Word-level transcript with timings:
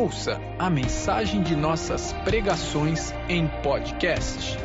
Ouça 0.00 0.40
a 0.58 0.70
mensagem 0.70 1.42
de 1.42 1.54
nossas 1.54 2.14
pregações 2.24 3.12
em 3.28 3.46
podcast. 3.62 4.56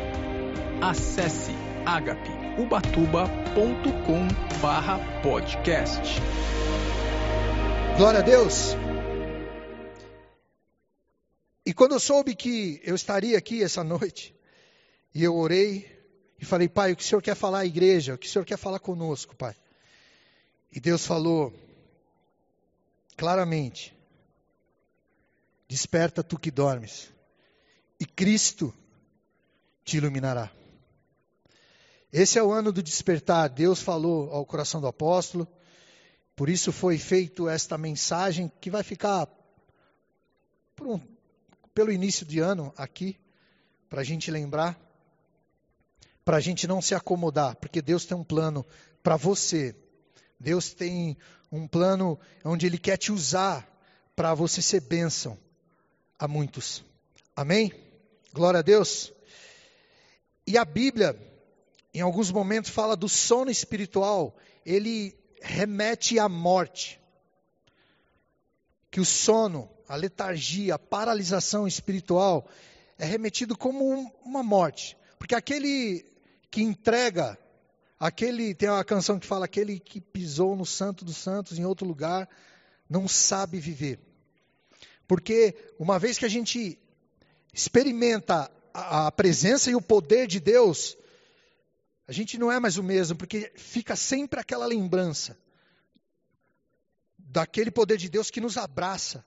Acesse 0.81 1.51
agapeubatuba.com 1.85 4.61
barra 4.61 4.97
podcast. 5.21 6.01
Glória 7.97 8.21
a 8.21 8.23
Deus. 8.23 8.77
E 11.65 11.73
quando 11.73 11.95
eu 11.95 11.99
soube 11.99 12.33
que 12.33 12.79
eu 12.85 12.95
estaria 12.95 13.37
aqui 13.37 13.61
essa 13.61 13.83
noite, 13.83 14.33
e 15.13 15.21
eu 15.21 15.35
orei 15.35 15.85
e 16.39 16.45
falei, 16.45 16.69
Pai, 16.69 16.93
o 16.93 16.95
que 16.95 17.03
o 17.03 17.05
Senhor 17.05 17.21
quer 17.21 17.35
falar 17.35 17.59
à 17.59 17.65
igreja? 17.65 18.13
O 18.13 18.17
que 18.17 18.27
o 18.27 18.29
Senhor 18.29 18.45
quer 18.45 18.57
falar 18.57 18.79
conosco, 18.79 19.35
Pai? 19.35 19.53
E 20.71 20.79
Deus 20.79 21.05
falou 21.05 21.53
claramente: 23.17 23.93
Desperta 25.67 26.23
tu 26.23 26.37
que 26.37 26.51
dormes, 26.51 27.11
e 27.99 28.05
Cristo 28.05 28.73
te 29.83 29.97
iluminará. 29.97 30.51
Esse 32.13 32.37
é 32.37 32.43
o 32.43 32.51
ano 32.51 32.71
do 32.71 32.83
despertar. 32.83 33.49
Deus 33.49 33.81
falou 33.81 34.31
ao 34.31 34.45
coração 34.45 34.79
do 34.79 34.87
apóstolo, 34.87 35.47
por 36.35 36.49
isso 36.49 36.71
foi 36.71 36.99
feito 36.99 37.49
esta 37.49 37.77
mensagem 37.77 38.51
que 38.61 38.69
vai 38.69 38.83
ficar 38.83 39.27
um, 40.81 40.99
pelo 41.73 41.91
início 41.91 42.25
de 42.25 42.39
ano 42.39 42.71
aqui, 42.77 43.17
para 43.89 44.01
a 44.01 44.03
gente 44.03 44.29
lembrar, 44.29 44.79
para 46.23 46.37
a 46.37 46.41
gente 46.41 46.67
não 46.67 46.81
se 46.81 46.93
acomodar, 46.93 47.55
porque 47.55 47.81
Deus 47.81 48.05
tem 48.05 48.15
um 48.15 48.23
plano 48.23 48.63
para 49.01 49.17
você. 49.17 49.75
Deus 50.39 50.73
tem 50.73 51.17
um 51.51 51.67
plano 51.67 52.19
onde 52.43 52.67
Ele 52.67 52.77
quer 52.77 52.97
te 52.97 53.11
usar 53.11 53.67
para 54.15 54.33
você 54.33 54.61
ser 54.61 54.81
bênção 54.81 55.37
a 56.17 56.27
muitos. 56.27 56.83
Amém? 57.35 57.71
Glória 58.33 58.59
a 58.59 58.63
Deus. 58.63 59.11
E 60.47 60.57
a 60.57 60.65
Bíblia, 60.65 61.17
em 61.93 62.01
alguns 62.01 62.31
momentos, 62.31 62.69
fala 62.69 62.95
do 62.95 63.09
sono 63.09 63.49
espiritual, 63.49 64.35
ele 64.65 65.17
remete 65.41 66.19
à 66.19 66.29
morte. 66.29 66.99
Que 68.89 68.99
o 68.99 69.05
sono, 69.05 69.69
a 69.87 69.95
letargia, 69.95 70.75
a 70.75 70.79
paralisação 70.79 71.67
espiritual 71.67 72.47
é 72.97 73.05
remetido 73.05 73.57
como 73.57 74.11
uma 74.23 74.43
morte. 74.43 74.97
Porque 75.17 75.35
aquele 75.35 76.05
que 76.49 76.61
entrega, 76.61 77.37
aquele, 77.99 78.53
tem 78.55 78.69
uma 78.69 78.83
canção 78.85 79.19
que 79.19 79.27
fala, 79.27 79.45
aquele 79.45 79.79
que 79.79 79.99
pisou 79.99 80.55
no 80.55 80.65
santo 80.65 81.03
dos 81.03 81.17
santos 81.17 81.59
em 81.59 81.65
outro 81.65 81.85
lugar, 81.85 82.29
não 82.89 83.07
sabe 83.07 83.59
viver. 83.59 83.99
Porque 85.07 85.55
uma 85.79 85.99
vez 85.99 86.17
que 86.17 86.25
a 86.25 86.29
gente 86.29 86.79
experimenta 87.53 88.51
a, 88.73 89.07
a 89.07 89.11
presença 89.11 89.69
e 89.69 89.75
o 89.75 89.81
poder 89.81 90.27
de 90.27 90.39
Deus, 90.39 90.97
a 92.07 92.11
gente 92.11 92.37
não 92.37 92.51
é 92.51 92.59
mais 92.59 92.77
o 92.77 92.83
mesmo, 92.83 93.17
porque 93.17 93.51
fica 93.55 93.95
sempre 93.95 94.39
aquela 94.39 94.65
lembrança 94.65 95.37
daquele 97.17 97.71
poder 97.71 97.97
de 97.97 98.09
Deus 98.09 98.29
que 98.29 98.39
nos 98.39 98.57
abraça, 98.57 99.25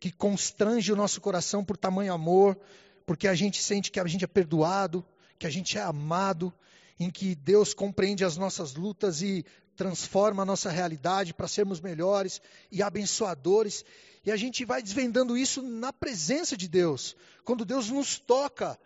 que 0.00 0.10
constrange 0.10 0.92
o 0.92 0.96
nosso 0.96 1.20
coração 1.20 1.64
por 1.64 1.76
tamanho 1.76 2.12
amor, 2.12 2.58
porque 3.04 3.26
a 3.26 3.34
gente 3.34 3.60
sente 3.62 3.90
que 3.90 3.98
a 3.98 4.06
gente 4.06 4.24
é 4.24 4.28
perdoado, 4.28 5.04
que 5.38 5.46
a 5.46 5.50
gente 5.50 5.76
é 5.76 5.82
amado, 5.82 6.52
em 6.98 7.10
que 7.10 7.34
Deus 7.34 7.74
compreende 7.74 8.24
as 8.24 8.36
nossas 8.36 8.74
lutas 8.74 9.22
e 9.22 9.44
transforma 9.78 10.42
a 10.42 10.44
nossa 10.44 10.70
realidade 10.70 11.32
para 11.32 11.46
sermos 11.46 11.80
melhores 11.80 12.42
e 12.70 12.82
abençoadores. 12.82 13.84
E 14.26 14.32
a 14.32 14.36
gente 14.36 14.64
vai 14.64 14.82
desvendando 14.82 15.38
isso 15.38 15.62
na 15.62 15.92
presença 15.92 16.56
de 16.56 16.66
Deus, 16.66 17.16
quando 17.44 17.64
Deus 17.64 17.88
nos 17.88 18.18
toca 18.18 18.76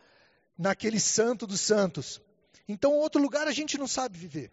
naquele 0.57 1.01
santo 1.01 1.47
dos 1.47 1.63
santos. 1.63 2.21
Então, 2.69 2.93
outro 2.93 3.21
lugar 3.23 3.49
a 3.49 3.53
gente 3.53 3.79
não 3.79 3.89
sabe 3.89 4.19
viver. 4.19 4.53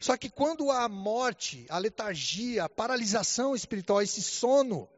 Só 0.00 0.16
que 0.16 0.28
quando 0.28 0.68
há 0.68 0.88
morte, 0.88 1.64
a 1.70 1.78
letargia, 1.78 2.64
a 2.64 2.68
paralisação 2.68 3.54
espiritual, 3.54 4.02
esse 4.02 4.20
sono, 4.20 4.88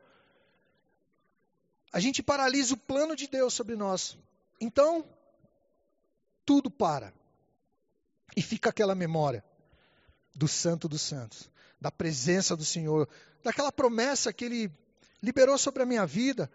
a 1.93 2.01
gente 2.01 2.23
paralisa 2.23 2.73
o 2.73 2.79
plano 2.79 3.15
de 3.15 3.29
Deus 3.29 3.53
sobre 3.53 3.77
nós. 3.77 4.17
Então, 4.59 5.05
tudo 6.47 6.71
para. 6.71 7.13
E 8.35 8.41
fica 8.41 8.71
aquela 8.71 8.95
memória 8.95 9.45
do 10.39 10.47
Santo 10.47 10.89
dos 10.89 11.03
Santos, 11.03 11.51
da 11.81 11.91
presença 11.91 12.57
do 12.57 12.65
Senhor, 12.65 13.09
daquela 13.43 13.73
promessa 13.73 14.33
que 14.33 14.45
Ele 14.45 14.71
liberou 15.21 15.59
sobre 15.59 15.83
a 15.83 15.87
minha 15.87 16.07
vida, 16.07 16.49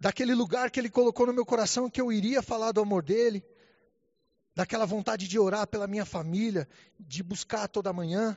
daquele 0.00 0.34
lugar 0.34 0.68
que 0.72 0.80
Ele 0.80 0.90
colocou 0.90 1.28
no 1.28 1.32
meu 1.32 1.46
coração 1.46 1.88
que 1.88 2.00
eu 2.00 2.10
iria 2.10 2.42
falar 2.42 2.72
do 2.72 2.80
amor 2.80 3.04
dEle, 3.04 3.44
daquela 4.52 4.84
vontade 4.84 5.28
de 5.28 5.38
orar 5.38 5.68
pela 5.68 5.86
minha 5.86 6.04
família, 6.04 6.68
de 6.98 7.22
buscar 7.22 7.68
toda 7.68 7.92
manhã, 7.92 8.36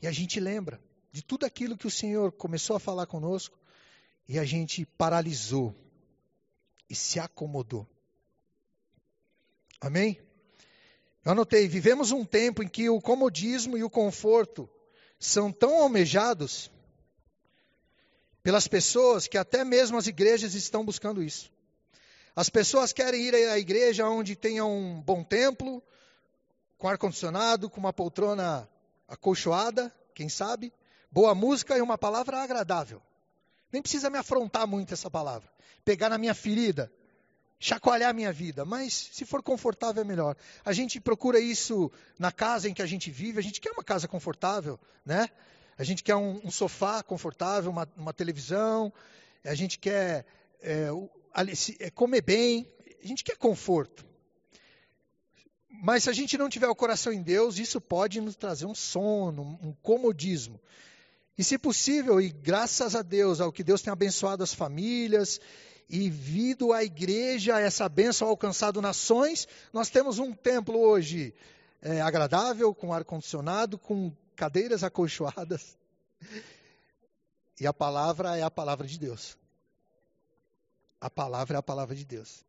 e 0.00 0.06
a 0.06 0.12
gente 0.12 0.38
lembra 0.38 0.80
de 1.10 1.20
tudo 1.20 1.44
aquilo 1.44 1.76
que 1.76 1.88
o 1.88 1.90
Senhor 1.90 2.30
começou 2.30 2.76
a 2.76 2.80
falar 2.80 3.06
conosco, 3.06 3.58
e 4.28 4.38
a 4.38 4.44
gente 4.44 4.86
paralisou 4.86 5.74
e 6.88 6.94
se 6.94 7.18
acomodou. 7.18 7.84
Amém? 9.80 10.23
Eu 11.24 11.32
anotei, 11.32 11.66
vivemos 11.66 12.10
um 12.12 12.24
tempo 12.24 12.62
em 12.62 12.68
que 12.68 12.90
o 12.90 13.00
comodismo 13.00 13.78
e 13.78 13.82
o 13.82 13.88
conforto 13.88 14.68
são 15.18 15.50
tão 15.50 15.82
almejados 15.82 16.70
pelas 18.42 18.68
pessoas 18.68 19.26
que 19.26 19.38
até 19.38 19.64
mesmo 19.64 19.96
as 19.96 20.06
igrejas 20.06 20.54
estão 20.54 20.84
buscando 20.84 21.22
isso. 21.22 21.50
As 22.36 22.50
pessoas 22.50 22.92
querem 22.92 23.22
ir 23.22 23.34
à 23.34 23.58
igreja 23.58 24.06
onde 24.06 24.36
tenha 24.36 24.66
um 24.66 25.00
bom 25.00 25.24
templo, 25.24 25.82
com 26.76 26.88
ar-condicionado, 26.88 27.70
com 27.70 27.80
uma 27.80 27.92
poltrona 27.92 28.68
acolchoada, 29.08 29.90
quem 30.14 30.28
sabe, 30.28 30.74
boa 31.10 31.34
música 31.34 31.78
e 31.78 31.80
uma 31.80 31.96
palavra 31.96 32.42
agradável. 32.42 33.00
Nem 33.72 33.80
precisa 33.80 34.10
me 34.10 34.18
afrontar 34.18 34.66
muito 34.66 34.92
essa 34.92 35.10
palavra. 35.10 35.48
Pegar 35.84 36.10
na 36.10 36.18
minha 36.18 36.34
ferida, 36.34 36.92
chacoalhar 37.58 38.14
minha 38.14 38.32
vida, 38.32 38.64
mas 38.64 38.92
se 39.12 39.24
for 39.24 39.42
confortável 39.42 40.02
é 40.02 40.04
melhor. 40.04 40.36
A 40.64 40.72
gente 40.72 41.00
procura 41.00 41.38
isso 41.38 41.90
na 42.18 42.30
casa 42.30 42.68
em 42.68 42.74
que 42.74 42.82
a 42.82 42.86
gente 42.86 43.10
vive, 43.10 43.38
a 43.38 43.42
gente 43.42 43.60
quer 43.60 43.70
uma 43.70 43.84
casa 43.84 44.06
confortável, 44.06 44.78
né? 45.04 45.28
A 45.76 45.82
gente 45.82 46.02
quer 46.02 46.14
um, 46.14 46.40
um 46.44 46.50
sofá 46.50 47.02
confortável, 47.02 47.70
uma, 47.70 47.88
uma, 47.96 48.12
televisão, 48.12 48.92
a 49.44 49.54
gente 49.54 49.78
quer 49.78 50.24
é, 50.60 50.88
é, 51.80 51.90
comer 51.90 52.22
bem, 52.22 52.70
a 53.02 53.06
gente 53.06 53.24
quer 53.24 53.36
conforto. 53.36 54.04
Mas 55.82 56.04
se 56.04 56.10
a 56.10 56.12
gente 56.12 56.38
não 56.38 56.48
tiver 56.48 56.68
o 56.68 56.74
coração 56.74 57.12
em 57.12 57.22
Deus, 57.22 57.58
isso 57.58 57.80
pode 57.80 58.20
nos 58.20 58.36
trazer 58.36 58.66
um 58.66 58.74
sono, 58.74 59.58
um 59.62 59.72
comodismo. 59.82 60.60
E 61.36 61.42
se 61.42 61.58
possível, 61.58 62.20
e 62.20 62.28
graças 62.28 62.94
a 62.94 63.02
Deus, 63.02 63.40
ao 63.40 63.52
que 63.52 63.64
Deus 63.64 63.82
tem 63.82 63.92
abençoado 63.92 64.42
as 64.42 64.54
famílias, 64.54 65.40
e 65.88 66.08
vindo 66.08 66.72
a 66.72 66.82
igreja, 66.84 67.60
essa 67.60 67.88
bênção 67.88 68.28
alcançado 68.28 68.80
nações, 68.80 69.46
nós 69.72 69.90
temos 69.90 70.18
um 70.18 70.32
templo 70.32 70.78
hoje 70.78 71.34
é, 71.82 72.00
agradável, 72.00 72.74
com 72.74 72.92
ar-condicionado, 72.92 73.78
com 73.78 74.12
cadeiras 74.36 74.82
acolchoadas. 74.82 75.76
E 77.60 77.68
a 77.68 77.72
palavra 77.72 78.36
é 78.36 78.42
a 78.42 78.50
palavra 78.50 78.84
de 78.84 78.98
Deus. 78.98 79.38
A 81.00 81.08
palavra 81.08 81.56
é 81.56 81.58
a 81.60 81.62
palavra 81.62 81.94
de 81.94 82.04
Deus. 82.04 82.44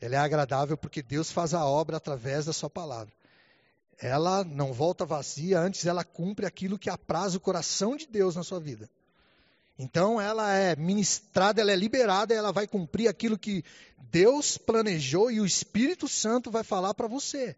Ela 0.00 0.14
é 0.14 0.18
agradável 0.18 0.78
porque 0.78 1.02
Deus 1.02 1.30
faz 1.30 1.52
a 1.52 1.62
obra 1.66 1.98
através 1.98 2.46
da 2.46 2.52
sua 2.54 2.70
palavra. 2.70 3.12
Ela 3.98 4.44
não 4.44 4.72
volta 4.72 5.04
vazia, 5.04 5.60
antes 5.60 5.86
ela 5.86 6.04
cumpre 6.04 6.46
aquilo 6.46 6.78
que 6.78 6.90
apraz 6.90 7.34
o 7.34 7.40
coração 7.40 7.96
de 7.96 8.06
Deus 8.06 8.36
na 8.36 8.42
sua 8.42 8.60
vida. 8.60 8.88
Então 9.78 10.20
ela 10.20 10.52
é 10.52 10.76
ministrada, 10.76 11.60
ela 11.60 11.72
é 11.72 11.76
liberada, 11.76 12.34
ela 12.34 12.52
vai 12.52 12.66
cumprir 12.66 13.08
aquilo 13.08 13.38
que 13.38 13.64
Deus 14.10 14.56
planejou 14.56 15.30
e 15.30 15.40
o 15.40 15.46
Espírito 15.46 16.08
Santo 16.08 16.50
vai 16.50 16.62
falar 16.62 16.94
para 16.94 17.08
você 17.08 17.56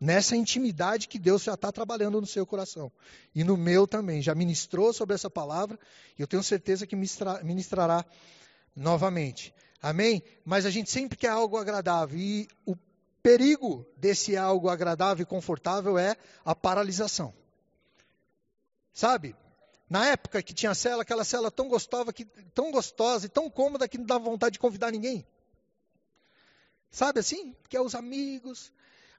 nessa 0.00 0.34
intimidade 0.34 1.06
que 1.06 1.18
Deus 1.18 1.42
já 1.42 1.54
está 1.54 1.70
trabalhando 1.70 2.20
no 2.20 2.26
seu 2.26 2.46
coração. 2.46 2.90
E 3.34 3.44
no 3.44 3.56
meu 3.56 3.86
também. 3.86 4.22
Já 4.22 4.34
ministrou 4.34 4.92
sobre 4.92 5.14
essa 5.14 5.28
palavra 5.28 5.78
e 6.18 6.22
eu 6.22 6.26
tenho 6.26 6.42
certeza 6.42 6.86
que 6.86 6.96
ministra, 6.96 7.42
ministrará 7.44 8.04
novamente. 8.74 9.52
Amém? 9.82 10.22
Mas 10.44 10.64
a 10.64 10.70
gente 10.70 10.90
sempre 10.90 11.18
quer 11.18 11.28
algo 11.28 11.58
agradável. 11.58 12.18
E 12.18 12.48
o 12.64 12.74
perigo 13.22 13.86
desse 13.96 14.36
algo 14.36 14.68
agradável 14.68 15.22
e 15.22 15.26
confortável 15.26 15.98
é 15.98 16.16
a 16.44 16.54
paralisação. 16.54 17.34
Sabe? 18.92 19.36
Na 19.88 20.06
época 20.06 20.42
que 20.42 20.54
tinha 20.54 20.74
cela, 20.74 21.02
aquela 21.02 21.24
cela 21.24 21.50
tão 21.50 21.68
gostosa, 21.68 22.12
que, 22.12 22.24
tão 22.54 22.70
gostosa 22.70 23.26
e 23.26 23.28
tão 23.28 23.50
cômoda 23.50 23.88
que 23.88 23.98
não 23.98 24.06
dava 24.06 24.24
vontade 24.24 24.54
de 24.54 24.58
convidar 24.58 24.92
ninguém. 24.92 25.26
Sabe 26.90 27.20
assim? 27.20 27.54
Que 27.68 27.76
é 27.76 27.80
os 27.80 27.94
amigos, 27.94 28.72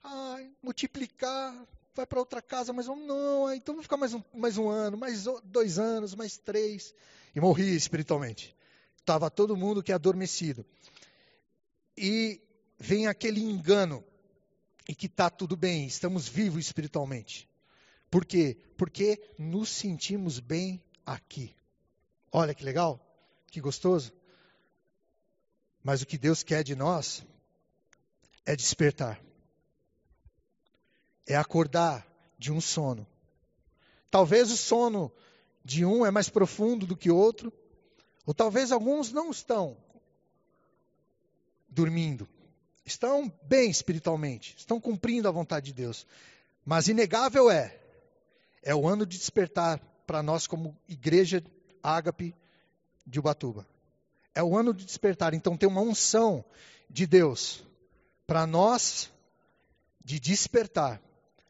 ai, 0.04 0.50
multiplicar, 0.62 1.56
vai 1.94 2.06
para 2.06 2.20
outra 2.20 2.42
casa, 2.42 2.74
mas 2.74 2.86
vamos, 2.86 3.06
não, 3.06 3.54
então 3.54 3.76
vou 3.76 3.84
ficar 3.84 3.98
mais 3.98 4.14
um, 4.14 4.22
mais 4.34 4.58
um 4.58 4.70
ano, 4.70 4.98
mais 4.98 5.26
dois 5.44 5.78
anos, 5.78 6.16
mais 6.16 6.38
três. 6.38 6.94
E 7.36 7.40
morri 7.40 7.76
espiritualmente. 7.76 8.56
Estava 8.98 9.30
todo 9.30 9.58
mundo 9.58 9.82
que 9.82 9.92
é 9.92 9.96
adormecido. 9.96 10.66
E 11.98 12.42
vem 12.82 13.06
aquele 13.06 13.40
engano, 13.40 14.04
e 14.90 14.96
que 14.96 15.06
está 15.06 15.30
tudo 15.30 15.56
bem, 15.56 15.86
estamos 15.86 16.28
vivos 16.28 16.66
espiritualmente. 16.66 17.48
Por 18.10 18.26
quê? 18.26 18.58
Porque 18.76 19.22
nos 19.38 19.70
sentimos 19.70 20.40
bem 20.40 20.84
aqui. 21.06 21.56
Olha 22.32 22.56
que 22.56 22.64
legal, 22.64 23.00
que 23.52 23.62
gostoso. 23.62 24.12
Mas 25.84 26.02
o 26.02 26.08
que 26.08 26.18
Deus 26.18 26.42
quer 26.42 26.64
de 26.64 26.76
nós 26.76 27.24
é 28.46 28.56
despertar. 28.56 29.24
É 31.28 31.36
acordar 31.36 32.06
de 32.38 32.52
um 32.52 32.60
sono. 32.60 33.06
Talvez 34.10 34.52
o 34.52 34.58
sono 34.58 35.14
de 35.64 35.86
um 35.86 36.04
é 36.04 36.10
mais 36.10 36.30
profundo 36.30 36.88
do 36.88 36.98
que 36.98 37.12
outro, 37.12 37.54
ou 38.26 38.34
talvez 38.34 38.72
alguns 38.72 39.12
não 39.12 39.30
estão 39.30 39.78
dormindo. 41.70 42.28
Estão 42.86 43.32
bem 43.44 43.70
espiritualmente, 43.70 44.56
estão 44.58 44.80
cumprindo 44.80 45.28
a 45.28 45.32
vontade 45.32 45.68
de 45.68 45.74
Deus. 45.74 46.06
Mas 46.66 46.88
inegável 46.88 47.50
é, 47.50 47.78
é 48.62 48.74
o 48.74 48.88
ano 48.88 49.06
de 49.06 49.18
despertar 49.18 49.80
para 50.06 50.22
nós 50.22 50.48
como 50.48 50.78
igreja 50.88 51.44
ágape 51.82 52.36
de 53.06 53.20
Ubatuba. 53.20 53.68
É 54.34 54.44
o 54.44 54.58
ano 54.58 54.74
de 54.74 54.86
despertar. 54.86 55.34
Então 55.34 55.58
tem 55.58 55.68
uma 55.68 55.82
unção 55.82 56.44
de 56.90 57.06
Deus 57.06 57.64
para 58.26 58.48
nós 58.48 59.12
de 60.04 60.20
despertar, 60.20 61.02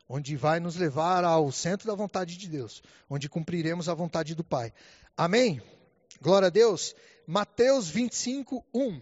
onde 0.08 0.36
vai 0.36 0.60
nos 0.60 0.76
levar 0.76 1.24
ao 1.24 1.52
centro 1.52 1.88
da 1.88 1.96
vontade 1.96 2.38
de 2.38 2.48
Deus, 2.50 2.84
onde 3.10 3.30
cumpriremos 3.30 3.88
a 3.88 3.94
vontade 3.94 4.36
do 4.36 4.44
Pai. 4.44 4.74
Amém? 5.16 5.62
Glória 6.22 6.48
a 6.48 6.52
Deus. 6.52 6.96
Mateus 7.26 7.88
25, 7.90 8.66
1. 8.74 9.02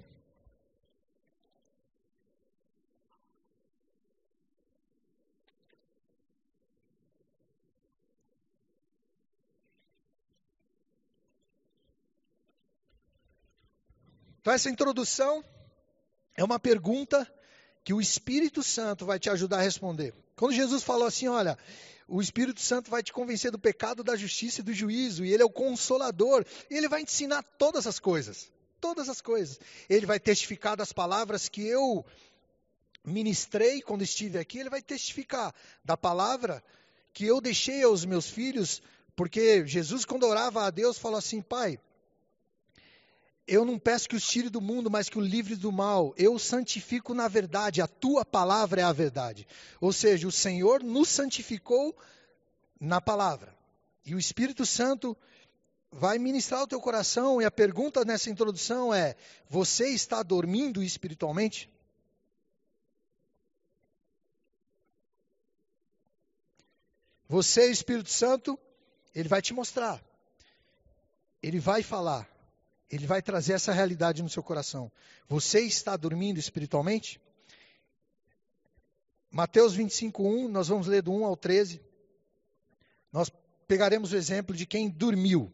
Então, 14.39 14.53
essa 14.53 14.69
introdução 14.69 15.44
é 16.36 16.44
uma 16.44 16.59
pergunta 16.59 17.30
que 17.83 17.94
o 17.94 18.00
Espírito 18.00 18.63
Santo 18.63 19.06
vai 19.06 19.19
te 19.19 19.30
ajudar 19.30 19.57
a 19.57 19.62
responder. 19.62 20.13
Quando 20.36 20.53
Jesus 20.53 20.83
falou 20.83 21.07
assim: 21.07 21.27
Olha, 21.27 21.57
o 22.07 22.21
Espírito 22.21 22.62
Santo 22.62 22.89
vai 22.89 23.03
te 23.03 23.12
convencer 23.12 23.51
do 23.51 23.59
pecado, 23.59 24.03
da 24.03 24.15
justiça 24.15 24.62
e 24.62 24.63
do 24.63 24.74
juízo, 24.74 25.25
e 25.25 25.33
ele 25.33 25.44
é 25.44 25.45
o 25.45 25.50
consolador, 25.50 26.45
e 26.69 26.75
ele 26.75 26.88
vai 26.88 27.01
ensinar 27.01 27.44
todas 27.57 27.86
as 27.86 28.00
coisas. 28.00 28.51
Todas 28.80 29.09
as 29.09 29.19
coisas. 29.19 29.59
Ele 29.89 30.06
vai 30.06 30.19
testificar 30.19 30.77
das 30.77 30.94
palavras 30.94 31.50
que 31.50 31.68
eu 31.68 32.06
ministrei 33.03 33.81
quando 33.81 34.03
estive 34.03 34.38
aqui, 34.38 34.59
ele 34.59 34.69
vai 34.69 34.81
testificar 34.81 35.53
da 35.83 35.97
palavra 35.97 36.63
que 37.13 37.25
eu 37.25 37.42
deixei 37.42 37.83
aos 37.83 38.06
meus 38.06 38.30
filhos, 38.30 38.81
porque 39.15 39.65
Jesus, 39.68 40.06
quando 40.06 40.25
orava 40.25 40.65
a 40.65 40.69
Deus, 40.69 40.97
falou 40.97 41.18
assim: 41.18 41.42
Pai, 41.42 41.80
eu 43.49 43.65
não 43.65 43.79
peço 43.79 44.07
que 44.07 44.15
os 44.15 44.25
tire 44.25 44.47
do 44.47 44.61
mundo, 44.61 44.91
mas 44.91 45.09
que 45.09 45.17
o 45.17 45.21
livre 45.21 45.55
do 45.55 45.71
mal. 45.71 46.13
Eu 46.15 46.37
santifico 46.37 47.15
na 47.15 47.27
verdade, 47.27 47.81
a 47.81 47.87
tua 47.87 48.23
palavra 48.23 48.81
é 48.81 48.83
a 48.83 48.93
verdade. 48.93 49.47
Ou 49.81 49.91
seja, 49.91 50.27
o 50.27 50.31
Senhor 50.31 50.83
nos 50.83 51.09
santificou 51.09 51.97
na 52.79 53.01
palavra. 53.01 53.55
E 54.05 54.13
o 54.13 54.19
Espírito 54.19 54.65
Santo 54.65 55.17
vai 55.91 56.19
ministrar 56.19 56.61
o 56.61 56.67
teu 56.67 56.79
coração. 56.79 57.41
E 57.41 57.45
a 57.45 57.51
pergunta 57.51 58.05
nessa 58.05 58.29
introdução 58.29 58.93
é: 58.93 59.15
você 59.49 59.87
está 59.89 60.21
dormindo 60.21 60.83
espiritualmente? 60.83 61.69
Você, 67.27 67.69
Espírito 67.69 68.09
Santo, 68.09 68.59
ele 69.13 69.27
vai 69.27 69.41
te 69.41 69.53
mostrar. 69.53 70.03
Ele 71.41 71.59
vai 71.59 71.81
falar. 71.81 72.38
Ele 72.89 73.06
vai 73.06 73.21
trazer 73.21 73.53
essa 73.53 73.71
realidade 73.71 74.24
no 74.24 74.30
seu 74.30 74.41
coração. 74.41 74.91
Você 75.27 75.62
está 75.62 75.95
dormindo 75.95 76.39
espiritualmente? 76.39 77.21
Mateus 79.30 79.74
25, 79.75 80.24
1, 80.24 80.47
nós 80.47 80.68
vamos 80.69 80.88
ler 80.88 81.03
do 81.03 81.12
1 81.12 81.25
ao 81.25 81.38
13. 81.38 81.80
Nós 83.12 83.31
pegaremos 83.68 84.12
o 84.12 84.15
exemplo 84.15 84.56
de 84.56 84.65
quem 84.65 84.89
dormiu. 84.89 85.53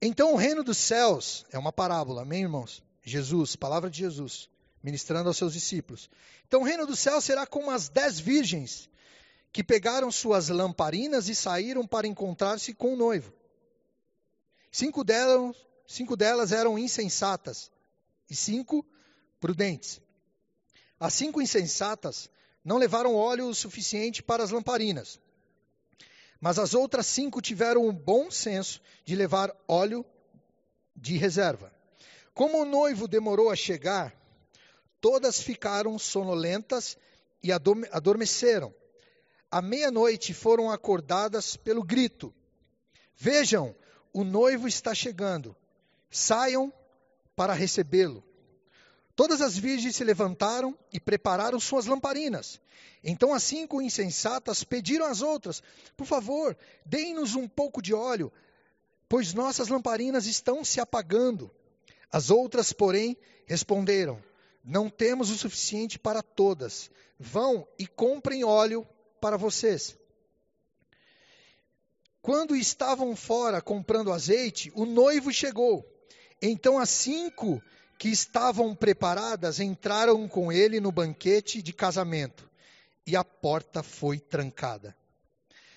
Então 0.00 0.32
o 0.32 0.36
reino 0.36 0.62
dos 0.62 0.78
céus 0.78 1.44
é 1.50 1.58
uma 1.58 1.72
parábola, 1.72 2.22
amém, 2.22 2.42
irmãos? 2.42 2.82
Jesus, 3.02 3.54
palavra 3.54 3.90
de 3.90 3.98
Jesus, 3.98 4.48
ministrando 4.82 5.28
aos 5.28 5.36
seus 5.36 5.52
discípulos. 5.52 6.10
Então 6.46 6.62
o 6.62 6.64
reino 6.64 6.86
dos 6.86 6.98
céus 6.98 7.24
será 7.24 7.46
como 7.46 7.70
as 7.70 7.88
dez 7.90 8.18
virgens 8.18 8.88
que 9.52 9.62
pegaram 9.62 10.10
suas 10.10 10.48
lamparinas 10.48 11.28
e 11.28 11.34
saíram 11.34 11.86
para 11.86 12.06
encontrar-se 12.06 12.72
com 12.74 12.94
o 12.94 12.96
noivo. 12.96 13.32
Cinco 14.74 15.04
delas, 15.04 15.54
cinco 15.86 16.16
delas 16.16 16.50
eram 16.50 16.76
insensatas 16.76 17.70
e 18.28 18.34
cinco 18.34 18.84
prudentes. 19.38 20.00
As 20.98 21.14
cinco 21.14 21.40
insensatas 21.40 22.28
não 22.64 22.76
levaram 22.76 23.14
óleo 23.14 23.46
o 23.46 23.54
suficiente 23.54 24.20
para 24.20 24.42
as 24.42 24.50
lamparinas. 24.50 25.20
Mas 26.40 26.58
as 26.58 26.74
outras 26.74 27.06
cinco 27.06 27.40
tiveram 27.40 27.88
o 27.88 27.92
bom 27.92 28.32
senso 28.32 28.80
de 29.04 29.14
levar 29.14 29.54
óleo 29.68 30.04
de 30.96 31.16
reserva. 31.18 31.72
Como 32.34 32.60
o 32.60 32.64
noivo 32.64 33.06
demorou 33.06 33.50
a 33.50 33.54
chegar, 33.54 34.12
todas 35.00 35.40
ficaram 35.40 35.96
sonolentas 36.00 36.98
e 37.44 37.52
adormeceram. 37.52 38.74
À 39.48 39.62
meia-noite 39.62 40.34
foram 40.34 40.68
acordadas 40.68 41.56
pelo 41.56 41.84
grito: 41.84 42.34
Vejam, 43.16 43.72
o 44.14 44.22
noivo 44.22 44.68
está 44.68 44.94
chegando, 44.94 45.54
saiam 46.08 46.72
para 47.34 47.52
recebê-lo. 47.52 48.22
Todas 49.16 49.40
as 49.40 49.58
virgens 49.58 49.96
se 49.96 50.04
levantaram 50.04 50.76
e 50.92 51.00
prepararam 51.00 51.58
suas 51.58 51.86
lamparinas. 51.86 52.60
Então 53.02 53.34
as 53.34 53.42
cinco 53.42 53.82
insensatas 53.82 54.62
pediram 54.62 55.06
às 55.06 55.20
outras: 55.20 55.62
Por 55.96 56.06
favor, 56.06 56.56
deem-nos 56.86 57.34
um 57.34 57.48
pouco 57.48 57.82
de 57.82 57.92
óleo, 57.92 58.32
pois 59.08 59.34
nossas 59.34 59.68
lamparinas 59.68 60.26
estão 60.26 60.64
se 60.64 60.80
apagando. 60.80 61.50
As 62.10 62.30
outras, 62.30 62.72
porém, 62.72 63.16
responderam: 63.46 64.22
Não 64.64 64.88
temos 64.88 65.30
o 65.30 65.36
suficiente 65.36 65.98
para 65.98 66.22
todas. 66.22 66.90
Vão 67.18 67.66
e 67.78 67.86
comprem 67.86 68.44
óleo 68.44 68.86
para 69.20 69.36
vocês. 69.36 69.96
Quando 72.24 72.56
estavam 72.56 73.14
fora 73.14 73.60
comprando 73.60 74.10
azeite, 74.10 74.72
o 74.74 74.86
noivo 74.86 75.30
chegou. 75.30 75.86
Então 76.40 76.78
as 76.78 76.88
cinco 76.88 77.62
que 77.98 78.08
estavam 78.08 78.74
preparadas 78.74 79.60
entraram 79.60 80.26
com 80.26 80.50
ele 80.50 80.80
no 80.80 80.90
banquete 80.90 81.60
de 81.60 81.70
casamento 81.70 82.50
e 83.06 83.14
a 83.14 83.22
porta 83.22 83.82
foi 83.82 84.18
trancada. 84.18 84.96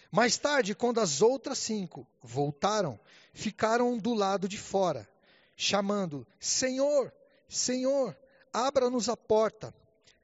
Mais 0.09 0.37
tarde, 0.37 0.73
quando 0.73 1.01
as 1.01 1.21
outras 1.21 1.57
cinco 1.57 2.07
voltaram, 2.23 2.97
ficaram 3.33 3.97
do 3.97 4.13
lado 4.13 4.47
de 4.47 4.57
fora, 4.57 5.05
chamando: 5.53 6.25
Senhor, 6.39 7.13
Senhor, 7.49 8.17
abra-nos 8.53 9.09
a 9.09 9.17
porta. 9.17 9.75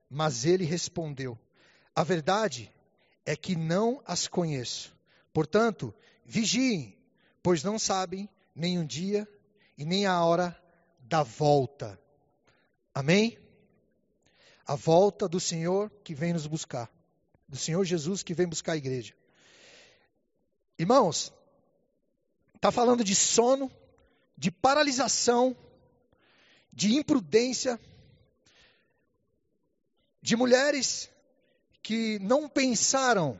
Mas 0.09 0.45
ele 0.45 0.63
respondeu: 0.63 1.37
A 1.93 2.01
verdade 2.01 2.71
é 3.25 3.35
que 3.35 3.57
não 3.57 4.01
as 4.05 4.25
conheço. 4.25 4.95
Portanto, 5.33 5.93
Vigiem, 6.25 6.97
pois 7.41 7.63
não 7.63 7.77
sabem 7.77 8.29
nem 8.55 8.79
o 8.79 8.85
dia 8.85 9.27
e 9.77 9.85
nem 9.85 10.05
a 10.05 10.23
hora 10.23 10.57
da 11.01 11.23
volta. 11.23 11.99
Amém? 12.93 13.37
A 14.65 14.75
volta 14.75 15.27
do 15.27 15.39
Senhor 15.39 15.89
que 16.03 16.15
vem 16.15 16.33
nos 16.33 16.47
buscar. 16.47 16.89
Do 17.47 17.57
Senhor 17.57 17.83
Jesus 17.83 18.23
que 18.23 18.33
vem 18.33 18.47
buscar 18.47 18.73
a 18.73 18.77
igreja. 18.77 19.13
Irmãos, 20.79 21.33
está 22.55 22.71
falando 22.71 23.03
de 23.03 23.15
sono, 23.15 23.69
de 24.37 24.49
paralisação, 24.49 25.55
de 26.71 26.95
imprudência, 26.95 27.79
de 30.21 30.35
mulheres 30.35 31.09
que 31.81 32.17
não 32.19 32.47
pensaram 32.47 33.39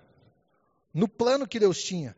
no 0.94 1.08
plano 1.08 1.48
que 1.48 1.60
Deus 1.60 1.82
tinha 1.82 2.16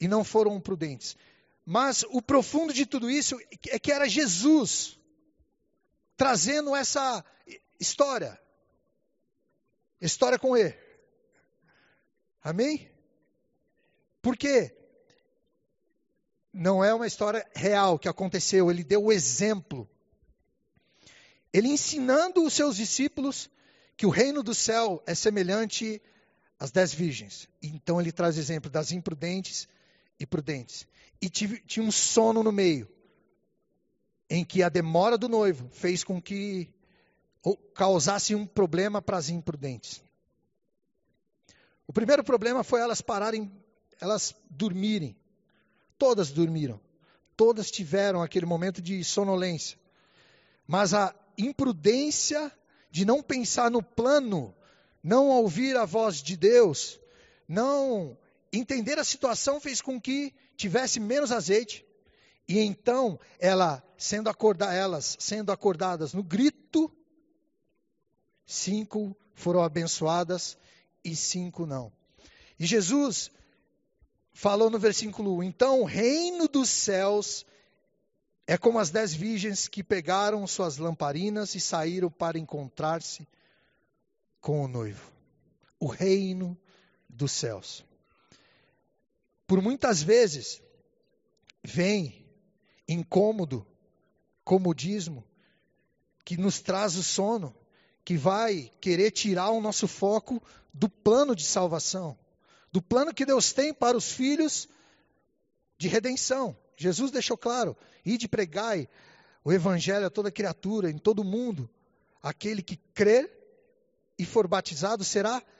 e 0.00 0.06
não 0.06 0.22
foram 0.24 0.60
prudentes. 0.60 1.16
Mas 1.64 2.02
o 2.10 2.22
profundo 2.22 2.72
de 2.72 2.86
tudo 2.86 3.10
isso 3.10 3.38
é 3.68 3.78
que 3.78 3.92
era 3.92 4.08
Jesus 4.08 4.98
trazendo 6.16 6.74
essa 6.74 7.24
história. 7.78 8.40
História 10.00 10.38
com 10.38 10.56
E. 10.56 10.74
Amém? 12.42 12.90
Por 14.22 14.36
quê? 14.36 14.74
Não 16.52 16.82
é 16.82 16.92
uma 16.94 17.06
história 17.06 17.48
real 17.54 17.98
que 17.98 18.08
aconteceu, 18.08 18.70
ele 18.70 18.82
deu 18.82 19.04
o 19.04 19.12
exemplo. 19.12 19.88
Ele 21.52 21.68
ensinando 21.68 22.44
os 22.44 22.52
seus 22.52 22.76
discípulos 22.76 23.50
que 23.96 24.06
o 24.06 24.10
reino 24.10 24.42
do 24.42 24.54
céu 24.54 25.02
é 25.06 25.14
semelhante 25.14 26.00
às 26.58 26.70
dez 26.70 26.92
virgens. 26.92 27.48
Então 27.62 28.00
ele 28.00 28.12
traz 28.12 28.38
exemplo 28.38 28.70
das 28.70 28.92
imprudentes 28.92 29.68
e 30.18 30.26
prudentes. 30.26 30.86
E 31.20 31.28
tinha 31.28 31.84
um 31.84 31.90
sono 31.90 32.42
no 32.42 32.52
meio, 32.52 32.88
em 34.30 34.44
que 34.44 34.62
a 34.62 34.68
demora 34.68 35.18
do 35.18 35.28
noivo 35.28 35.68
fez 35.72 36.04
com 36.04 36.20
que 36.20 36.68
causasse 37.74 38.34
um 38.34 38.46
problema 38.46 39.00
para 39.00 39.16
as 39.16 39.28
imprudentes. 39.28 40.02
O 41.86 41.92
primeiro 41.92 42.22
problema 42.22 42.62
foi 42.62 42.80
elas 42.80 43.00
pararem, 43.00 43.50
elas 44.00 44.34
dormirem. 44.50 45.16
Todas 45.96 46.30
dormiram. 46.30 46.80
Todas 47.36 47.70
tiveram 47.70 48.22
aquele 48.22 48.44
momento 48.44 48.82
de 48.82 49.02
sonolência. 49.02 49.78
Mas 50.66 50.92
a 50.92 51.14
imprudência 51.36 52.52
de 52.90 53.04
não 53.04 53.22
pensar 53.22 53.70
no 53.70 53.82
plano, 53.82 54.54
não 55.02 55.28
ouvir 55.28 55.76
a 55.76 55.84
voz 55.84 56.22
de 56.22 56.36
Deus, 56.36 57.00
não 57.48 58.18
entender 58.52 58.98
a 58.98 59.04
situação 59.04 59.60
fez 59.60 59.80
com 59.80 60.00
que 60.00 60.34
tivesse 60.56 61.00
menos 61.00 61.32
azeite. 61.32 61.84
E 62.48 62.58
então, 62.60 63.18
ela 63.38 63.82
sendo 63.96 64.30
elas 64.72 65.16
sendo 65.18 65.52
acordadas 65.52 66.14
no 66.14 66.22
grito, 66.22 66.90
cinco 68.46 69.14
foram 69.34 69.62
abençoadas 69.62 70.56
e 71.04 71.14
cinco 71.14 71.66
não. 71.66 71.92
E 72.58 72.66
Jesus 72.66 73.30
falou 74.32 74.70
no 74.70 74.78
versículo 74.78 75.36
1: 75.38 75.42
Então 75.42 75.82
o 75.82 75.84
reino 75.84 76.48
dos 76.48 76.68
céus 76.68 77.44
é 78.46 78.56
como 78.56 78.78
as 78.78 78.88
dez 78.88 79.12
virgens 79.12 79.68
que 79.68 79.84
pegaram 79.84 80.46
suas 80.46 80.78
lamparinas 80.78 81.54
e 81.54 81.60
saíram 81.60 82.10
para 82.10 82.38
encontrar-se 82.38 83.28
com 84.40 84.64
o 84.64 84.68
noivo. 84.68 85.12
O 85.78 85.86
reino 85.86 86.56
dos 87.08 87.30
céus. 87.32 87.84
Por 89.48 89.62
muitas 89.62 90.02
vezes, 90.02 90.62
vem 91.64 92.22
incômodo, 92.86 93.66
comodismo, 94.44 95.24
que 96.22 96.36
nos 96.36 96.60
traz 96.60 96.96
o 96.96 97.02
sono, 97.02 97.56
que 98.04 98.14
vai 98.14 98.70
querer 98.78 99.10
tirar 99.10 99.48
o 99.48 99.62
nosso 99.62 99.88
foco 99.88 100.42
do 100.72 100.86
plano 100.86 101.34
de 101.34 101.44
salvação, 101.44 102.16
do 102.70 102.82
plano 102.82 103.14
que 103.14 103.24
Deus 103.24 103.50
tem 103.54 103.72
para 103.72 103.96
os 103.96 104.12
filhos 104.12 104.68
de 105.78 105.88
redenção. 105.88 106.54
Jesus 106.76 107.10
deixou 107.10 107.38
claro: 107.38 107.74
ide 108.04 108.28
pregai 108.28 108.86
o 109.42 109.50
evangelho 109.50 110.04
a 110.04 110.10
toda 110.10 110.30
criatura, 110.30 110.90
em 110.90 110.98
todo 110.98 111.24
mundo. 111.24 111.70
Aquele 112.22 112.60
que 112.60 112.76
crer 112.92 113.32
e 114.18 114.26
for 114.26 114.46
batizado 114.46 115.04
será 115.04 115.32
salvo. 115.32 115.57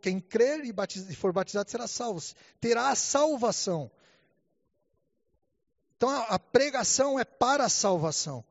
Quem 0.00 0.20
crer 0.20 0.64
e, 0.64 1.14
for 1.14 1.32
batizado 1.32 1.70
será 1.70 1.86
salvo. 1.86 2.22
Terá 2.60 2.90
a 2.90 2.94
salvação. 2.94 3.90
Então 5.96 6.08
a, 6.08 6.22
a 6.24 6.38
pregação 6.38 7.18
é 7.18 7.24
para 7.24 7.64
a 7.64 7.68
salvação. 7.68 8.44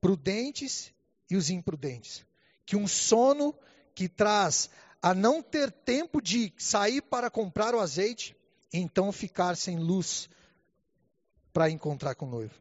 Prudentes 0.00 0.92
e 1.28 1.36
os 1.36 1.50
imprudentes. 1.50 2.24
Que 2.64 2.76
um 2.76 2.86
sono 2.86 3.54
que 3.94 4.08
traz 4.08 4.70
a 5.02 5.14
não 5.14 5.42
ter 5.42 5.70
tempo 5.70 6.20
de 6.20 6.52
sair 6.58 7.00
para 7.00 7.30
comprar 7.30 7.74
o 7.74 7.80
azeite, 7.80 8.36
então 8.72 9.12
ficar 9.12 9.56
sem 9.56 9.78
luz 9.78 10.28
para 11.52 11.70
encontrar 11.70 12.14
com 12.14 12.26
o 12.26 12.30
noivo. 12.30 12.54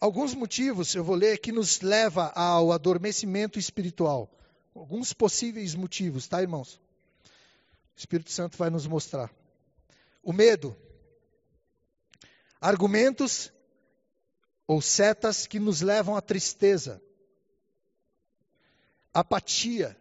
Alguns 0.00 0.34
motivos, 0.34 0.94
eu 0.94 1.02
vou 1.02 1.16
ler, 1.16 1.38
que 1.38 1.50
nos 1.50 1.80
leva 1.80 2.30
ao 2.34 2.70
adormecimento 2.70 3.58
espiritual. 3.58 4.30
Alguns 4.74 5.12
possíveis 5.12 5.74
motivos, 5.74 6.26
tá, 6.26 6.40
irmãos? 6.40 6.74
O 6.74 7.98
Espírito 7.98 8.30
Santo 8.30 8.56
vai 8.56 8.70
nos 8.70 8.86
mostrar. 8.86 9.32
O 10.22 10.32
medo. 10.32 10.76
Argumentos 12.60 13.52
ou 14.66 14.80
setas 14.80 15.46
que 15.46 15.58
nos 15.58 15.80
levam 15.80 16.16
à 16.16 16.20
tristeza. 16.20 17.02
Apatia. 19.12 19.96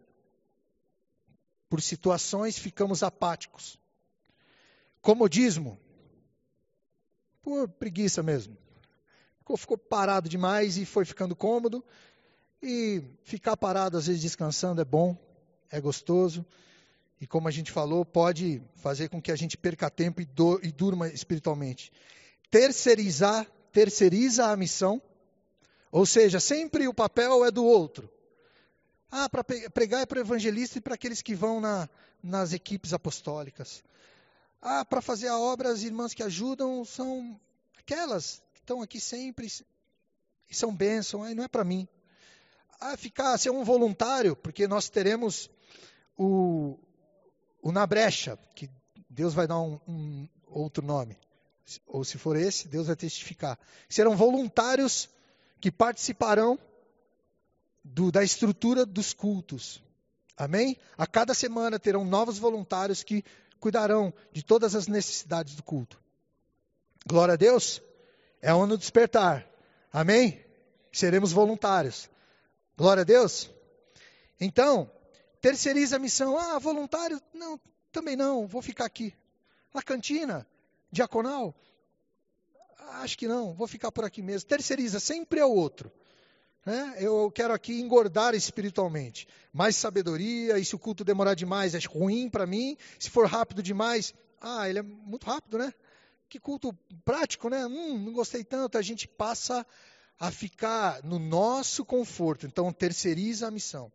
Por 1.70 1.82
situações 1.82 2.58
ficamos 2.58 3.04
apáticos. 3.04 3.80
Comodismo 5.02 5.80
por 7.48 7.70
preguiça 7.70 8.22
mesmo. 8.22 8.58
Ficou, 9.56 9.78
parado 9.78 10.28
demais 10.28 10.78
e 10.78 10.86
foi 10.86 11.06
ficando 11.06 11.34
cômodo. 11.34 11.82
E 12.62 13.04
ficar 13.24 13.56
parado, 13.56 13.98
às 13.98 14.08
vezes 14.08 14.22
descansando, 14.22 14.82
é 14.82 14.86
bom, 14.86 15.16
é 15.70 15.80
gostoso. 15.80 16.46
E 17.20 17.28
como 17.28 17.48
a 17.48 17.52
gente 17.52 17.72
falou, 17.72 18.06
pode 18.06 18.62
fazer 18.76 19.10
com 19.10 19.22
que 19.22 19.32
a 19.32 19.36
gente 19.36 19.58
perca 19.58 19.90
tempo 19.90 20.22
e, 20.22 20.26
do, 20.26 20.60
e 20.64 20.72
durma 20.72 21.08
espiritualmente. 21.08 21.92
Terceirizar, 22.50 23.46
terceiriza 23.72 24.48
a 24.48 24.56
missão. 24.56 25.02
Ou 25.92 26.06
seja, 26.06 26.40
sempre 26.40 26.88
o 26.88 26.94
papel 26.94 27.46
é 27.46 27.52
do 27.52 27.66
outro. 27.66 28.10
Ah, 29.10 29.30
para 29.30 29.44
pregar 29.44 30.02
é 30.02 30.06
para 30.06 30.18
o 30.18 30.22
evangelista 30.22 30.78
e 30.78 30.82
para 30.82 30.96
aqueles 30.96 31.22
que 31.22 31.34
vão 31.34 31.62
na, 31.62 31.90
nas 32.22 32.54
equipes 32.54 32.94
apostólicas. 32.94 33.84
Ah, 34.62 34.84
para 34.84 35.02
fazer 35.02 35.28
a 35.28 35.40
obra, 35.40 35.70
as 35.70 35.84
irmãs 35.84 36.14
que 36.14 36.24
ajudam 36.24 36.84
são 36.84 37.40
aquelas 37.78 38.42
que 38.54 38.60
estão 38.60 38.82
aqui 38.82 39.00
sempre 39.00 39.48
e 40.50 40.56
são 40.56 40.76
bênção, 40.76 41.24
aí 41.24 41.34
não 41.34 41.44
é 41.44 41.48
para 41.48 41.64
mim. 41.64 41.88
Ah, 42.80 42.96
ficar, 42.96 43.38
ser 43.38 43.50
um 43.50 43.64
voluntário, 43.64 44.36
porque 44.36 44.68
nós 44.68 44.90
teremos 44.90 45.50
o, 46.18 46.78
o 47.62 47.72
Na 47.72 47.88
Brecha, 47.88 48.38
que 48.56 48.70
Deus 49.10 49.34
vai 49.34 49.48
dar 49.48 49.60
um, 49.60 49.80
um 49.88 50.28
outro 50.48 50.86
nome. 50.86 51.18
Ou 51.86 52.04
se 52.04 52.18
for 52.18 52.36
esse, 52.36 52.68
Deus 52.68 52.88
vai 52.88 52.96
testificar. 52.96 53.60
Serão 53.90 54.16
voluntários 54.16 55.10
que 55.60 55.72
participarão 55.72 56.58
do, 57.84 58.12
da 58.12 58.24
estrutura 58.24 58.86
dos 58.86 59.14
cultos. 59.14 59.82
Amém? 60.38 60.78
A 60.98 61.08
cada 61.08 61.34
semana 61.34 61.80
terão 61.80 62.06
novos 62.06 62.38
voluntários 62.38 63.04
que 63.04 63.24
cuidarão 63.60 64.14
de 64.32 64.44
todas 64.44 64.76
as 64.76 64.88
necessidades 64.88 65.56
do 65.56 65.64
culto. 65.64 66.00
Glória 67.08 67.34
a 67.34 67.38
Deus. 67.38 67.82
É 68.42 68.54
o 68.54 68.62
ano 68.62 68.78
despertar. 68.78 69.48
Amém? 69.92 70.40
Seremos 70.92 71.32
voluntários. 71.32 72.10
Glória 72.78 73.02
a 73.02 73.04
Deus. 73.04 73.50
Então, 74.40 74.92
terceiriza 75.42 75.96
a 75.96 76.00
missão. 76.00 76.38
Ah, 76.38 76.60
voluntário? 76.60 77.20
Não, 77.34 77.60
também 77.92 78.16
não. 78.16 78.46
Vou 78.46 78.62
ficar 78.62 78.86
aqui. 78.86 79.16
Na 79.74 79.82
cantina, 79.82 80.48
diaconal? 80.92 81.56
Acho 83.02 83.18
que 83.18 83.28
não. 83.28 83.56
Vou 83.56 83.68
ficar 83.68 83.92
por 83.92 84.06
aqui 84.06 84.22
mesmo. 84.22 84.48
Terceiriza, 84.48 85.00
sempre 85.00 85.40
é 85.40 85.46
o 85.46 85.50
outro. 85.52 85.92
Né? 86.64 86.98
Eu 87.00 87.32
quero 87.32 87.52
aqui 87.52 87.82
engordar 87.82 88.36
espiritualmente. 88.36 89.28
Mais 89.52 89.76
sabedoria, 89.76 90.60
e 90.60 90.64
se 90.64 90.76
o 90.76 90.80
culto 90.80 91.04
demorar 91.04 91.34
demais 91.34 91.74
é 91.74 91.80
ruim 91.80 92.30
para 92.30 92.46
mim. 92.46 92.78
Se 93.00 93.10
for 93.10 93.26
rápido 93.26 93.64
demais, 93.64 94.14
ah, 94.40 94.70
ele 94.70 94.78
é 94.78 94.84
muito 94.84 95.26
rápido, 95.26 95.58
né? 95.58 95.74
Que 96.30 96.40
culto 96.40 96.78
prático, 97.04 97.50
né? 97.50 97.66
Hum, 97.66 97.98
não 97.98 98.14
gostei 98.14 98.44
tanto. 98.44 98.78
A 98.78 98.84
gente 98.84 99.08
passa 99.08 99.66
a 100.20 100.32
ficar 100.32 101.04
no 101.04 101.20
nosso 101.20 101.86
conforto. 101.86 102.46
Então, 102.46 102.72
terceiriza 102.74 103.48
a 103.48 103.52
missão 103.52 103.92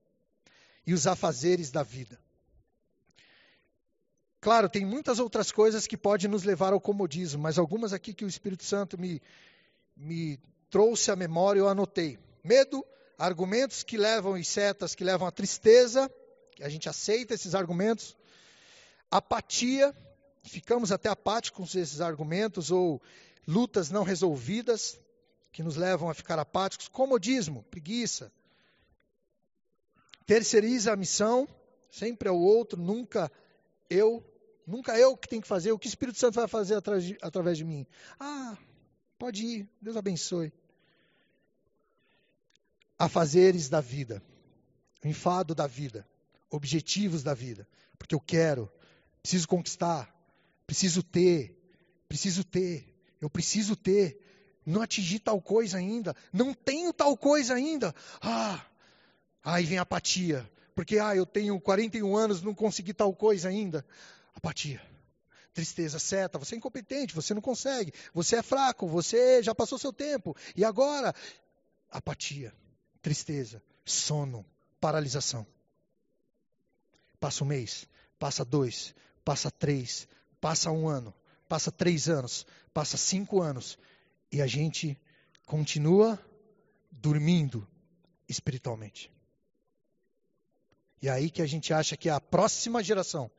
e 0.86 0.94
os 0.94 1.06
afazeres 1.06 1.70
da 1.70 1.82
vida. 1.82 2.18
Claro, 4.40 4.68
tem 4.68 4.84
muitas 4.84 5.18
outras 5.20 5.52
coisas 5.52 5.86
que 5.86 5.96
podem 5.96 6.28
nos 6.28 6.42
levar 6.42 6.72
ao 6.72 6.80
comodismo, 6.80 7.40
mas 7.40 7.58
algumas 7.58 7.92
aqui 7.92 8.12
que 8.12 8.24
o 8.24 8.28
Espírito 8.28 8.64
Santo 8.64 8.98
me, 8.98 9.22
me 9.96 10.38
trouxe 10.68 11.10
à 11.12 11.16
memória, 11.16 11.60
eu 11.60 11.68
anotei. 11.68 12.18
Medo, 12.42 12.84
argumentos 13.16 13.84
que 13.84 13.96
levam 13.96 14.36
e 14.36 14.44
setas 14.44 14.96
que 14.96 15.04
levam 15.04 15.28
à 15.28 15.30
tristeza, 15.30 16.10
que 16.56 16.64
a 16.64 16.68
gente 16.68 16.88
aceita 16.88 17.34
esses 17.34 17.54
argumentos. 17.54 18.16
Apatia, 19.08 19.94
ficamos 20.42 20.90
até 20.90 21.08
apáticos 21.08 21.72
com 21.72 21.78
esses 21.80 22.00
argumentos 22.00 22.72
ou 22.72 23.00
lutas 23.46 23.90
não 23.90 24.02
resolvidas 24.02 24.98
que 25.52 25.62
nos 25.62 25.76
levam 25.76 26.08
a 26.08 26.14
ficar 26.14 26.38
apáticos. 26.38 26.88
Comodismo, 26.88 27.62
preguiça. 27.64 28.32
Terceiriza 30.26 30.92
a 30.92 30.96
missão, 30.96 31.46
sempre 31.90 32.28
é 32.28 32.32
o 32.32 32.40
outro, 32.40 32.80
nunca 32.80 33.30
eu. 33.90 34.24
Nunca 34.66 34.96
eu 34.96 35.16
que 35.16 35.28
tenho 35.28 35.42
que 35.42 35.48
fazer. 35.48 35.72
O 35.72 35.78
que 35.78 35.86
o 35.86 35.88
Espírito 35.88 36.18
Santo 36.18 36.36
vai 36.36 36.48
fazer 36.48 36.76
através 37.20 37.58
de 37.58 37.64
mim? 37.64 37.86
Ah, 38.18 38.56
pode 39.18 39.44
ir. 39.44 39.68
Deus 39.80 39.96
abençoe 39.96 40.52
afazeres 43.02 43.68
da 43.68 43.80
vida. 43.80 44.22
enfado 45.04 45.52
da 45.52 45.66
vida, 45.66 46.06
objetivos 46.48 47.24
da 47.24 47.34
vida, 47.34 47.66
porque 47.98 48.14
eu 48.14 48.20
quero, 48.20 48.70
preciso 49.20 49.48
conquistar, 49.48 50.14
preciso 50.64 51.02
ter, 51.02 51.58
preciso 52.08 52.44
ter, 52.44 52.86
eu 53.20 53.28
preciso 53.28 53.74
ter, 53.74 54.21
não 54.64 54.82
atingi 54.82 55.18
tal 55.18 55.40
coisa 55.40 55.78
ainda, 55.78 56.14
não 56.32 56.54
tenho 56.54 56.92
tal 56.92 57.16
coisa 57.16 57.54
ainda. 57.54 57.94
Ah, 58.20 58.64
aí 59.42 59.64
vem 59.64 59.78
a 59.78 59.82
apatia, 59.82 60.48
porque 60.74 60.98
ah, 60.98 61.14
eu 61.14 61.26
tenho 61.26 61.60
41 61.60 62.16
anos, 62.16 62.42
não 62.42 62.54
consegui 62.54 62.94
tal 62.94 63.14
coisa 63.14 63.48
ainda. 63.48 63.84
Apatia. 64.34 64.80
Tristeza, 65.52 65.98
seta, 65.98 66.38
você 66.38 66.54
é 66.54 66.58
incompetente, 66.58 67.14
você 67.14 67.34
não 67.34 67.42
consegue, 67.42 67.92
você 68.14 68.36
é 68.36 68.42
fraco, 68.42 68.88
você 68.88 69.42
já 69.42 69.54
passou 69.54 69.78
seu 69.78 69.92
tempo. 69.92 70.34
E 70.56 70.64
agora? 70.64 71.14
Apatia, 71.90 72.54
tristeza, 73.02 73.62
sono, 73.84 74.46
paralisação. 74.80 75.46
Passa 77.20 77.44
um 77.44 77.46
mês, 77.46 77.86
passa 78.18 78.44
dois, 78.46 78.94
passa 79.22 79.50
três, 79.50 80.08
passa 80.40 80.70
um 80.70 80.88
ano, 80.88 81.14
passa 81.48 81.70
três 81.70 82.08
anos, 82.08 82.46
passa 82.72 82.96
cinco 82.96 83.42
anos, 83.42 83.78
e 84.32 84.40
a 84.40 84.46
gente 84.46 84.98
continua 85.44 86.18
dormindo 86.90 87.68
espiritualmente. 88.28 89.12
E 91.00 91.08
é 91.08 91.10
aí 91.10 91.30
que 91.30 91.42
a 91.42 91.46
gente 91.46 91.72
acha 91.74 91.96
que 91.96 92.08
é 92.08 92.12
a 92.12 92.20
próxima 92.20 92.82
geração 92.82 93.30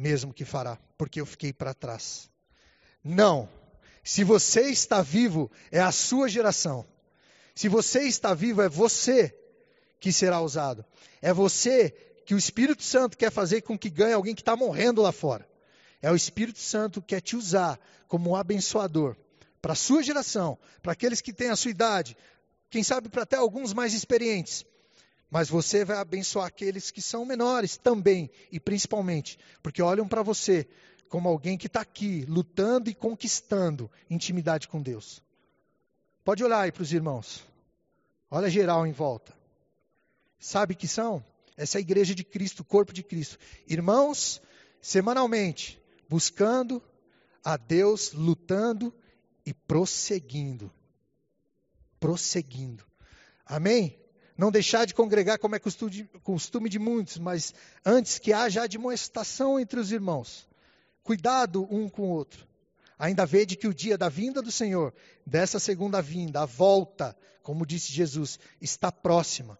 mesmo 0.00 0.32
que 0.32 0.46
fará, 0.46 0.78
porque 0.96 1.20
eu 1.20 1.26
fiquei 1.26 1.52
para 1.52 1.74
trás. 1.74 2.30
Não. 3.04 3.48
Se 4.02 4.24
você 4.24 4.62
está 4.70 5.02
vivo, 5.02 5.50
é 5.70 5.78
a 5.78 5.92
sua 5.92 6.26
geração. 6.26 6.86
Se 7.54 7.68
você 7.68 8.04
está 8.04 8.32
vivo, 8.32 8.62
é 8.62 8.68
você 8.68 9.36
que 9.98 10.10
será 10.10 10.40
usado. 10.40 10.84
É 11.20 11.34
você 11.34 11.90
que 12.24 12.34
o 12.34 12.38
Espírito 12.38 12.82
Santo 12.82 13.18
quer 13.18 13.30
fazer 13.30 13.60
com 13.60 13.78
que 13.78 13.90
ganhe 13.90 14.14
alguém 14.14 14.34
que 14.34 14.40
está 14.40 14.56
morrendo 14.56 15.02
lá 15.02 15.12
fora. 15.12 15.46
É 16.00 16.10
o 16.10 16.16
Espírito 16.16 16.60
Santo 16.60 17.02
que 17.02 17.08
quer 17.08 17.20
te 17.20 17.36
usar 17.36 17.78
como 18.08 18.30
um 18.30 18.36
abençoador 18.36 19.16
para 19.60 19.72
a 19.72 19.76
sua 19.76 20.02
geração, 20.02 20.58
para 20.82 20.92
aqueles 20.92 21.20
que 21.20 21.32
têm 21.32 21.50
a 21.50 21.56
sua 21.56 21.70
idade, 21.70 22.16
quem 22.68 22.82
sabe 22.82 23.08
para 23.08 23.22
até 23.22 23.36
alguns 23.36 23.72
mais 23.72 23.94
experientes. 23.94 24.64
Mas 25.30 25.48
você 25.48 25.84
vai 25.84 25.96
abençoar 25.96 26.46
aqueles 26.46 26.90
que 26.90 27.00
são 27.00 27.24
menores 27.24 27.76
também, 27.76 28.30
e 28.50 28.58
principalmente, 28.58 29.38
porque 29.62 29.82
olham 29.82 30.08
para 30.08 30.22
você 30.22 30.66
como 31.08 31.28
alguém 31.28 31.58
que 31.58 31.66
está 31.66 31.80
aqui, 31.80 32.24
lutando 32.28 32.88
e 32.88 32.94
conquistando 32.94 33.90
intimidade 34.08 34.68
com 34.68 34.80
Deus. 34.80 35.22
Pode 36.24 36.44
olhar 36.44 36.60
aí 36.60 36.72
para 36.72 36.82
os 36.82 36.92
irmãos. 36.92 37.44
Olha 38.30 38.48
geral 38.48 38.86
em 38.86 38.92
volta. 38.92 39.34
Sabe 40.38 40.74
que 40.74 40.86
são? 40.86 41.22
Essa 41.56 41.78
é 41.78 41.80
a 41.80 41.82
igreja 41.82 42.14
de 42.14 42.22
Cristo, 42.22 42.60
o 42.60 42.64
corpo 42.64 42.92
de 42.92 43.02
Cristo. 43.02 43.38
Irmãos, 43.66 44.40
semanalmente, 44.80 45.80
buscando 46.08 46.82
a 47.44 47.56
Deus, 47.56 48.12
lutando 48.12 48.94
e 49.44 49.52
prosseguindo. 49.52 50.70
Prosseguindo. 51.98 52.84
Amém? 53.44 53.98
Não 54.36 54.50
deixar 54.50 54.86
de 54.86 54.94
congregar 54.94 55.38
como 55.38 55.54
é 55.54 55.58
costume 55.58 56.68
de 56.68 56.78
muitos, 56.78 57.18
mas 57.18 57.52
antes 57.84 58.18
que 58.18 58.32
haja 58.32 58.62
admoestação 58.62 59.60
entre 59.60 59.78
os 59.78 59.92
irmãos. 59.92 60.48
Cuidado 61.02 61.66
um 61.70 61.88
com 61.88 62.02
o 62.02 62.10
outro. 62.10 62.46
Ainda 62.98 63.26
vede 63.26 63.56
que 63.56 63.68
o 63.68 63.74
dia 63.74 63.98
da 63.98 64.08
vinda 64.08 64.40
do 64.42 64.52
Senhor, 64.52 64.94
dessa 65.26 65.58
segunda 65.58 66.00
vinda, 66.02 66.42
a 66.42 66.46
volta, 66.46 67.16
como 67.42 67.66
disse 67.66 67.92
Jesus, 67.92 68.38
está 68.60 68.92
próxima. 68.92 69.58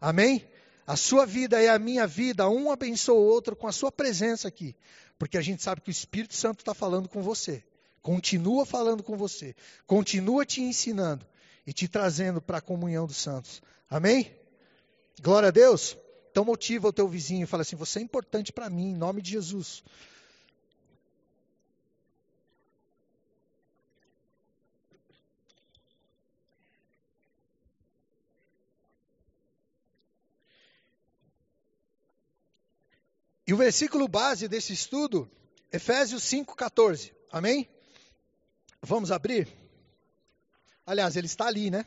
Amém? 0.00 0.46
A 0.86 0.96
sua 0.96 1.26
vida 1.26 1.62
é 1.62 1.68
a 1.68 1.78
minha 1.78 2.06
vida, 2.06 2.48
um 2.48 2.70
abençoa 2.70 3.18
o 3.18 3.26
outro 3.26 3.54
com 3.54 3.66
a 3.66 3.72
sua 3.72 3.92
presença 3.92 4.48
aqui. 4.48 4.74
Porque 5.18 5.36
a 5.36 5.42
gente 5.42 5.62
sabe 5.62 5.80
que 5.82 5.90
o 5.90 5.92
Espírito 5.92 6.34
Santo 6.34 6.60
está 6.60 6.72
falando 6.72 7.08
com 7.08 7.20
você. 7.22 7.62
Continua 8.02 8.64
falando 8.64 9.02
com 9.02 9.16
você. 9.16 9.54
Continua 9.86 10.46
te 10.46 10.60
ensinando 10.60 11.26
e 11.66 11.72
te 11.72 11.86
trazendo 11.88 12.40
para 12.40 12.58
a 12.58 12.62
comunhão 12.62 13.06
dos 13.06 13.18
santos. 13.18 13.62
Amém? 13.90 14.34
Glória 15.20 15.48
a 15.48 15.52
Deus. 15.52 15.96
Então 16.30 16.44
motiva 16.44 16.88
o 16.88 16.92
teu 16.92 17.08
vizinho 17.08 17.44
e 17.44 17.46
fala 17.46 17.62
assim: 17.62 17.76
você 17.76 17.98
é 17.98 18.02
importante 18.02 18.52
para 18.52 18.70
mim, 18.70 18.90
em 18.90 18.96
nome 18.96 19.20
de 19.20 19.32
Jesus. 19.32 19.82
E 33.48 33.54
o 33.54 33.56
versículo 33.56 34.06
base 34.06 34.46
desse 34.46 34.74
estudo, 34.74 35.26
Efésios 35.72 36.22
5,14. 36.22 37.12
Amém? 37.32 37.66
Vamos 38.82 39.10
abrir? 39.10 39.48
Aliás, 40.86 41.16
ele 41.16 41.26
está 41.26 41.46
ali, 41.46 41.70
né? 41.70 41.84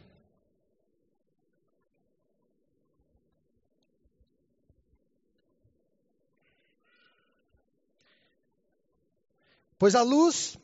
Pois 9.81 9.95
a 9.95 10.03
luz 10.03 10.59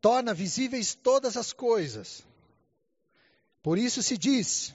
torna 0.00 0.32
visíveis 0.32 0.94
todas 0.94 1.36
as 1.36 1.52
coisas. 1.52 2.24
Por 3.62 3.76
isso 3.76 4.02
se 4.02 4.16
diz: 4.16 4.74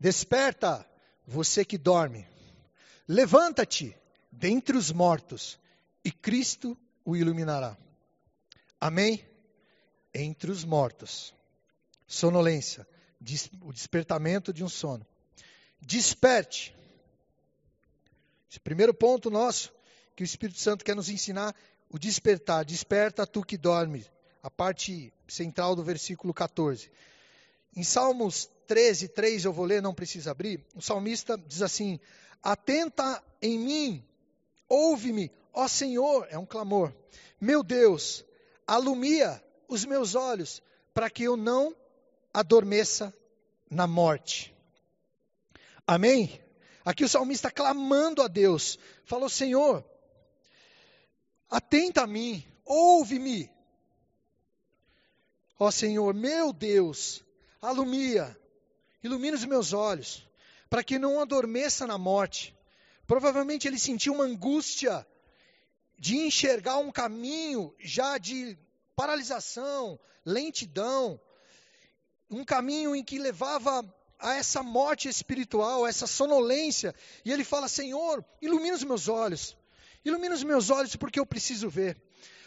Desperta, 0.00 0.88
você 1.26 1.62
que 1.62 1.76
dorme. 1.76 2.26
Levanta-te 3.06 3.94
dentre 4.32 4.78
os 4.78 4.90
mortos, 4.90 5.58
e 6.02 6.10
Cristo 6.10 6.74
o 7.04 7.14
iluminará. 7.14 7.76
Amém? 8.80 9.27
Entre 10.20 10.50
os 10.50 10.64
mortos. 10.64 11.32
Sonolência, 12.04 12.84
o 13.62 13.72
despertamento 13.72 14.52
de 14.52 14.64
um 14.64 14.68
sono. 14.68 15.06
Desperte. 15.80 16.74
Esse 18.50 18.58
primeiro 18.58 18.92
ponto 18.92 19.30
nosso 19.30 19.72
que 20.16 20.22
o 20.22 20.24
Espírito 20.24 20.58
Santo 20.58 20.84
quer 20.84 20.96
nos 20.96 21.08
ensinar 21.08 21.54
o 21.88 22.00
despertar. 22.00 22.64
Desperta 22.64 23.24
tu 23.24 23.44
que 23.44 23.56
dorme. 23.56 24.04
A 24.42 24.50
parte 24.50 25.12
central 25.28 25.76
do 25.76 25.84
versículo 25.84 26.34
14. 26.34 26.90
Em 27.76 27.84
Salmos 27.84 28.50
13, 28.66 29.08
3, 29.08 29.44
eu 29.44 29.52
vou 29.52 29.64
ler, 29.64 29.80
não 29.80 29.94
precisa 29.94 30.32
abrir. 30.32 30.66
O 30.74 30.82
salmista 30.82 31.38
diz 31.38 31.62
assim: 31.62 32.00
Atenta 32.42 33.22
em 33.40 33.56
mim, 33.56 34.04
ouve-me, 34.68 35.30
ó 35.52 35.68
Senhor, 35.68 36.26
é 36.28 36.36
um 36.36 36.46
clamor. 36.46 36.92
Meu 37.40 37.62
Deus, 37.62 38.24
alumia 38.66 39.40
os 39.68 39.84
meus 39.84 40.14
olhos, 40.14 40.62
para 40.92 41.08
que 41.10 41.22
eu 41.22 41.36
não 41.36 41.76
adormeça 42.34 43.14
na 43.70 43.86
morte. 43.86 44.54
Amém? 45.86 46.40
Aqui 46.84 47.04
o 47.04 47.08
salmista 47.08 47.50
clamando 47.50 48.22
a 48.22 48.28
Deus, 48.28 48.78
falou: 49.04 49.28
Senhor, 49.28 49.84
Atenta 51.50 52.02
a 52.02 52.06
mim, 52.06 52.44
ouve-me. 52.64 53.50
Ó 55.58 55.70
Senhor, 55.70 56.12
meu 56.14 56.52
Deus, 56.52 57.24
alumia, 57.60 58.38
ilumina 59.02 59.36
os 59.36 59.44
meus 59.44 59.72
olhos, 59.72 60.26
para 60.68 60.84
que 60.84 60.98
não 60.98 61.20
adormeça 61.20 61.86
na 61.86 61.96
morte. 61.96 62.54
Provavelmente 63.06 63.66
ele 63.66 63.78
sentiu 63.78 64.12
uma 64.12 64.24
angústia 64.24 65.06
de 65.98 66.18
enxergar 66.18 66.76
um 66.76 66.92
caminho 66.92 67.74
já 67.80 68.18
de 68.18 68.56
paralisação, 68.98 69.98
lentidão, 70.26 71.20
um 72.28 72.44
caminho 72.44 72.96
em 72.96 73.04
que 73.04 73.16
levava 73.16 73.72
a 74.18 74.34
essa 74.34 74.60
morte 74.60 75.08
espiritual, 75.08 75.84
a 75.84 75.88
essa 75.88 76.08
sonolência. 76.08 76.92
E 77.24 77.30
ele 77.32 77.44
fala: 77.44 77.68
Senhor, 77.68 78.24
ilumina 78.42 78.74
os 78.74 78.82
meus 78.82 79.06
olhos, 79.06 79.56
Ilumina 80.04 80.34
os 80.34 80.42
meus 80.42 80.70
olhos 80.70 80.96
porque 80.96 81.20
eu 81.20 81.26
preciso 81.26 81.68
ver. 81.68 82.00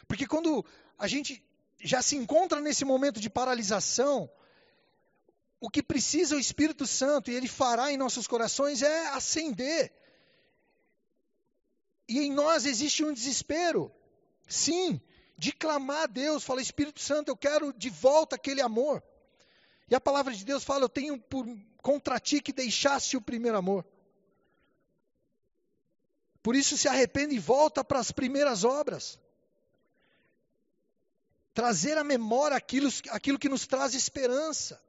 Porque 0.08 0.28
quando 0.28 0.66
a 0.98 1.08
gente 1.08 1.44
já 1.80 2.02
se 2.02 2.16
encontra 2.16 2.60
nesse 2.60 2.84
momento 2.84 3.20
de 3.20 3.30
paralisação, 3.30 4.30
o 5.60 5.70
que 5.70 5.84
precisa 5.84 6.36
o 6.36 6.40
Espírito 6.40 6.86
Santo 6.88 7.30
e 7.30 7.36
ele 7.36 7.48
fará 7.48 7.92
em 7.92 7.98
nossos 7.98 8.28
corações 8.28 8.82
é 8.82 9.08
acender. 9.10 9.92
E 12.10 12.20
em 12.20 12.32
nós 12.32 12.66
existe 12.66 13.06
um 13.06 13.14
desespero, 13.14 13.92
sim, 14.48 15.00
de 15.42 15.52
clamar 15.52 16.04
a 16.04 16.06
Deus, 16.06 16.44
fala 16.44 16.62
Espírito 16.62 17.02
Santo, 17.02 17.30
eu 17.30 17.36
quero 17.36 17.74
de 17.74 17.90
volta 17.90 18.36
aquele 18.36 18.62
amor. 18.62 19.02
E 19.90 19.96
a 19.96 20.00
palavra 20.00 20.32
de 20.32 20.46
Deus 20.46 20.64
fala, 20.64 20.84
eu 20.84 20.90
tenho 20.90 21.20
por 21.20 21.48
contra 21.82 22.20
ti 22.20 22.40
que 22.40 22.54
deixaste 22.54 23.18
o 23.18 23.22
primeiro 23.22 23.58
amor. 23.58 23.84
Por 26.44 26.56
isso 26.56 26.78
se 26.78 26.88
arrepende 26.88 27.34
e 27.34 27.40
volta 27.40 27.84
para 27.84 27.98
as 27.98 28.12
primeiras 28.12 28.64
obras. 28.64 29.18
Trazer 31.56 31.98
à 31.98 32.04
memória 32.04 32.56
aquilo, 32.56 32.90
aquilo 33.10 33.40
que 33.40 33.50
nos 33.50 33.66
traz 33.66 33.96
esperança. 33.96 34.80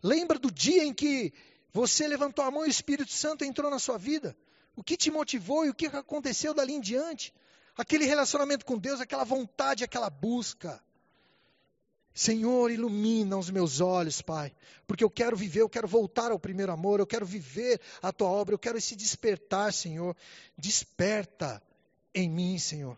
Lembra 0.00 0.38
do 0.38 0.52
dia 0.52 0.84
em 0.84 0.94
que 0.94 1.34
Você 1.72 2.06
levantou 2.06 2.44
a 2.44 2.50
mão 2.52 2.64
e 2.64 2.68
o 2.68 2.70
Espírito 2.70 3.10
Santo 3.10 3.44
entrou 3.44 3.68
na 3.68 3.80
sua 3.80 3.98
vida. 3.98 4.36
O 4.76 4.84
que 4.84 4.96
te 4.96 5.10
motivou 5.10 5.66
e 5.66 5.70
o 5.70 5.74
que 5.74 5.86
aconteceu 5.86 6.54
dali 6.54 6.74
em 6.74 6.80
diante? 6.80 7.34
Aquele 7.82 8.04
relacionamento 8.04 8.64
com 8.64 8.78
Deus, 8.78 9.00
aquela 9.00 9.24
vontade, 9.24 9.82
aquela 9.82 10.08
busca. 10.08 10.80
Senhor, 12.14 12.70
ilumina 12.70 13.36
os 13.36 13.50
meus 13.50 13.80
olhos, 13.80 14.22
Pai, 14.22 14.54
porque 14.86 15.02
eu 15.02 15.10
quero 15.10 15.36
viver, 15.36 15.62
eu 15.62 15.68
quero 15.68 15.88
voltar 15.88 16.30
ao 16.30 16.38
primeiro 16.38 16.70
amor, 16.70 17.00
eu 17.00 17.06
quero 17.08 17.26
viver 17.26 17.80
a 18.00 18.12
tua 18.12 18.28
obra, 18.28 18.54
eu 18.54 18.58
quero 18.58 18.78
esse 18.78 18.94
despertar, 18.94 19.72
Senhor. 19.72 20.16
Desperta 20.56 21.60
em 22.14 22.30
mim, 22.30 22.56
Senhor. 22.56 22.96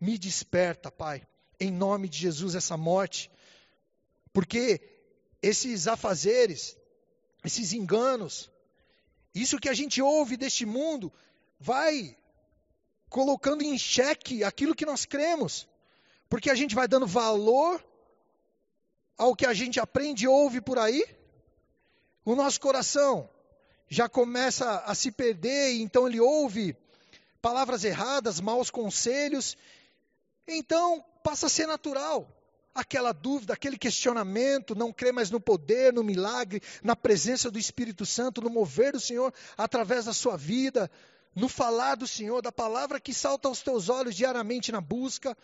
Me 0.00 0.18
desperta, 0.18 0.90
Pai, 0.90 1.24
em 1.60 1.70
nome 1.70 2.08
de 2.08 2.18
Jesus, 2.18 2.56
essa 2.56 2.76
morte. 2.76 3.30
Porque 4.32 4.80
esses 5.40 5.86
afazeres, 5.86 6.76
esses 7.44 7.72
enganos, 7.72 8.50
isso 9.32 9.60
que 9.60 9.68
a 9.68 9.74
gente 9.74 10.02
ouve 10.02 10.36
deste 10.36 10.66
mundo, 10.66 11.12
vai 11.60 12.16
colocando 13.08 13.62
em 13.62 13.78
xeque 13.78 14.44
aquilo 14.44 14.74
que 14.74 14.86
nós 14.86 15.04
cremos. 15.04 15.68
Porque 16.28 16.50
a 16.50 16.54
gente 16.54 16.74
vai 16.74 16.88
dando 16.88 17.06
valor 17.06 17.84
ao 19.16 19.34
que 19.34 19.46
a 19.46 19.54
gente 19.54 19.78
aprende 19.78 20.24
e 20.24 20.28
ouve 20.28 20.60
por 20.60 20.78
aí, 20.78 21.04
o 22.24 22.34
nosso 22.34 22.60
coração 22.60 23.28
já 23.88 24.08
começa 24.08 24.78
a 24.86 24.94
se 24.94 25.12
perder, 25.12 25.74
então 25.74 26.08
ele 26.08 26.20
ouve 26.20 26.76
palavras 27.40 27.84
erradas, 27.84 28.40
maus 28.40 28.70
conselhos, 28.70 29.56
então 30.48 31.04
passa 31.22 31.46
a 31.46 31.50
ser 31.50 31.66
natural. 31.66 32.28
Aquela 32.74 33.12
dúvida, 33.12 33.52
aquele 33.52 33.78
questionamento, 33.78 34.74
não 34.74 34.92
crê 34.92 35.12
mais 35.12 35.30
no 35.30 35.38
poder, 35.38 35.92
no 35.92 36.02
milagre, 36.02 36.60
na 36.82 36.96
presença 36.96 37.48
do 37.48 37.58
Espírito 37.58 38.04
Santo, 38.04 38.40
no 38.40 38.50
mover 38.50 38.92
do 38.92 39.00
Senhor 39.00 39.32
através 39.56 40.06
da 40.06 40.12
sua 40.12 40.36
vida, 40.36 40.90
no 41.34 41.48
falar 41.48 41.96
do 41.96 42.06
Senhor, 42.06 42.40
da 42.40 42.52
palavra 42.52 43.00
que 43.00 43.12
salta 43.12 43.48
aos 43.48 43.62
teus 43.62 43.88
olhos 43.88 44.14
diariamente 44.14 44.70
na 44.70 44.80
busca. 44.80 45.36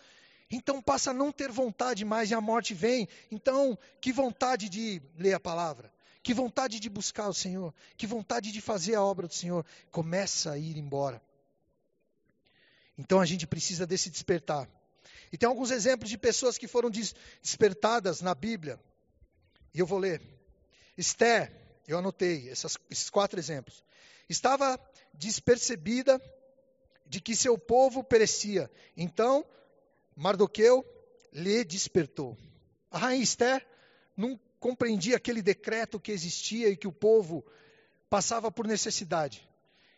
Então 0.49 0.81
passa 0.81 1.11
a 1.11 1.13
não 1.13 1.31
ter 1.31 1.51
vontade 1.51 2.03
mais 2.05 2.31
e 2.31 2.33
a 2.33 2.41
morte 2.41 2.73
vem. 2.73 3.07
Então, 3.29 3.77
que 3.99 4.11
vontade 4.11 4.69
de 4.69 5.01
ler 5.17 5.33
a 5.33 5.39
palavra, 5.39 5.91
que 6.21 6.33
vontade 6.33 6.79
de 6.79 6.89
buscar 6.89 7.27
o 7.29 7.33
Senhor, 7.33 7.73
que 7.97 8.05
vontade 8.05 8.51
de 8.51 8.61
fazer 8.61 8.95
a 8.95 9.03
obra 9.03 9.27
do 9.27 9.33
Senhor, 9.33 9.65
começa 9.89 10.51
a 10.51 10.57
ir 10.57 10.77
embora. 10.77 11.21
Então 12.97 13.19
a 13.19 13.25
gente 13.25 13.47
precisa 13.47 13.87
desse 13.87 14.09
despertar. 14.09 14.69
E 15.31 15.37
tem 15.37 15.47
alguns 15.47 15.71
exemplos 15.71 16.09
de 16.09 16.17
pessoas 16.17 16.57
que 16.57 16.67
foram 16.67 16.89
despertadas 16.89 18.21
na 18.21 18.35
Bíblia. 18.35 18.79
E 19.73 19.79
eu 19.79 19.85
vou 19.85 19.97
ler. 19.97 20.21
Esther, 20.97 21.51
eu 21.87 21.97
anotei 21.97 22.49
essas, 22.49 22.77
esses 22.89 23.09
quatro 23.09 23.39
exemplos. 23.39 23.81
Estava 24.31 24.79
despercebida 25.13 26.21
de 27.05 27.19
que 27.19 27.35
seu 27.35 27.57
povo 27.57 28.01
perecia. 28.01 28.71
Então 28.95 29.45
Mardoqueu 30.15 30.85
lhe 31.33 31.65
despertou. 31.65 32.37
A 32.89 32.97
rainha 32.97 33.21
Esther 33.21 33.67
não 34.15 34.39
compreendia 34.57 35.17
aquele 35.17 35.41
decreto 35.41 35.99
que 35.99 36.13
existia 36.13 36.69
e 36.69 36.77
que 36.77 36.87
o 36.87 36.93
povo 36.93 37.45
passava 38.09 38.49
por 38.49 38.65
necessidade. 38.65 39.45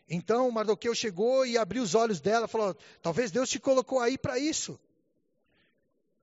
Então 0.08 0.50
Mardoqueu 0.50 0.96
chegou 0.96 1.46
e 1.46 1.56
abriu 1.56 1.84
os 1.84 1.94
olhos 1.94 2.20
dela, 2.20 2.48
falou: 2.48 2.76
"Talvez 3.00 3.30
Deus 3.30 3.48
te 3.48 3.60
colocou 3.60 4.00
aí 4.00 4.18
para 4.18 4.36
isso". 4.36 4.78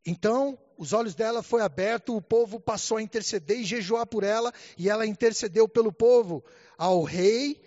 Então, 0.06 0.58
os 0.78 0.94
olhos 0.94 1.14
dela 1.14 1.44
foi 1.44 1.62
aberto, 1.62 2.16
o 2.16 2.22
povo 2.22 2.60
passou 2.60 2.98
a 2.98 3.02
interceder 3.02 3.60
e 3.60 3.64
jejuar 3.64 4.06
por 4.06 4.24
ela, 4.24 4.52
e 4.78 4.90
ela 4.90 5.06
intercedeu 5.06 5.70
pelo 5.70 5.94
povo 5.94 6.44
ao 6.78 7.04
rei, 7.04 7.62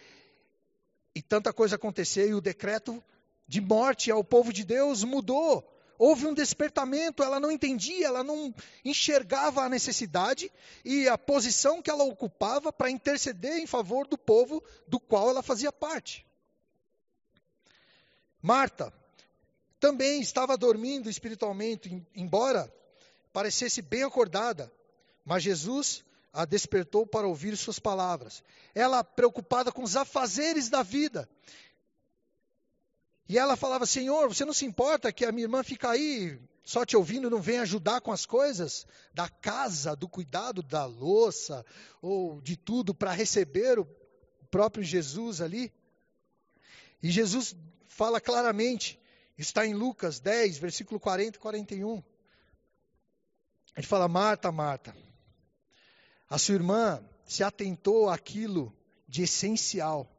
e 1.14 1.22
tanta 1.22 1.52
coisa 1.52 1.76
aconteceu, 1.76 2.28
e 2.28 2.34
o 2.34 2.40
decreto 2.40 3.02
de 3.46 3.60
morte 3.60 4.10
ao 4.10 4.24
povo 4.24 4.52
de 4.52 4.64
Deus 4.64 5.04
mudou. 5.04 5.70
Houve 5.96 6.26
um 6.26 6.34
despertamento, 6.34 7.22
ela 7.22 7.38
não 7.38 7.52
entendia, 7.52 8.08
ela 8.08 8.24
não 8.24 8.52
enxergava 8.84 9.62
a 9.62 9.68
necessidade 9.68 10.50
e 10.84 11.08
a 11.08 11.16
posição 11.16 11.80
que 11.80 11.90
ela 11.90 12.02
ocupava 12.02 12.72
para 12.72 12.90
interceder 12.90 13.58
em 13.58 13.66
favor 13.66 14.06
do 14.06 14.18
povo 14.18 14.62
do 14.88 14.98
qual 14.98 15.30
ela 15.30 15.42
fazia 15.42 15.70
parte. 15.70 16.26
Marta 18.42 18.92
também 19.78 20.20
estava 20.20 20.56
dormindo 20.56 21.08
espiritualmente, 21.08 22.04
embora 22.14 22.72
parecesse 23.32 23.80
bem 23.80 24.02
acordada, 24.02 24.72
mas 25.24 25.42
Jesus 25.42 26.04
a 26.34 26.44
despertou 26.44 27.06
para 27.06 27.26
ouvir 27.26 27.56
suas 27.56 27.78
palavras. 27.78 28.42
Ela 28.74 29.02
preocupada 29.02 29.72
com 29.72 29.82
os 29.82 29.96
afazeres 29.96 30.68
da 30.68 30.82
vida, 30.82 31.28
e 33.28 33.38
ela 33.38 33.56
falava: 33.56 33.86
Senhor, 33.86 34.28
você 34.28 34.44
não 34.44 34.52
se 34.52 34.66
importa 34.66 35.12
que 35.12 35.24
a 35.24 35.32
minha 35.32 35.44
irmã 35.44 35.62
fica 35.62 35.90
aí 35.90 36.38
só 36.64 36.84
te 36.84 36.96
ouvindo, 36.96 37.30
não 37.30 37.40
vem 37.40 37.58
ajudar 37.58 38.00
com 38.00 38.12
as 38.12 38.26
coisas 38.26 38.86
da 39.12 39.28
casa, 39.28 39.94
do 39.94 40.08
cuidado 40.08 40.62
da 40.62 40.84
louça 40.84 41.64
ou 42.00 42.40
de 42.40 42.56
tudo 42.56 42.94
para 42.94 43.12
receber 43.12 43.78
o 43.78 43.86
próprio 44.50 44.84
Jesus 44.84 45.40
ali? 45.40 45.72
E 47.02 47.10
Jesus 47.10 47.54
fala 47.86 48.20
claramente, 48.20 48.98
está 49.36 49.66
em 49.66 49.74
Lucas 49.74 50.20
10, 50.20 50.58
versículo 50.58 50.98
40 50.98 51.36
e 51.36 51.40
41. 51.40 52.02
Ele 53.76 53.86
fala: 53.86 54.08
Marta, 54.08 54.52
Marta, 54.52 54.94
a 56.28 56.38
sua 56.38 56.54
irmã 56.54 57.02
se 57.24 57.42
atentou 57.42 58.08
àquilo 58.08 58.74
de 59.06 59.22
essencial, 59.22 60.10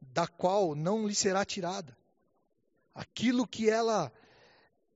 da 0.00 0.26
qual 0.26 0.74
não 0.74 1.06
lhe 1.06 1.14
será 1.14 1.44
tirada. 1.44 1.96
Aquilo 2.94 3.46
que 3.46 3.68
ela 3.68 4.12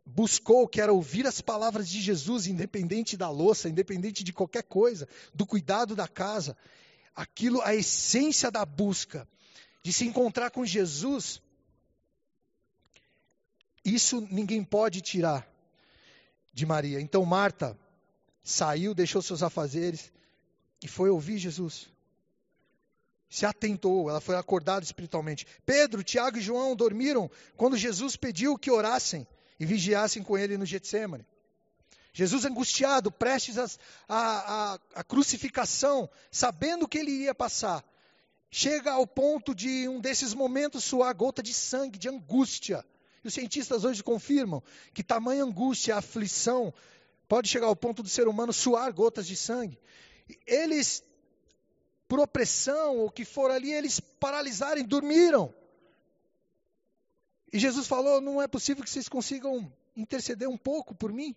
buscou, 0.05 0.69
que 0.69 0.81
era 0.81 0.93
ouvir 0.93 1.27
as 1.27 1.41
palavras 1.41 1.89
de 1.89 2.01
Jesus, 2.01 2.47
independente 2.47 3.17
da 3.17 3.29
louça, 3.29 3.69
independente 3.69 4.23
de 4.23 4.33
qualquer 4.33 4.63
coisa, 4.63 5.09
do 5.35 5.45
cuidado 5.45 5.97
da 5.97 6.07
casa, 6.07 6.57
aquilo, 7.15 7.61
a 7.63 7.75
essência 7.75 8.51
da 8.51 8.65
busca, 8.65 9.27
de 9.83 9.93
se 9.93 10.07
encontrar 10.07 10.51
com 10.51 10.65
Jesus, 10.65 11.41
isso 13.85 14.21
ninguém 14.31 14.63
pode 14.63 15.01
tirar 15.01 15.49
de 16.53 16.67
Maria. 16.67 17.01
Então 17.01 17.25
Marta 17.25 17.79
saiu, 18.43 18.95
deixou 18.95 19.23
seus 19.23 19.43
afazeres 19.43 20.13
e 20.83 20.89
foi 20.89 21.11
ouvir 21.11 21.39
Jesus 21.39 21.89
se 23.29 23.45
atentou, 23.45 24.09
ela 24.09 24.21
foi 24.21 24.37
acordada 24.37 24.85
espiritualmente. 24.85 25.47
Pedro, 25.65 26.03
Tiago 26.03 26.39
e 26.39 26.41
João 26.41 26.77
dormiram 26.77 27.31
quando 27.57 27.77
Jesus 27.77 28.17
pediu 28.17 28.57
que 28.57 28.71
orassem 28.71 29.27
e 29.59 29.67
vigiassem 29.67 30.23
com 30.23 30.39
ele 30.39 30.57
no 30.57 30.67
Getsemane. 30.67 31.27
Jesus 32.13 32.47
angustiado, 32.47 33.11
prestes 33.11 33.79
a, 34.09 34.79
crucificação, 35.07 36.09
sabendo 36.31 36.89
que 36.89 36.97
ele 36.97 37.11
iria 37.11 37.35
passar, 37.35 37.85
chega 38.51 38.93
ao 38.93 39.07
ponto 39.07 39.55
de 39.55 39.87
um 39.87 40.01
desses 40.01 40.33
momentos 40.33 40.85
suar 40.85 41.15
gota 41.15 41.43
de 41.43 41.53
sangue, 41.53 41.99
de 41.99 42.09
angústia. 42.09 42.83
E 43.23 43.29
os 43.29 43.35
cientistas 43.35 43.85
hoje 43.85 44.03
confirmam 44.03 44.63
que 44.95 45.03
tamanha 45.03 45.45
angústia, 45.45 45.97
aflição, 45.97 46.73
pode 47.29 47.49
chegar 47.49 47.67
ao 47.67 47.77
ponto 47.77 48.03
do 48.03 48.09
ser 48.09 48.29
humano 48.29 48.53
suar 48.53 48.91
gotas 48.95 49.27
de 49.27 49.37
sangue. 49.37 49.79
Eles 50.47 51.03
por 52.09 52.21
opressão 52.21 52.99
ou 52.99 53.11
que 53.11 53.25
for 53.25 53.51
ali, 53.51 53.73
eles 53.73 54.01
paralisarem, 54.01 54.85
dormiram. 54.85 55.53
E 57.53 57.59
Jesus 57.59 57.87
falou: 57.87 58.21
não 58.21 58.41
é 58.41 58.47
possível 58.47 58.85
que 58.85 58.91
vocês 58.91 59.09
consigam 59.09 59.73
interceder 59.97 60.49
um 60.49 60.57
pouco 60.59 60.95
por 60.95 61.13
mim. 61.13 61.35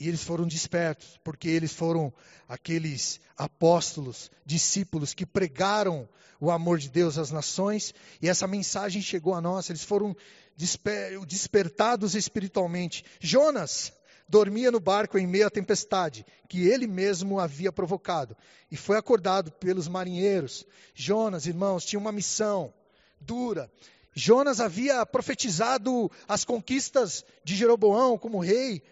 E 0.00 0.06
eles 0.06 0.22
foram 0.22 0.46
despertos, 0.46 1.18
porque 1.24 1.48
eles 1.48 1.72
foram 1.72 2.12
aqueles 2.48 3.20
apóstolos, 3.36 4.30
discípulos 4.46 5.12
que 5.12 5.26
pregaram 5.26 6.08
o 6.40 6.52
amor 6.52 6.78
de 6.78 6.88
Deus 6.88 7.18
às 7.18 7.32
nações, 7.32 7.92
e 8.22 8.28
essa 8.28 8.46
mensagem 8.46 9.02
chegou 9.02 9.34
a 9.34 9.40
nós, 9.40 9.68
eles 9.68 9.82
foram 9.82 10.16
desper 10.56 11.18
despertados 11.26 12.14
espiritualmente. 12.14 13.04
Jonas, 13.18 13.92
dormia 14.28 14.70
no 14.70 14.78
barco 14.78 15.18
em 15.18 15.26
meio 15.26 15.46
à 15.46 15.50
tempestade, 15.50 16.26
que 16.48 16.66
ele 16.66 16.86
mesmo 16.86 17.40
havia 17.40 17.72
provocado, 17.72 18.36
e 18.70 18.76
foi 18.76 18.98
acordado 18.98 19.50
pelos 19.52 19.88
marinheiros. 19.88 20.66
Jonas, 20.94 21.46
irmãos, 21.46 21.84
tinha 21.84 21.98
uma 21.98 22.12
missão 22.12 22.72
dura. 23.20 23.70
Jonas 24.14 24.60
havia 24.60 25.04
profetizado 25.06 26.10
as 26.26 26.44
conquistas 26.44 27.24
de 27.42 27.56
Jeroboão 27.56 28.18
como 28.18 28.40
rei. 28.40 28.82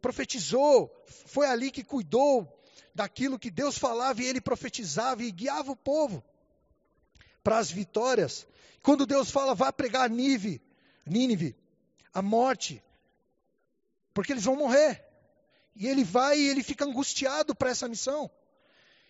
Profetizou, 0.00 0.90
foi 1.26 1.46
ali 1.46 1.70
que 1.70 1.84
cuidou 1.84 2.48
daquilo 2.94 3.38
que 3.38 3.50
Deus 3.50 3.76
falava 3.76 4.22
e 4.22 4.26
ele 4.26 4.40
profetizava 4.40 5.22
e 5.22 5.30
guiava 5.30 5.72
o 5.72 5.76
povo 5.76 6.24
para 7.42 7.58
as 7.58 7.70
vitórias. 7.70 8.46
Quando 8.82 9.04
Deus 9.04 9.30
fala, 9.30 9.54
vá 9.54 9.72
pregar 9.72 10.08
Nínive, 10.08 10.62
Nínive, 11.04 11.54
a 12.14 12.22
morte, 12.22 12.82
porque 14.12 14.32
eles 14.32 14.44
vão 14.44 14.56
morrer. 14.56 15.04
E 15.74 15.86
ele 15.86 16.04
vai 16.04 16.38
e 16.38 16.48
ele 16.48 16.62
fica 16.62 16.84
angustiado 16.84 17.54
para 17.54 17.70
essa 17.70 17.88
missão. 17.88 18.30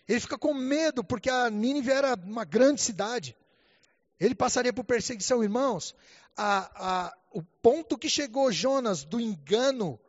Ele 0.07 0.19
fica 0.19 0.37
com 0.37 0.53
medo, 0.53 1.03
porque 1.03 1.29
a 1.29 1.49
Nínive 1.49 1.91
era 1.91 2.15
uma 2.15 2.43
grande 2.43 2.81
cidade. 2.81 3.35
Ele 4.19 4.35
passaria 4.35 4.73
por 4.73 4.83
perseguição, 4.83 5.43
irmãos. 5.43 5.95
A, 6.35 7.05
a, 7.07 7.17
o 7.31 7.41
ponto 7.41 7.97
que 7.97 8.09
chegou 8.09 8.51
Jonas 8.51 9.03
do 9.03 9.19
engano 9.19 9.99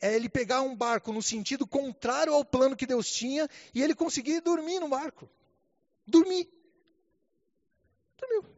é 0.00 0.14
ele 0.14 0.28
pegar 0.28 0.62
um 0.62 0.76
barco 0.76 1.12
no 1.12 1.22
sentido 1.22 1.66
contrário 1.66 2.32
ao 2.32 2.44
plano 2.44 2.76
que 2.76 2.86
Deus 2.86 3.10
tinha 3.10 3.48
e 3.74 3.82
ele 3.82 3.94
conseguir 3.94 4.40
dormir 4.40 4.80
no 4.80 4.88
barco. 4.88 5.28
Dormir. 6.06 6.48
Dormiu. 8.18 8.57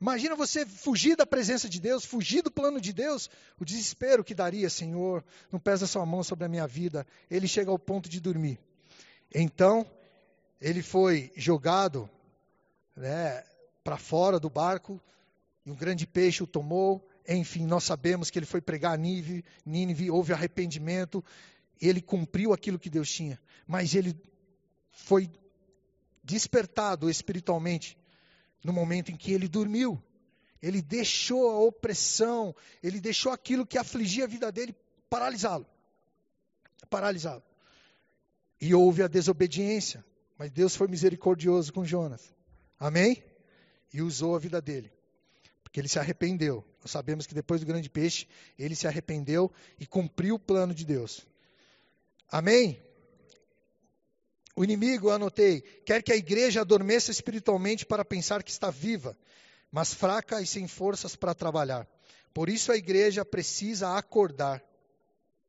Imagina 0.00 0.36
você 0.36 0.64
fugir 0.64 1.16
da 1.16 1.26
presença 1.26 1.68
de 1.68 1.80
Deus, 1.80 2.04
fugir 2.04 2.42
do 2.42 2.50
plano 2.50 2.80
de 2.80 2.92
Deus, 2.92 3.28
o 3.58 3.64
desespero 3.64 4.22
que 4.22 4.34
daria, 4.34 4.70
Senhor, 4.70 5.24
não 5.50 5.58
pesa 5.58 5.86
sua 5.86 6.06
mão 6.06 6.22
sobre 6.22 6.44
a 6.44 6.48
minha 6.48 6.66
vida. 6.66 7.06
Ele 7.28 7.48
chega 7.48 7.70
ao 7.70 7.78
ponto 7.78 8.08
de 8.08 8.20
dormir. 8.20 8.60
Então, 9.34 9.84
ele 10.60 10.82
foi 10.82 11.32
jogado 11.36 12.08
né, 12.96 13.44
para 13.82 13.96
fora 13.96 14.38
do 14.38 14.48
barco, 14.48 15.00
e 15.66 15.70
um 15.70 15.76
grande 15.76 16.06
peixe 16.06 16.42
o 16.42 16.46
tomou. 16.46 17.06
Enfim, 17.28 17.66
nós 17.66 17.84
sabemos 17.84 18.30
que 18.30 18.38
ele 18.38 18.46
foi 18.46 18.60
pregar 18.60 18.94
a 18.94 18.96
Nínive, 18.96 19.44
Nínive 19.66 20.10
houve 20.10 20.32
arrependimento, 20.32 21.22
ele 21.80 22.00
cumpriu 22.00 22.52
aquilo 22.52 22.78
que 22.78 22.88
Deus 22.88 23.10
tinha, 23.10 23.38
mas 23.66 23.94
ele 23.94 24.16
foi 24.90 25.30
despertado 26.24 27.10
espiritualmente 27.10 27.96
no 28.62 28.72
momento 28.72 29.10
em 29.10 29.16
que 29.16 29.32
ele 29.32 29.48
dormiu. 29.48 30.02
Ele 30.60 30.82
deixou 30.82 31.50
a 31.50 31.58
opressão, 31.60 32.54
ele 32.82 33.00
deixou 33.00 33.30
aquilo 33.32 33.66
que 33.66 33.78
afligia 33.78 34.24
a 34.24 34.26
vida 34.28 34.50
dele 34.50 34.74
paralisá-lo. 35.08 35.66
Paralisá-lo. 36.90 37.42
E 38.60 38.74
houve 38.74 39.02
a 39.02 39.08
desobediência, 39.08 40.04
mas 40.36 40.50
Deus 40.50 40.74
foi 40.74 40.88
misericordioso 40.88 41.72
com 41.72 41.84
Jonas. 41.84 42.34
Amém? 42.78 43.22
E 43.92 44.02
usou 44.02 44.34
a 44.34 44.38
vida 44.38 44.60
dele. 44.60 44.92
Porque 45.62 45.80
ele 45.80 45.88
se 45.88 45.98
arrependeu. 45.98 46.64
Nós 46.80 46.90
sabemos 46.90 47.26
que 47.26 47.34
depois 47.34 47.60
do 47.60 47.66
grande 47.66 47.88
peixe, 47.88 48.26
ele 48.58 48.74
se 48.74 48.86
arrependeu 48.86 49.52
e 49.78 49.86
cumpriu 49.86 50.36
o 50.36 50.38
plano 50.38 50.74
de 50.74 50.84
Deus. 50.84 51.26
Amém? 52.30 52.82
O 54.58 54.64
inimigo, 54.64 55.10
anotei, 55.10 55.60
quer 55.60 56.02
que 56.02 56.12
a 56.12 56.16
igreja 56.16 56.62
adormeça 56.62 57.12
espiritualmente 57.12 57.86
para 57.86 58.04
pensar 58.04 58.42
que 58.42 58.50
está 58.50 58.72
viva, 58.72 59.16
mas 59.70 59.94
fraca 59.94 60.42
e 60.42 60.46
sem 60.48 60.66
forças 60.66 61.14
para 61.14 61.32
trabalhar. 61.32 61.86
Por 62.34 62.48
isso 62.48 62.72
a 62.72 62.76
igreja 62.76 63.24
precisa 63.24 63.96
acordar. 63.96 64.60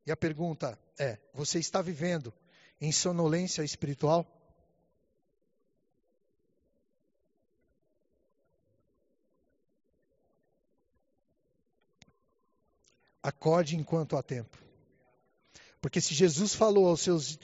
E 0.06 0.12
a 0.12 0.16
pergunta 0.16 0.78
é: 0.96 1.18
você 1.34 1.58
está 1.58 1.82
vivendo 1.82 2.32
em 2.80 2.92
sonolência 2.92 3.64
espiritual? 3.64 4.28
Acorde 13.24 13.76
enquanto 13.76 14.16
há 14.16 14.22
tempo. 14.22 14.56
Porque 15.82 16.00
se 16.00 16.14
Jesus 16.14 16.54
falou 16.54 16.88
aos 16.88 17.02
seus 17.02 17.40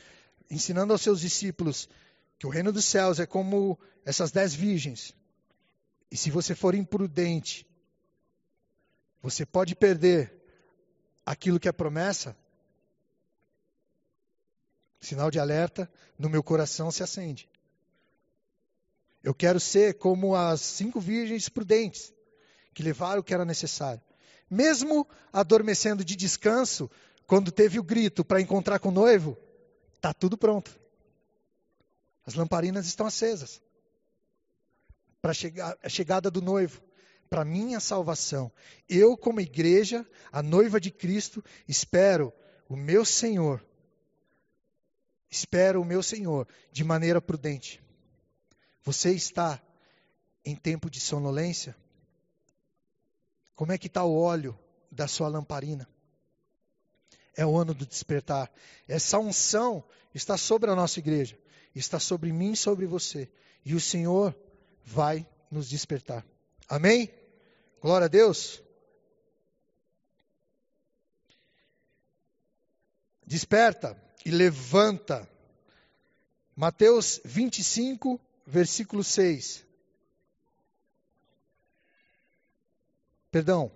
ensinando 0.50 0.94
aos 0.94 1.02
seus 1.02 1.20
discípulos 1.20 1.90
que 2.38 2.46
o 2.46 2.50
reino 2.50 2.72
dos 2.72 2.86
céus 2.86 3.20
é 3.20 3.26
como 3.26 3.80
essas 4.06 4.32
dez 4.32 4.54
virgens. 4.54 5.16
E 6.12 6.18
se 6.18 6.30
você 6.30 6.54
for 6.54 6.76
imprudente, 6.76 7.68
você 9.22 9.46
pode 9.46 9.76
perder 9.76 10.34
aquilo 11.26 11.60
que 11.60 11.68
é 11.68 11.72
promessa. 11.72 12.38
Sinal 15.02 15.32
de 15.32 15.40
alerta 15.40 15.92
no 16.18 16.30
meu 16.30 16.44
coração 16.44 16.92
se 16.92 17.04
acende. 17.04 17.50
Eu 19.24 19.34
quero 19.34 19.60
ser 19.60 19.96
como 19.96 20.36
as 20.36 20.62
cinco 20.62 21.00
virgens 21.00 21.50
prudentes, 21.50 22.14
que 22.74 22.84
levaram 22.84 23.22
o 23.22 23.24
que 23.24 23.34
era 23.34 23.44
necessário. 23.44 24.02
Mesmo 24.50 25.08
adormecendo 25.34 26.06
de 26.06 26.16
descanso, 26.16 26.90
quando 27.26 27.52
teve 27.52 27.80
o 27.80 27.84
grito 27.84 28.24
para 28.24 28.40
encontrar 28.40 28.78
com 28.78 28.90
o 28.90 28.92
noivo, 28.92 29.36
Está 30.06 30.14
tudo 30.14 30.38
pronto. 30.38 30.80
As 32.28 32.36
lamparinas 32.36 32.86
estão 32.86 33.08
acesas. 33.08 33.60
Para 35.20 35.32
a 35.82 35.90
chegada 35.90 36.30
do 36.30 36.44
noivo, 36.44 36.80
para 37.28 37.44
minha 37.44 37.80
salvação. 37.80 38.52
Eu, 38.88 39.18
como 39.18 39.42
igreja, 39.42 40.08
a 40.32 40.44
noiva 40.44 40.80
de 40.80 40.92
Cristo, 40.92 41.44
espero 41.68 42.32
o 42.70 42.76
meu 42.76 43.04
Senhor. 43.04 43.66
Espero 45.28 45.82
o 45.82 45.86
meu 45.86 46.04
Senhor 46.04 46.48
de 46.72 46.84
maneira 46.84 47.20
prudente. 47.20 47.82
Você 48.84 49.12
está 49.12 49.60
em 50.46 50.56
tempo 50.56 50.88
de 50.88 51.00
sonolência? 51.00 51.76
Como 53.56 53.72
é 53.72 53.78
que 53.80 53.88
está 53.88 54.04
o 54.04 54.16
óleo 54.16 54.56
da 54.92 55.08
sua 55.08 55.30
lamparina? 55.30 55.90
É 57.36 57.46
o 57.46 57.58
ano 57.58 57.74
do 57.74 57.86
despertar. 57.86 58.52
Essa 58.88 59.20
unção 59.20 59.84
está 60.14 60.38
sobre 60.38 60.70
a 60.70 60.76
nossa 60.76 61.00
igreja, 61.00 61.38
está 61.74 62.00
sobre 62.00 62.32
mim 62.32 62.54
e 62.54 62.58
sobre 62.58 62.86
você. 62.86 63.30
E 63.64 63.74
o 63.74 63.80
Senhor 63.80 64.36
vai 64.84 65.28
nos 65.52 65.70
despertar. 65.70 66.26
Amém? 66.68 67.14
Glória 67.82 68.06
a 68.06 68.10
Deus. 68.10 68.62
Desperta 73.26 74.00
e 74.26 74.32
levanta. 74.32 75.28
Mateus 76.56 77.20
25, 77.26 78.20
versículo 78.46 79.04
6. 79.04 79.66
Perdão, 83.30 83.70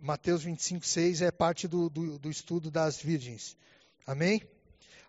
Mateus 0.00 0.42
25, 0.42 0.86
6 0.86 1.22
é 1.22 1.30
parte 1.30 1.66
do, 1.66 1.88
do, 1.88 2.18
do 2.18 2.30
estudo 2.30 2.70
das 2.70 3.00
virgens. 3.00 3.56
Amém? 4.06 4.42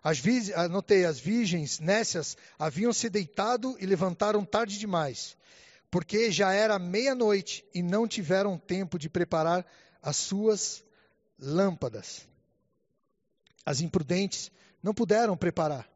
As 0.02 0.22
anotei, 0.56 1.04
as 1.04 1.20
virgens 1.20 1.78
nécias 1.78 2.36
haviam 2.58 2.92
se 2.92 3.10
deitado 3.10 3.76
e 3.78 3.86
levantaram 3.86 4.44
tarde 4.44 4.78
demais, 4.78 5.36
porque 5.90 6.30
já 6.30 6.52
era 6.52 6.78
meia-noite 6.78 7.64
e 7.74 7.82
não 7.82 8.08
tiveram 8.08 8.56
tempo 8.56 8.98
de 8.98 9.10
preparar 9.10 9.66
as 10.02 10.16
suas 10.16 10.82
lâmpadas. 11.38 12.26
As 13.64 13.80
imprudentes 13.80 14.50
não 14.82 14.94
puderam 14.94 15.36
preparar. 15.36 15.88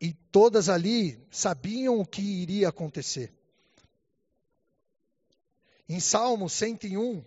E 0.00 0.14
todas 0.32 0.68
ali 0.68 1.22
sabiam 1.30 2.00
o 2.00 2.06
que 2.06 2.22
iria 2.22 2.68
acontecer. 2.68 3.32
Em 5.88 6.00
Salmo 6.00 6.48
101, 6.48 7.24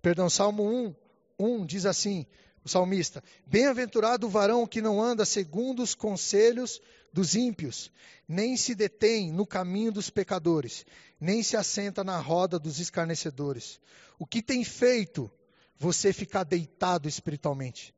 perdão, 0.00 0.30
Salmo 0.30 0.64
1, 0.64 0.94
1 1.38 1.66
diz 1.66 1.86
assim: 1.86 2.26
o 2.64 2.68
salmista: 2.68 3.22
Bem-aventurado 3.46 4.26
o 4.26 4.30
varão 4.30 4.66
que 4.66 4.80
não 4.80 5.02
anda 5.02 5.24
segundo 5.24 5.82
os 5.82 5.94
conselhos 5.94 6.80
dos 7.12 7.34
ímpios, 7.34 7.90
nem 8.28 8.56
se 8.56 8.74
detém 8.74 9.32
no 9.32 9.46
caminho 9.46 9.90
dos 9.90 10.10
pecadores, 10.10 10.86
nem 11.20 11.42
se 11.42 11.56
assenta 11.56 12.04
na 12.04 12.18
roda 12.18 12.58
dos 12.58 12.78
escarnecedores. 12.78 13.80
O 14.18 14.26
que 14.26 14.42
tem 14.42 14.62
feito 14.62 15.30
você 15.76 16.12
ficar 16.12 16.44
deitado 16.44 17.08
espiritualmente? 17.08 17.94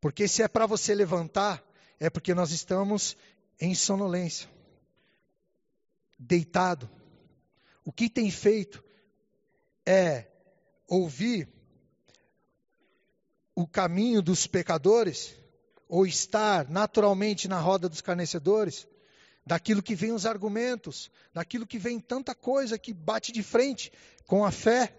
Porque 0.00 0.26
se 0.26 0.42
é 0.42 0.48
para 0.48 0.66
você 0.66 0.94
levantar, 0.94 1.62
é 1.98 2.08
porque 2.08 2.34
nós 2.34 2.50
estamos 2.50 3.16
em 3.60 3.74
sonolência, 3.74 4.48
deitado, 6.18 6.90
o 7.84 7.92
que 7.92 8.08
tem 8.08 8.30
feito 8.30 8.82
é 9.86 10.26
ouvir 10.86 11.48
o 13.54 13.66
caminho 13.66 14.22
dos 14.22 14.46
pecadores, 14.46 15.34
ou 15.88 16.06
estar 16.06 16.70
naturalmente 16.70 17.48
na 17.48 17.58
roda 17.58 17.88
dos 17.88 18.00
carnecedores, 18.00 18.86
daquilo 19.44 19.82
que 19.82 19.94
vem 19.94 20.12
os 20.12 20.24
argumentos, 20.24 21.10
daquilo 21.34 21.66
que 21.66 21.78
vem 21.78 21.98
tanta 21.98 22.34
coisa 22.34 22.78
que 22.78 22.92
bate 22.92 23.32
de 23.32 23.42
frente 23.42 23.92
com 24.26 24.44
a 24.44 24.50
fé, 24.50 24.94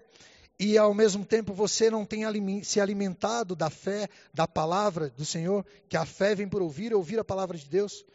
e 0.59 0.77
ao 0.77 0.93
mesmo 0.93 1.25
tempo 1.25 1.53
você 1.53 1.89
não 1.89 2.05
tem 2.05 2.23
se 2.63 2.79
alimentado 2.79 3.55
da 3.55 3.69
fé, 3.69 4.09
da 4.33 4.47
palavra 4.47 5.09
do 5.09 5.25
Senhor, 5.25 5.65
que 5.89 5.97
a 5.97 6.05
fé 6.05 6.35
vem 6.35 6.47
por 6.47 6.61
ouvir, 6.61 6.93
ouvir 6.93 7.19
a 7.19 7.23
palavra 7.23 7.57
de 7.57 7.67
Deus, 7.67 8.05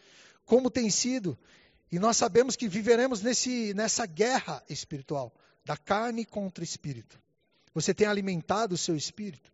como 0.44 0.70
tem 0.70 0.90
sido 0.90 1.36
e 1.90 1.98
nós 1.98 2.16
sabemos 2.16 2.56
que 2.56 2.68
viveremos 2.68 3.22
nesse, 3.22 3.72
nessa 3.74 4.06
guerra 4.06 4.62
espiritual, 4.68 5.32
da 5.64 5.76
carne 5.76 6.24
contra 6.24 6.62
o 6.62 6.64
espírito. 6.64 7.20
Você 7.74 7.94
tem 7.94 8.06
alimentado 8.06 8.74
o 8.74 8.78
seu 8.78 8.96
espírito? 8.96 9.52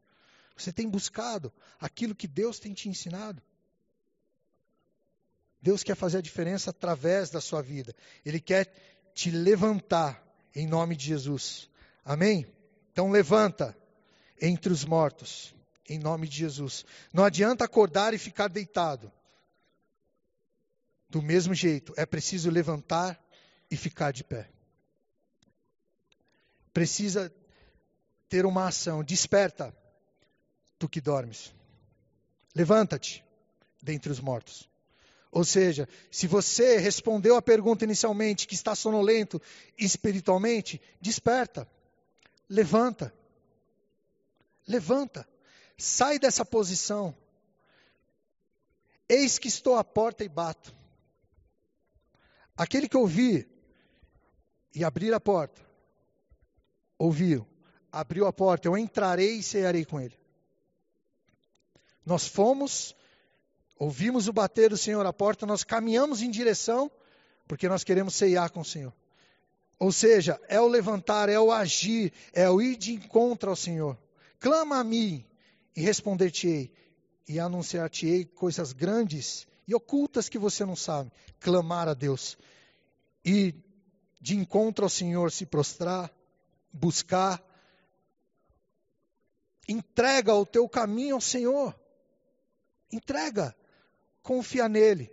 Você 0.57 0.73
tem 0.73 0.89
buscado 0.89 1.53
aquilo 1.81 2.15
que 2.15 2.29
Deus 2.29 2.59
tem 2.59 2.73
te 2.73 2.89
ensinado? 2.89 3.43
Deus 5.61 5.83
quer 5.83 5.95
fazer 5.95 6.19
a 6.19 6.23
diferença 6.23 6.71
através 6.71 7.31
da 7.31 7.41
sua 7.41 7.63
vida. 7.63 7.95
Ele 8.25 8.41
quer 8.41 8.73
te 9.15 9.31
levantar 9.31 10.23
em 10.55 10.67
nome 10.67 10.97
de 10.97 11.07
Jesus. 11.07 11.69
Amém? 12.05 12.47
Então 12.93 13.11
levanta. 13.11 13.77
entre 14.41 14.73
os 14.73 14.85
mortos, 14.85 15.55
em 15.89 16.01
nome 16.01 16.27
de 16.27 16.39
Jesus. 16.39 16.85
Não 17.13 17.25
adianta 17.25 17.65
acordar 17.65 18.13
e 18.13 18.19
ficar 18.19 18.49
deitado. 18.49 19.13
Do 21.13 21.21
mesmo 21.21 21.53
jeito, 21.53 21.93
é 21.99 22.07
preciso 22.07 22.49
levantar 22.49 23.23
e 23.71 23.77
ficar 23.77 24.13
de 24.13 24.25
pé. 24.25 24.49
Precisa 26.73 27.31
ter 28.31 28.47
uma 28.47 28.69
ação. 28.69 29.05
Desperta, 29.05 29.77
tu 30.79 30.89
que 30.89 31.03
dormes. 31.03 31.55
Levanta-te 32.55 33.23
dentre 33.83 34.11
os 34.11 34.21
mortos. 34.21 34.67
Ou 35.31 35.45
seja, 35.45 35.87
se 36.11 36.27
você 36.27 36.79
respondeu 36.79 37.37
a 37.37 37.43
pergunta 37.43 37.85
inicialmente 37.85 38.47
que 38.47 38.55
está 38.55 38.75
sonolento 38.75 39.39
espiritualmente, 39.77 40.81
desperta. 40.99 41.69
Levanta. 42.49 43.13
Levanta. 44.67 45.29
Sai 45.77 46.19
dessa 46.19 46.43
posição. 46.43 47.15
Eis 49.07 49.39
que 49.39 49.49
estou 49.49 49.77
à 49.77 49.85
porta 49.85 50.25
e 50.25 50.29
bato. 50.31 50.81
Aquele 52.57 52.89
que 52.89 52.97
ouvir 52.97 53.49
e 54.75 54.85
abrir 54.85 55.13
a 55.13 55.21
porta, 55.21 55.61
ouviu, 56.99 57.47
abriu 57.91 58.27
a 58.27 58.33
porta, 58.33 58.69
eu 58.69 58.77
entrarei 58.77 59.37
e 59.37 59.43
cearei 59.43 59.85
com 59.85 60.01
ele. 60.01 60.17
Nós 62.05 62.27
fomos, 62.27 62.95
ouvimos 63.79 64.29
o 64.29 64.33
bater 64.33 64.71
do 64.71 64.77
Senhor 64.77 65.05
à 65.07 65.13
porta, 65.13 65.47
nós 65.47 65.65
caminhamos 65.65 66.21
em 66.21 66.31
direção, 66.31 66.91
porque 67.47 67.69
nós 67.69 67.85
queremos 67.85 68.15
ceiar 68.15 68.51
com 68.51 68.61
o 68.61 68.65
Senhor. 68.65 68.93
Ou 69.79 69.91
seja, 69.91 70.41
é 70.49 70.61
o 70.61 70.69
levantar, 70.69 71.29
é 71.29 71.39
o 71.39 71.51
agir, 71.51 72.13
é 72.33 72.49
o 72.49 72.63
ir 72.63 72.77
de 72.77 72.93
encontro 72.93 73.51
ao 73.51 73.57
Senhor. 73.57 73.99
Clama 74.39 74.79
a 74.79 74.85
mim 74.85 75.25
e 75.75 75.81
responder-te-ei, 75.81 76.73
e 77.29 77.39
anunciar-te-ei 77.39 78.25
coisas 78.25 78.73
grandes 78.73 79.47
e 79.67 79.75
ocultas 79.75 80.29
que 80.29 80.39
você 80.39 80.65
não 80.65 80.77
sabe. 80.77 81.11
Clamar 81.41 81.89
a 81.89 81.95
Deus. 81.95 82.37
E 83.25 83.55
de 84.21 84.37
encontro 84.37 84.85
ao 84.85 84.91
Senhor 84.91 85.31
se 85.31 85.47
prostrar, 85.47 86.13
buscar. 86.73 87.43
Entrega 89.69 90.35
o 90.35 90.47
teu 90.47 90.69
caminho 90.69 91.17
ao 91.17 91.21
Senhor. 91.21 91.79
Entrega. 92.91 93.55
Confia 94.23 94.69
nele. 94.69 95.11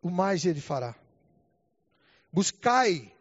O 0.00 0.10
mais 0.10 0.44
ele 0.44 0.60
fará. 0.60 0.94
Buscai, 2.32 3.14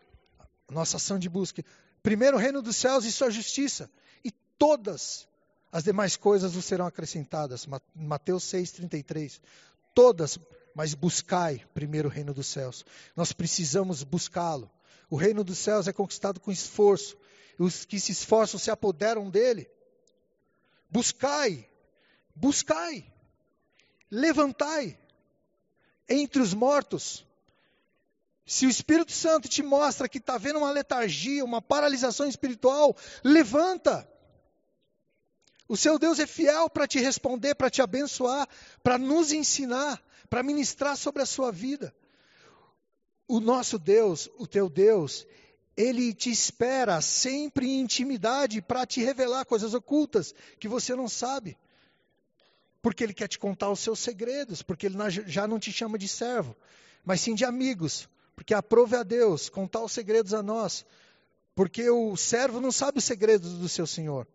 nossa 0.69 0.97
ação 0.97 1.19
de 1.19 1.29
busca. 1.29 1.63
Primeiro 2.01 2.37
o 2.37 2.39
reino 2.39 2.61
dos 2.61 2.75
céus 2.75 3.05
e 3.05 3.11
sua 3.11 3.29
justiça. 3.29 3.89
E 4.23 4.31
todas 4.31 5.27
as 5.71 5.83
demais 5.83 6.17
coisas 6.17 6.53
vos 6.53 6.65
serão 6.65 6.85
acrescentadas. 6.85 7.67
Mateus 7.95 8.43
6,33. 8.45 9.39
Todas, 9.93 10.39
mas 10.73 10.93
buscai 10.93 11.65
primeiro 11.73 12.07
o 12.09 12.11
reino 12.11 12.33
dos 12.33 12.47
céus. 12.47 12.85
Nós 13.15 13.33
precisamos 13.33 14.03
buscá-lo. 14.03 14.71
O 15.09 15.15
reino 15.15 15.43
dos 15.43 15.57
céus 15.57 15.87
é 15.87 15.93
conquistado 15.93 16.39
com 16.39 16.51
esforço. 16.51 17.17
Os 17.59 17.85
que 17.85 17.99
se 17.99 18.11
esforçam 18.11 18.59
se 18.59 18.71
apoderam 18.71 19.29
dele. 19.29 19.69
Buscai, 20.89 21.69
buscai, 22.35 23.05
levantai 24.09 24.97
entre 26.07 26.41
os 26.41 26.53
mortos. 26.53 27.25
Se 28.45 28.65
o 28.65 28.69
Espírito 28.69 29.11
Santo 29.11 29.47
te 29.47 29.63
mostra 29.63 30.09
que 30.09 30.17
está 30.17 30.37
vendo 30.37 30.59
uma 30.59 30.71
letargia, 30.71 31.45
uma 31.45 31.61
paralisação 31.61 32.27
espiritual, 32.27 32.95
levanta. 33.23 34.10
O 35.71 35.77
seu 35.77 35.97
Deus 35.97 36.19
é 36.19 36.27
fiel 36.27 36.69
para 36.69 36.85
te 36.85 36.99
responder, 36.99 37.55
para 37.55 37.69
te 37.69 37.81
abençoar, 37.81 38.45
para 38.83 38.97
nos 38.97 39.31
ensinar, 39.31 40.03
para 40.29 40.43
ministrar 40.43 40.97
sobre 40.97 41.21
a 41.21 41.25
sua 41.25 41.49
vida. 41.49 41.95
O 43.25 43.39
nosso 43.39 43.79
Deus, 43.79 44.29
o 44.37 44.45
teu 44.45 44.69
Deus, 44.69 45.25
ele 45.77 46.13
te 46.13 46.29
espera 46.29 46.99
sempre 46.99 47.69
em 47.69 47.79
intimidade 47.79 48.61
para 48.61 48.85
te 48.85 49.01
revelar 49.01 49.45
coisas 49.45 49.73
ocultas 49.73 50.35
que 50.59 50.67
você 50.67 50.93
não 50.93 51.07
sabe. 51.07 51.57
Porque 52.81 53.01
ele 53.05 53.13
quer 53.13 53.29
te 53.29 53.39
contar 53.39 53.71
os 53.71 53.79
seus 53.79 53.99
segredos, 53.99 54.61
porque 54.61 54.87
ele 54.87 54.97
já 55.25 55.47
não 55.47 55.57
te 55.57 55.71
chama 55.71 55.97
de 55.97 56.09
servo, 56.09 56.53
mas 57.05 57.21
sim 57.21 57.33
de 57.33 57.45
amigos. 57.45 58.09
Porque 58.35 58.53
aprove 58.53 58.97
a 58.97 59.03
Deus 59.03 59.47
contar 59.47 59.81
os 59.81 59.93
segredos 59.93 60.33
a 60.33 60.43
nós. 60.43 60.85
Porque 61.55 61.89
o 61.89 62.17
servo 62.17 62.59
não 62.59 62.73
sabe 62.73 62.97
os 62.97 63.05
segredos 63.05 63.53
do 63.53 63.69
seu 63.69 63.87
senhor. 63.87 64.27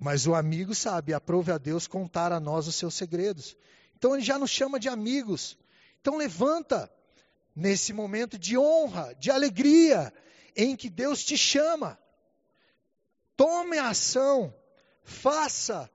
Mas 0.00 0.26
o 0.26 0.34
amigo 0.34 0.74
sabe, 0.74 1.12
aprove 1.12 1.52
a 1.52 1.58
Deus 1.58 1.86
contar 1.86 2.32
a 2.32 2.40
nós 2.40 2.66
os 2.66 2.74
seus 2.74 2.94
segredos. 2.94 3.54
Então 3.94 4.14
ele 4.14 4.24
já 4.24 4.38
nos 4.38 4.50
chama 4.50 4.80
de 4.80 4.88
amigos. 4.88 5.58
Então 6.00 6.16
levanta 6.16 6.90
nesse 7.54 7.92
momento 7.92 8.38
de 8.38 8.56
honra, 8.56 9.14
de 9.20 9.30
alegria, 9.30 10.10
em 10.56 10.74
que 10.74 10.88
Deus 10.88 11.22
te 11.22 11.36
chama. 11.36 11.98
Tome 13.36 13.76
a 13.76 13.90
ação, 13.90 14.54
faça. 15.04 15.90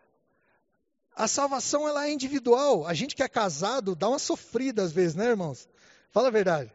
A 1.16 1.28
salvação 1.28 1.88
ela 1.88 2.06
é 2.08 2.12
individual. 2.12 2.86
A 2.86 2.94
gente 2.94 3.16
que 3.16 3.24
é 3.24 3.28
casado 3.28 3.96
dá 3.96 4.08
uma 4.08 4.20
sofrida 4.20 4.84
às 4.84 4.92
vezes, 4.92 5.16
né, 5.16 5.26
irmãos? 5.26 5.68
Fala 6.12 6.28
a 6.28 6.32
verdade. 6.32 6.72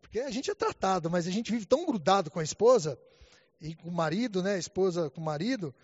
Porque 0.00 0.20
a 0.20 0.30
gente 0.30 0.50
é 0.50 0.54
tratado, 0.54 1.10
mas 1.10 1.26
a 1.26 1.30
gente 1.30 1.52
vive 1.52 1.66
tão 1.66 1.84
grudado 1.84 2.30
com 2.30 2.40
a 2.40 2.42
esposa 2.42 2.98
e 3.60 3.74
com 3.74 3.90
o 3.90 3.92
marido, 3.92 4.42
né, 4.42 4.54
a 4.54 4.58
esposa 4.58 5.10
com 5.10 5.20
o 5.20 5.24
marido, 5.24 5.74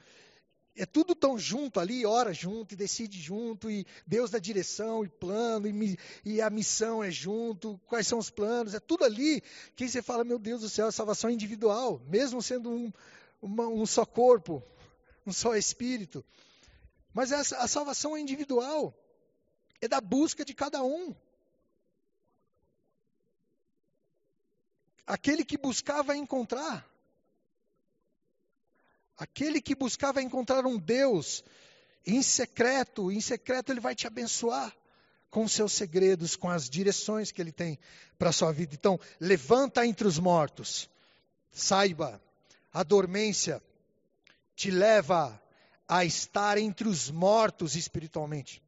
é 0.76 0.86
tudo 0.86 1.14
tão 1.14 1.38
junto 1.38 1.80
ali, 1.80 2.06
ora 2.06 2.32
junto 2.32 2.72
e 2.72 2.76
decide 2.76 3.20
junto, 3.20 3.70
e 3.70 3.86
Deus 4.06 4.30
dá 4.30 4.38
direção 4.38 5.04
e 5.04 5.08
plano, 5.08 5.66
e, 5.66 5.98
e, 6.24 6.40
a 6.40 6.48
missão 6.48 7.02
é 7.02 7.10
junto, 7.10 7.78
quais 7.86 8.06
são 8.06 8.18
os 8.18 8.30
planos, 8.30 8.74
é 8.74 8.80
tudo 8.80 9.04
ali. 9.04 9.42
Que 9.74 9.88
você 9.88 10.00
fala, 10.00 10.24
meu 10.24 10.38
Deus 10.38 10.60
do 10.60 10.68
céu, 10.68 10.86
a 10.86 10.92
salvação 10.92 11.28
é 11.28 11.32
individual, 11.32 12.00
mesmo 12.06 12.40
sendo 12.40 12.70
um, 12.70 12.92
uma, 13.42 13.66
um 13.66 13.84
só 13.84 14.06
corpo, 14.06 14.62
um 15.26 15.32
só 15.32 15.54
espírito. 15.54 16.24
Mas 17.12 17.32
a, 17.32 17.40
a 17.40 17.68
salvação 17.68 18.16
é 18.16 18.20
individual, 18.20 18.94
é 19.80 19.88
da 19.88 20.00
busca 20.00 20.44
de 20.44 20.54
cada 20.54 20.82
um. 20.82 21.14
Aquele 25.06 25.44
que 25.44 25.58
buscar 25.58 26.02
vai 26.02 26.16
encontrar. 26.16 26.88
Aquele 29.20 29.60
que 29.60 29.74
buscava 29.74 30.22
encontrar 30.22 30.64
um 30.64 30.78
Deus 30.78 31.44
em 32.06 32.22
secreto, 32.22 33.12
em 33.12 33.20
secreto 33.20 33.70
ele 33.70 33.78
vai 33.78 33.94
te 33.94 34.06
abençoar 34.06 34.74
com 35.28 35.46
seus 35.46 35.74
segredos, 35.74 36.36
com 36.36 36.48
as 36.48 36.70
direções 36.70 37.30
que 37.30 37.38
ele 37.38 37.52
tem 37.52 37.78
para 38.18 38.30
a 38.30 38.32
sua 38.32 38.50
vida. 38.50 38.74
Então, 38.74 38.98
levanta 39.20 39.86
entre 39.86 40.08
os 40.08 40.18
mortos. 40.18 40.88
Saiba, 41.52 42.18
a 42.72 42.82
dormência 42.82 43.62
te 44.56 44.70
leva 44.70 45.38
a 45.86 46.02
estar 46.02 46.56
entre 46.56 46.88
os 46.88 47.10
mortos 47.10 47.76
espiritualmente. 47.76 48.62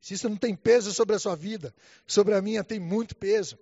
Se 0.00 0.14
isso 0.14 0.28
não 0.28 0.36
tem 0.36 0.54
peso 0.54 0.94
sobre 0.94 1.16
a 1.16 1.18
sua 1.18 1.34
vida, 1.34 1.74
sobre 2.06 2.32
a 2.36 2.40
minha 2.40 2.62
tem 2.62 2.78
muito 2.78 3.16
peso 3.16 3.58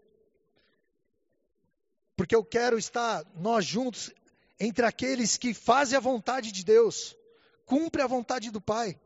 porque 2.19 2.35
eu 2.35 2.45
quero 2.45 2.77
estar 2.77 3.25
nós 3.37 3.65
juntos 3.65 4.13
entre 4.59 4.85
aqueles 4.85 5.37
que 5.37 5.55
fazem 5.55 5.97
a 5.97 6.01
vontade 6.01 6.51
de 6.51 6.65
Deus, 6.65 7.17
cumpre 7.65 8.03
a 8.03 8.09
vontade 8.09 8.51
do 8.51 8.61
Pai, 8.61 8.99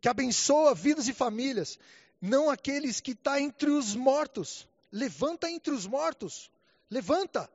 que 0.00 0.08
abençoa 0.08 0.72
vidas 0.72 1.08
e 1.08 1.12
famílias, 1.12 1.76
não 2.20 2.48
aqueles 2.48 3.00
que 3.00 3.10
estão 3.10 3.32
tá 3.32 3.40
entre 3.40 3.68
os 3.68 3.96
mortos. 3.96 4.68
Levanta 4.92 5.50
entre 5.50 5.74
os 5.74 5.88
mortos, 5.88 6.52
levanta, 6.88 7.50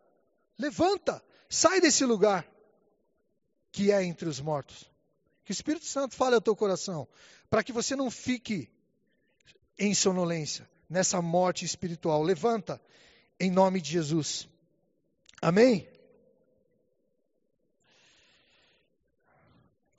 levanta, 0.59 1.23
sai 1.47 1.79
desse 1.79 2.03
lugar 2.03 2.45
que 3.71 3.93
é 3.93 4.03
entre 4.03 4.27
os 4.27 4.41
mortos. 4.41 4.91
Que 5.45 5.51
o 5.51 5.53
Espírito 5.53 5.85
Santo 5.85 6.15
fale 6.15 6.35
ao 6.35 6.41
teu 6.41 6.53
coração, 6.53 7.07
para 7.49 7.63
que 7.63 7.71
você 7.71 7.95
não 7.95 8.11
fique 8.11 8.69
em 9.79 9.93
sonolência, 9.93 10.69
nessa 10.89 11.21
morte 11.21 11.63
espiritual. 11.63 12.21
Levanta, 12.21 12.81
em 13.39 13.49
nome 13.49 13.79
de 13.79 13.91
Jesus. 13.91 14.49
Amém? 15.41 15.87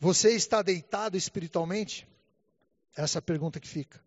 Você 0.00 0.30
está 0.34 0.62
deitado 0.62 1.16
espiritualmente? 1.16 2.06
Essa 2.96 3.18
é 3.18 3.20
a 3.20 3.22
pergunta 3.22 3.60
que 3.60 3.68
fica. 3.68 4.02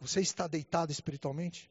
Você 0.00 0.20
está 0.20 0.46
deitado 0.46 0.90
espiritualmente? 0.90 1.70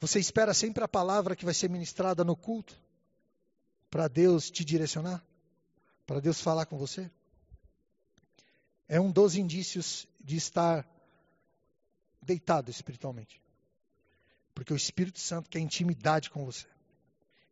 Você 0.00 0.18
espera 0.18 0.52
sempre 0.52 0.84
a 0.84 0.88
palavra 0.88 1.34
que 1.34 1.46
vai 1.46 1.54
ser 1.54 1.70
ministrada 1.70 2.22
no 2.22 2.36
culto? 2.36 2.78
Para 3.88 4.06
Deus 4.06 4.50
te 4.50 4.64
direcionar? 4.64 5.24
Para 6.06 6.20
Deus 6.20 6.40
falar 6.40 6.66
com 6.66 6.76
você? 6.76 7.10
É 8.86 9.00
um 9.00 9.10
dos 9.10 9.34
indícios 9.34 10.06
de 10.20 10.36
estar 10.36 10.86
deitado 12.24 12.70
espiritualmente. 12.70 13.40
Porque 14.54 14.72
o 14.72 14.76
Espírito 14.76 15.18
Santo 15.18 15.50
quer 15.50 15.58
intimidade 15.58 16.30
com 16.30 16.44
você. 16.44 16.66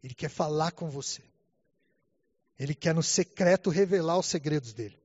Ele 0.02 0.14
quer 0.14 0.28
falar 0.28 0.72
com 0.72 0.88
você. 0.88 1.22
Ele 2.58 2.74
quer 2.74 2.94
no 2.94 3.02
secreto 3.02 3.70
revelar 3.70 4.18
os 4.18 4.26
segredos 4.26 4.72
dele. 4.72 4.98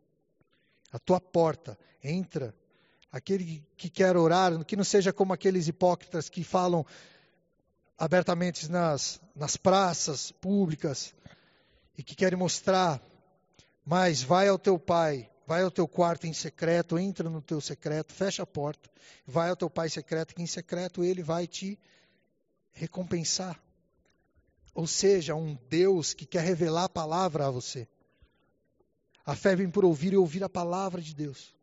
A 0.92 1.00
tua 1.00 1.20
porta, 1.20 1.78
entra. 2.04 2.56
Aquele 3.12 3.66
que 3.76 3.90
quer 3.90 4.16
orar, 4.16 4.64
que 4.66 4.76
não 4.76 4.84
seja 4.84 5.14
como 5.14 5.34
aqueles 5.34 5.68
hipócritas 5.68 6.30
que 6.30 6.44
falam 6.44 6.86
abertamente 7.98 8.70
nas, 8.70 9.20
nas 9.36 9.58
praças 9.58 10.32
públicas 10.32 11.16
e 11.98 12.04
que 12.04 12.16
querem 12.16 12.38
mostrar, 12.38 13.02
mas 13.84 14.22
vai 14.22 14.48
ao 14.48 14.60
teu 14.60 14.78
pai, 14.78 15.30
vai 15.48 15.64
ao 15.64 15.72
teu 15.72 15.88
quarto 15.88 16.28
em 16.28 16.34
secreto, 16.34 17.00
entra 17.00 17.30
no 17.30 17.42
teu 17.42 17.62
secreto, 17.62 18.14
fecha 18.14 18.44
a 18.44 18.46
porta, 18.46 18.90
vai 19.26 19.50
ao 19.50 19.56
teu 19.56 19.70
pai 19.70 19.88
secreto, 19.90 20.36
que 20.36 20.42
em 20.42 20.46
secreto 20.46 21.06
ele 21.06 21.24
vai 21.24 21.48
te 21.48 21.80
recompensar. 22.74 23.58
Ou 24.76 24.86
seja, 24.86 25.34
um 25.36 25.58
Deus 25.70 26.14
que 26.14 26.26
quer 26.26 26.44
revelar 26.44 26.84
a 26.84 26.90
palavra 26.90 27.48
a 27.48 27.50
você. 27.50 27.88
A 29.26 29.36
fé 29.36 29.56
vem 29.56 29.70
por 29.70 29.86
ouvir 29.86 30.12
e 30.12 30.18
ouvir 30.18 30.44
a 30.44 30.50
palavra 30.50 31.02
de 31.02 31.16
Deus. 31.16 31.56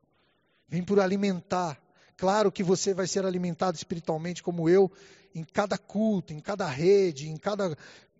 Vem 0.66 0.82
por 0.82 0.98
alimentar. 0.98 1.78
Claro 2.16 2.50
que 2.50 2.62
você 2.62 2.94
vai 2.94 3.06
ser 3.06 3.26
alimentado 3.26 3.76
espiritualmente, 3.76 4.42
como 4.42 4.66
eu, 4.66 4.90
em 5.34 5.44
cada 5.44 5.76
culto, 5.76 6.32
em 6.32 6.40
cada 6.40 6.66
rede, 6.66 7.28
em 7.28 7.36
cada 7.36 7.76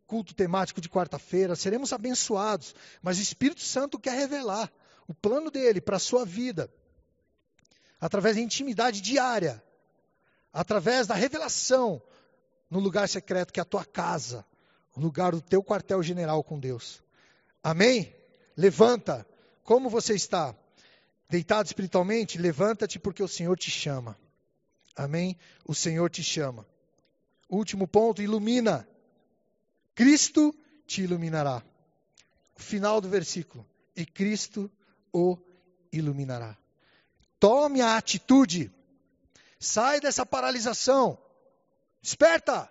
culto 0.07 0.35
temático 0.35 0.81
de 0.81 0.91
quarta-feira. 0.91 1.57
Seremos 1.57 1.91
abençoados. 1.93 2.75
Mas 3.03 3.19
o 3.19 3.23
Espírito 3.23 3.63
Santo 3.63 3.99
quer 3.99 4.15
revelar 4.15 4.71
o 5.09 5.15
plano 5.15 5.51
dele 5.51 5.81
para 5.81 5.97
a 5.97 6.01
sua 6.01 6.25
vida. 6.25 6.71
Através 8.01 8.37
da 8.37 8.43
intimidade 8.43 9.01
diária. 9.01 9.63
Através 10.53 11.07
da 11.07 11.15
revelação 11.15 12.03
no 12.71 12.79
lugar 12.79 13.09
secreto 13.09 13.53
que 13.53 13.61
é 13.61 13.63
a 13.63 13.67
tua 13.67 13.85
casa 13.85 14.45
o 14.95 15.01
lugar 15.01 15.33
do 15.33 15.41
teu 15.41 15.63
quartel-general 15.63 16.43
com 16.45 16.59
Deus. 16.59 17.03
Amém? 17.63 18.15
Levanta. 18.57 19.27
Como 19.63 19.89
você 19.89 20.15
está? 20.15 20.55
Deitado 21.29 21.67
espiritualmente? 21.67 22.39
Levanta-te 22.39 22.99
porque 22.99 23.23
o 23.23 23.29
Senhor 23.29 23.59
te 23.59 23.71
chama. 23.71 24.17
Amém? 24.95 25.37
O 25.65 25.75
Senhor 25.75 26.09
te 26.11 26.23
chama. 26.23 26.67
Último 27.49 27.89
ponto, 27.89 28.23
ilumina. 28.23 28.89
Cristo 29.95 30.55
te 30.87 31.03
iluminará. 31.03 31.63
Final 32.57 33.01
do 33.01 33.09
versículo. 33.09 33.67
E 33.97 34.07
Cristo 34.07 34.71
o 35.15 35.39
iluminará. 35.93 36.59
Tome 37.39 37.81
a 37.81 37.97
atitude. 37.97 38.71
Sai 39.59 40.01
dessa 40.01 40.27
paralisação. 40.27 41.17
Desperta 42.03 42.71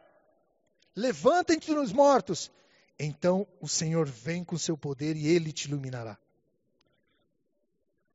levanta 0.96 1.54
entre 1.54 1.74
os 1.74 1.92
mortos. 1.92 2.52
Então 3.00 3.48
o 3.60 3.68
Senhor 3.68 4.08
vem 4.08 4.44
com 4.44 4.58
seu 4.58 4.78
poder 4.78 5.16
e 5.16 5.28
ele 5.28 5.52
te 5.52 5.68
iluminará. 5.68 6.18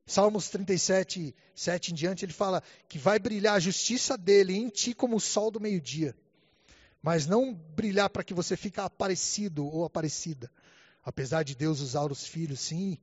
Salmos 0.05 0.49
37, 0.49 1.35
7 1.53 1.91
em 1.91 1.93
diante, 1.93 2.25
ele 2.25 2.33
fala 2.33 2.63
que 2.87 2.97
vai 2.97 3.19
brilhar 3.19 3.55
a 3.55 3.59
justiça 3.59 4.17
dele 4.17 4.55
em 4.55 4.67
ti 4.67 4.93
como 4.93 5.17
o 5.17 5.19
sol 5.19 5.51
do 5.51 5.59
meio-dia. 5.59 6.15
Mas 7.01 7.27
não 7.27 7.53
brilhar 7.53 8.09
para 8.09 8.23
que 8.23 8.33
você 8.33 8.57
fique 8.57 8.79
aparecido 8.79 9.65
ou 9.67 9.85
aparecida. 9.85 10.51
Apesar 11.03 11.43
de 11.43 11.55
Deus 11.55 11.79
usar 11.79 12.11
os 12.11 12.25
filhos, 12.25 12.59
sim, 12.59 12.97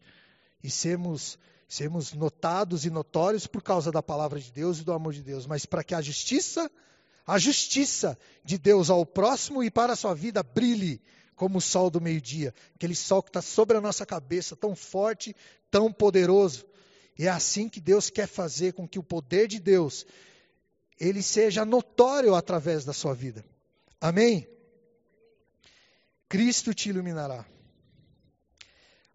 e 0.66 0.70
sermos, 0.70 1.38
sermos 1.68 2.12
notados 2.12 2.84
e 2.84 2.90
notórios 2.90 3.46
por 3.46 3.62
causa 3.62 3.92
da 3.92 4.02
palavra 4.02 4.40
de 4.40 4.50
Deus 4.50 4.80
e 4.80 4.84
do 4.84 4.92
amor 4.92 5.12
de 5.12 5.22
Deus, 5.22 5.46
mas 5.46 5.64
para 5.64 5.84
que 5.84 5.94
a 5.94 6.02
justiça 6.02 6.68
a 7.24 7.38
justiça 7.38 8.18
de 8.44 8.58
Deus 8.58 8.88
ao 8.88 9.04
próximo 9.04 9.62
e 9.62 9.70
para 9.70 9.92
a 9.92 9.96
sua 9.96 10.14
vida 10.14 10.42
brilhe 10.42 11.00
como 11.36 11.58
o 11.58 11.60
sol 11.60 11.90
do 11.90 12.00
meio-dia, 12.00 12.54
aquele 12.74 12.94
sol 12.94 13.22
que 13.22 13.30
está 13.30 13.42
sobre 13.42 13.76
a 13.76 13.80
nossa 13.80 14.06
cabeça, 14.06 14.56
tão 14.56 14.74
forte, 14.74 15.34
tão 15.70 15.92
poderoso. 15.92 16.64
E 17.18 17.26
é 17.26 17.28
assim 17.28 17.68
que 17.68 17.80
Deus 17.80 18.10
quer 18.10 18.26
fazer 18.26 18.72
com 18.72 18.88
que 18.88 18.98
o 18.98 19.02
poder 19.02 19.46
de 19.46 19.60
Deus 19.60 20.06
ele 20.98 21.22
seja 21.22 21.64
notório 21.64 22.34
através 22.34 22.84
da 22.84 22.92
sua 22.92 23.14
vida. 23.14 23.44
Amém? 24.00 24.48
Cristo 26.28 26.74
te 26.74 26.88
iluminará. 26.88 27.44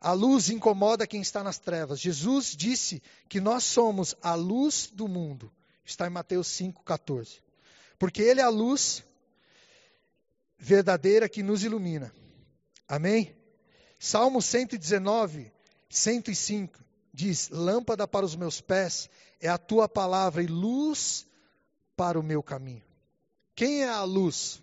A 0.01 0.11
luz 0.11 0.49
incomoda 0.49 1.07
quem 1.07 1.21
está 1.21 1.43
nas 1.43 1.59
trevas. 1.59 1.99
Jesus 1.99 2.55
disse 2.57 3.01
que 3.29 3.39
nós 3.39 3.63
somos 3.63 4.15
a 4.21 4.33
luz 4.33 4.89
do 4.91 5.07
mundo. 5.07 5.49
Está 5.85 6.07
em 6.07 6.09
Mateus 6.09 6.47
5,14 6.47 7.39
porque 8.01 8.23
Ele 8.23 8.41
é 8.41 8.43
a 8.43 8.49
luz 8.49 9.03
verdadeira 10.57 11.29
que 11.29 11.43
nos 11.43 11.63
ilumina. 11.63 12.11
Amém? 12.87 13.31
Salmo 13.99 14.41
119, 14.41 15.51
105 15.87 16.83
diz: 17.13 17.49
Lâmpada 17.49 18.07
para 18.07 18.25
os 18.25 18.35
meus 18.35 18.59
pés 18.59 19.07
é 19.39 19.47
a 19.47 19.57
tua 19.59 19.87
palavra 19.87 20.41
e 20.41 20.47
luz 20.47 21.27
para 21.95 22.19
o 22.19 22.23
meu 22.23 22.41
caminho. 22.41 22.81
Quem 23.53 23.83
é 23.83 23.89
a 23.89 24.01
luz? 24.01 24.59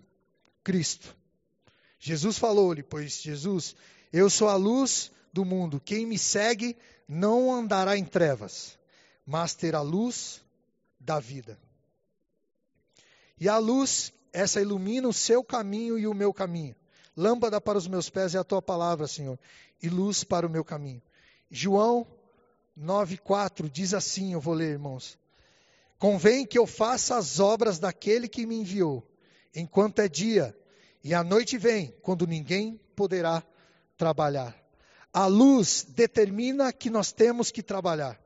Cristo. 0.61 1.15
Jesus 1.97 2.37
falou-lhe, 2.37 2.83
pois 2.83 3.21
Jesus, 3.21 3.73
eu 4.11 4.29
sou 4.29 4.49
a 4.49 4.57
luz 4.57 5.13
do 5.31 5.45
mundo. 5.45 5.81
Quem 5.83 6.05
me 6.05 6.17
segue 6.17 6.75
não 7.07 7.53
andará 7.53 7.97
em 7.97 8.05
trevas, 8.05 8.77
mas 9.25 9.53
terá 9.53 9.81
luz 9.81 10.41
da 10.99 11.19
vida. 11.19 11.57
E 13.39 13.47
a 13.47 13.57
luz, 13.57 14.13
essa 14.33 14.61
ilumina 14.61 15.07
o 15.07 15.13
seu 15.13 15.43
caminho 15.43 15.97
e 15.97 16.05
o 16.05 16.13
meu 16.13 16.33
caminho. 16.33 16.75
Lâmpada 17.15 17.59
para 17.59 17.77
os 17.77 17.87
meus 17.87 18.09
pés 18.09 18.35
é 18.35 18.37
a 18.37 18.43
tua 18.43 18.61
palavra, 18.61 19.07
Senhor, 19.07 19.39
e 19.81 19.89
luz 19.89 20.23
para 20.23 20.45
o 20.45 20.49
meu 20.49 20.63
caminho. 20.63 21.01
João 21.49 22.05
9,4 22.77 23.69
diz 23.69 23.93
assim: 23.93 24.33
eu 24.33 24.41
vou 24.41 24.53
ler, 24.53 24.71
irmãos. 24.71 25.17
Convém 25.97 26.45
que 26.45 26.57
eu 26.57 26.65
faça 26.65 27.17
as 27.17 27.39
obras 27.39 27.77
daquele 27.77 28.27
que 28.27 28.45
me 28.45 28.55
enviou, 28.55 29.05
enquanto 29.53 29.99
é 29.99 30.07
dia, 30.07 30.57
e 31.03 31.13
a 31.13 31.23
noite 31.23 31.57
vem, 31.57 31.93
quando 32.01 32.25
ninguém 32.25 32.79
poderá 32.95 33.43
trabalhar. 33.97 34.55
A 35.19 35.25
luz 35.25 35.85
determina 35.85 36.71
que 36.71 36.89
nós 36.89 37.11
temos 37.11 37.51
que 37.51 37.61
trabalhar. 37.61 38.17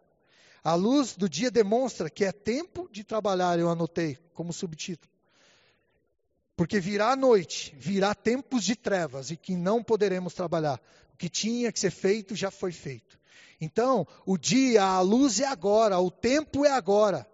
A 0.63 0.75
luz 0.75 1.15
do 1.15 1.27
dia 1.27 1.49
demonstra 1.49 2.07
que 2.07 2.23
é 2.23 2.31
tempo 2.31 2.87
de 2.91 3.03
trabalhar, 3.03 3.57
eu 3.57 3.67
anotei 3.67 4.15
como 4.35 4.53
subtítulo. 4.53 5.11
Porque 6.55 6.79
virá 6.79 7.13
a 7.13 7.15
noite, 7.15 7.73
virá 7.79 8.13
tempos 8.13 8.63
de 8.63 8.75
trevas 8.75 9.31
e 9.31 9.35
que 9.35 9.55
não 9.55 9.81
poderemos 9.81 10.35
trabalhar. 10.35 10.79
O 11.11 11.17
que 11.17 11.29
tinha 11.29 11.71
que 11.71 11.79
ser 11.79 11.89
feito 11.89 12.35
já 12.35 12.51
foi 12.51 12.71
feito. 12.71 13.19
Então, 13.59 14.05
o 14.23 14.37
dia, 14.37 14.83
a 14.83 15.01
luz 15.01 15.39
é 15.39 15.47
agora, 15.47 15.99
o 15.99 16.11
tempo 16.11 16.63
é 16.63 16.69
agora, 16.69 17.27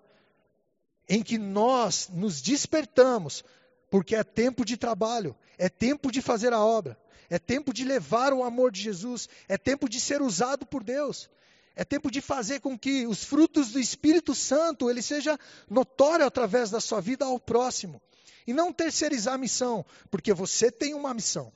em 1.10 1.22
que 1.22 1.38
nós 1.38 2.08
nos 2.14 2.42
despertamos, 2.42 3.44
porque 3.92 4.16
é 4.16 4.24
tempo 4.24 4.64
de 4.64 4.78
trabalho, 4.78 5.36
é 5.58 5.68
tempo 5.68 6.10
de 6.14 6.22
fazer 6.22 6.54
a 6.54 6.64
obra, 6.64 6.98
é 7.30 7.38
tempo 7.38 7.74
de 7.74 7.84
levar 7.84 8.34
o 8.34 8.44
amor 8.44 8.72
de 8.72 8.82
Jesus, 8.82 9.30
é 9.48 9.58
tempo 9.58 9.88
de 9.88 10.00
ser 10.00 10.22
usado 10.22 10.66
por 10.66 10.84
Deus. 10.84 11.30
É 11.76 11.86
tempo 11.86 12.12
de 12.12 12.20
fazer 12.20 12.60
com 12.60 12.78
que 12.78 13.08
os 13.08 13.24
frutos 13.24 13.72
do 13.72 13.80
Espírito 13.80 14.36
Santo 14.36 14.90
ele 14.90 15.02
seja 15.02 15.40
notório 15.70 16.26
através 16.26 16.70
da 16.70 16.82
sua 16.82 17.00
vida 17.00 17.24
ao 17.24 17.40
próximo. 17.40 18.02
E 18.46 18.54
não 18.54 18.74
terceirizar 18.74 19.36
a 19.36 19.38
missão, 19.38 19.86
porque 20.10 20.34
você 20.34 20.72
tem 20.72 20.94
uma 20.94 21.14
missão. 21.14 21.54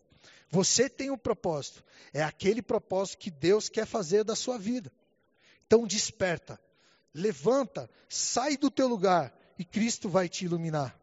Você 0.50 0.88
tem 0.88 1.10
um 1.10 1.18
propósito. 1.18 1.84
É 2.14 2.22
aquele 2.24 2.62
propósito 2.62 3.18
que 3.18 3.32
Deus 3.32 3.68
quer 3.68 3.86
fazer 3.86 4.24
da 4.24 4.36
sua 4.36 4.58
vida. 4.58 4.92
Então 5.66 5.88
desperta, 5.88 6.60
levanta, 7.14 7.90
sai 8.08 8.56
do 8.56 8.70
teu 8.70 8.88
lugar 8.88 9.36
e 9.58 9.66
Cristo 9.66 10.08
vai 10.08 10.30
te 10.30 10.46
iluminar. 10.46 10.98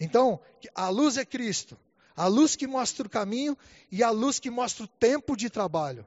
Então, 0.00 0.40
a 0.74 0.88
luz 0.88 1.16
é 1.16 1.24
Cristo, 1.24 1.78
a 2.18 2.26
luz 2.26 2.56
que 2.56 2.66
mostra 2.66 3.06
o 3.06 3.10
caminho 3.10 3.56
e 3.92 4.02
a 4.02 4.10
luz 4.10 4.40
que 4.40 4.50
mostra 4.50 4.82
o 4.84 4.88
tempo 4.88 5.36
de 5.36 5.48
trabalho. 5.48 6.04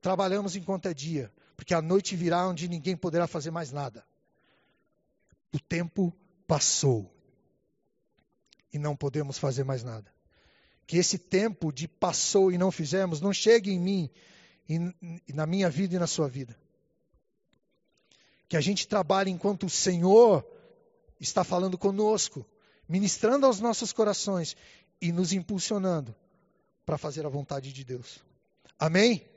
Trabalhamos 0.00 0.56
enquanto 0.56 0.86
é 0.86 0.94
dia, 0.94 1.30
porque 1.54 1.74
a 1.74 1.82
noite 1.82 2.16
virá 2.16 2.48
onde 2.48 2.66
ninguém 2.66 2.96
poderá 2.96 3.26
fazer 3.26 3.50
mais 3.50 3.70
nada. 3.70 4.02
O 5.52 5.60
tempo 5.60 6.16
passou 6.46 7.14
e 8.72 8.78
não 8.78 8.96
podemos 8.96 9.36
fazer 9.36 9.64
mais 9.64 9.84
nada. 9.84 10.10
Que 10.86 10.96
esse 10.96 11.18
tempo 11.18 11.70
de 11.70 11.86
passou 11.86 12.50
e 12.50 12.56
não 12.56 12.72
fizemos 12.72 13.20
não 13.20 13.34
chegue 13.34 13.70
em 13.70 13.78
mim 13.78 14.10
e 14.66 15.32
na 15.34 15.44
minha 15.44 15.68
vida 15.68 15.94
e 15.94 15.98
na 15.98 16.06
sua 16.06 16.26
vida. 16.26 16.56
Que 18.48 18.56
a 18.56 18.62
gente 18.62 18.88
trabalhe 18.88 19.30
enquanto 19.30 19.66
o 19.66 19.70
Senhor 19.70 20.42
está 21.20 21.44
falando 21.44 21.76
conosco, 21.76 22.46
ministrando 22.88 23.44
aos 23.44 23.60
nossos 23.60 23.92
corações 23.92 24.56
e 25.02 25.10
nos 25.10 25.32
impulsionando 25.32 26.14
para 26.86 26.96
fazer 26.96 27.26
a 27.26 27.28
vontade 27.28 27.72
de 27.72 27.84
Deus. 27.84 28.20
Amém? 28.78 29.28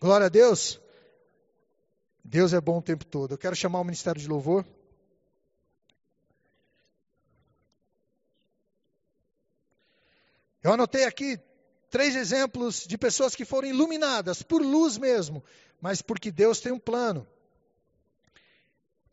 Glória 0.00 0.26
a 0.26 0.30
Deus. 0.30 0.80
Deus 2.24 2.52
é 2.52 2.60
bom 2.60 2.78
o 2.78 2.82
tempo 2.82 3.04
todo. 3.04 3.32
Eu 3.32 3.38
quero 3.38 3.56
chamar 3.56 3.80
o 3.80 3.84
Ministério 3.84 4.22
de 4.22 4.28
Louvor. 4.28 4.64
Eu 10.62 10.72
anotei 10.72 11.04
aqui 11.04 11.36
três 11.90 12.14
exemplos 12.14 12.86
de 12.86 12.96
pessoas 12.96 13.34
que 13.34 13.44
foram 13.44 13.66
iluminadas 13.66 14.40
por 14.40 14.62
luz 14.62 14.96
mesmo, 14.96 15.42
mas 15.80 16.00
porque 16.00 16.30
Deus 16.30 16.60
tem 16.60 16.70
um 16.70 16.78
plano. 16.78 17.26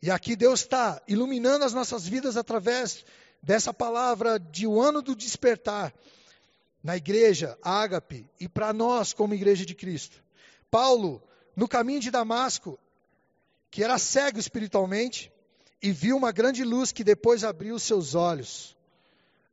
E 0.00 0.08
aqui 0.08 0.36
Deus 0.36 0.60
está 0.60 1.02
iluminando 1.08 1.64
as 1.64 1.74
nossas 1.74 2.06
vidas 2.06 2.36
através 2.36 3.04
dessa 3.42 3.72
palavra 3.72 4.38
de 4.38 4.66
o 4.66 4.80
ano 4.80 5.02
do 5.02 5.14
despertar 5.14 5.94
na 6.82 6.96
igreja 6.96 7.58
Ágape 7.62 8.28
e 8.38 8.48
para 8.48 8.72
nós 8.72 9.12
como 9.12 9.34
igreja 9.34 9.64
de 9.64 9.74
Cristo. 9.74 10.22
Paulo, 10.70 11.22
no 11.56 11.68
caminho 11.68 12.00
de 12.00 12.10
Damasco, 12.10 12.78
que 13.70 13.84
era 13.84 13.98
cego 13.98 14.38
espiritualmente, 14.38 15.32
e 15.82 15.92
viu 15.92 16.16
uma 16.16 16.32
grande 16.32 16.64
luz 16.64 16.92
que 16.92 17.02
depois 17.02 17.42
abriu 17.42 17.78
seus 17.78 18.14
olhos. 18.14 18.76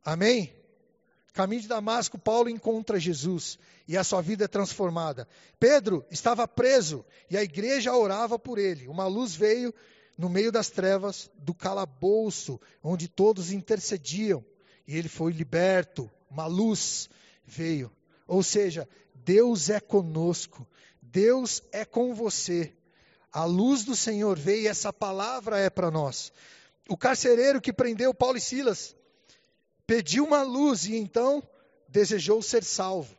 Amém? 0.04 0.54
Caminho 1.32 1.62
de 1.62 1.68
Damasco, 1.68 2.18
Paulo 2.18 2.48
encontra 2.48 2.98
Jesus 2.98 3.58
e 3.86 3.96
a 3.96 4.04
sua 4.04 4.20
vida 4.20 4.44
é 4.44 4.48
transformada. 4.48 5.26
Pedro 5.58 6.04
estava 6.10 6.46
preso 6.46 7.04
e 7.30 7.36
a 7.36 7.42
igreja 7.42 7.94
orava 7.94 8.38
por 8.38 8.58
ele. 8.58 8.88
Uma 8.88 9.06
luz 9.06 9.34
veio 9.34 9.72
no 10.18 10.28
meio 10.28 10.50
das 10.50 10.68
trevas 10.68 11.30
do 11.38 11.54
calabouço, 11.54 12.60
onde 12.82 13.06
todos 13.06 13.52
intercediam, 13.52 14.44
e 14.84 14.96
ele 14.96 15.08
foi 15.08 15.30
liberto. 15.32 16.10
Uma 16.28 16.46
luz 16.46 17.08
veio. 17.46 17.90
Ou 18.26 18.42
seja, 18.42 18.88
Deus 19.14 19.70
é 19.70 19.78
conosco, 19.78 20.66
Deus 21.00 21.62
é 21.70 21.84
com 21.84 22.12
você. 22.14 22.74
A 23.32 23.44
luz 23.44 23.84
do 23.84 23.94
Senhor 23.94 24.36
veio 24.36 24.62
e 24.62 24.66
essa 24.66 24.92
palavra 24.92 25.58
é 25.58 25.70
para 25.70 25.90
nós. 25.90 26.32
O 26.88 26.96
carcereiro 26.96 27.60
que 27.60 27.72
prendeu 27.72 28.12
Paulo 28.12 28.38
e 28.38 28.40
Silas 28.40 28.96
pediu 29.86 30.24
uma 30.24 30.42
luz 30.42 30.86
e 30.86 30.96
então 30.96 31.42
desejou 31.88 32.42
ser 32.42 32.64
salvo. 32.64 33.16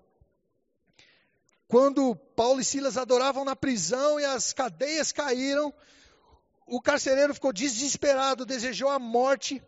Quando 1.68 2.16
Paulo 2.36 2.60
e 2.60 2.66
Silas 2.66 2.98
adoravam 2.98 3.46
na 3.46 3.56
prisão 3.56 4.20
e 4.20 4.26
as 4.26 4.52
cadeias 4.54 5.12
caíram, 5.12 5.74
o 6.70 6.80
carcereiro 6.80 7.34
ficou 7.34 7.52
desesperado, 7.52 8.46
desejou 8.46 8.90
a 8.90 9.00
morte. 9.00 9.62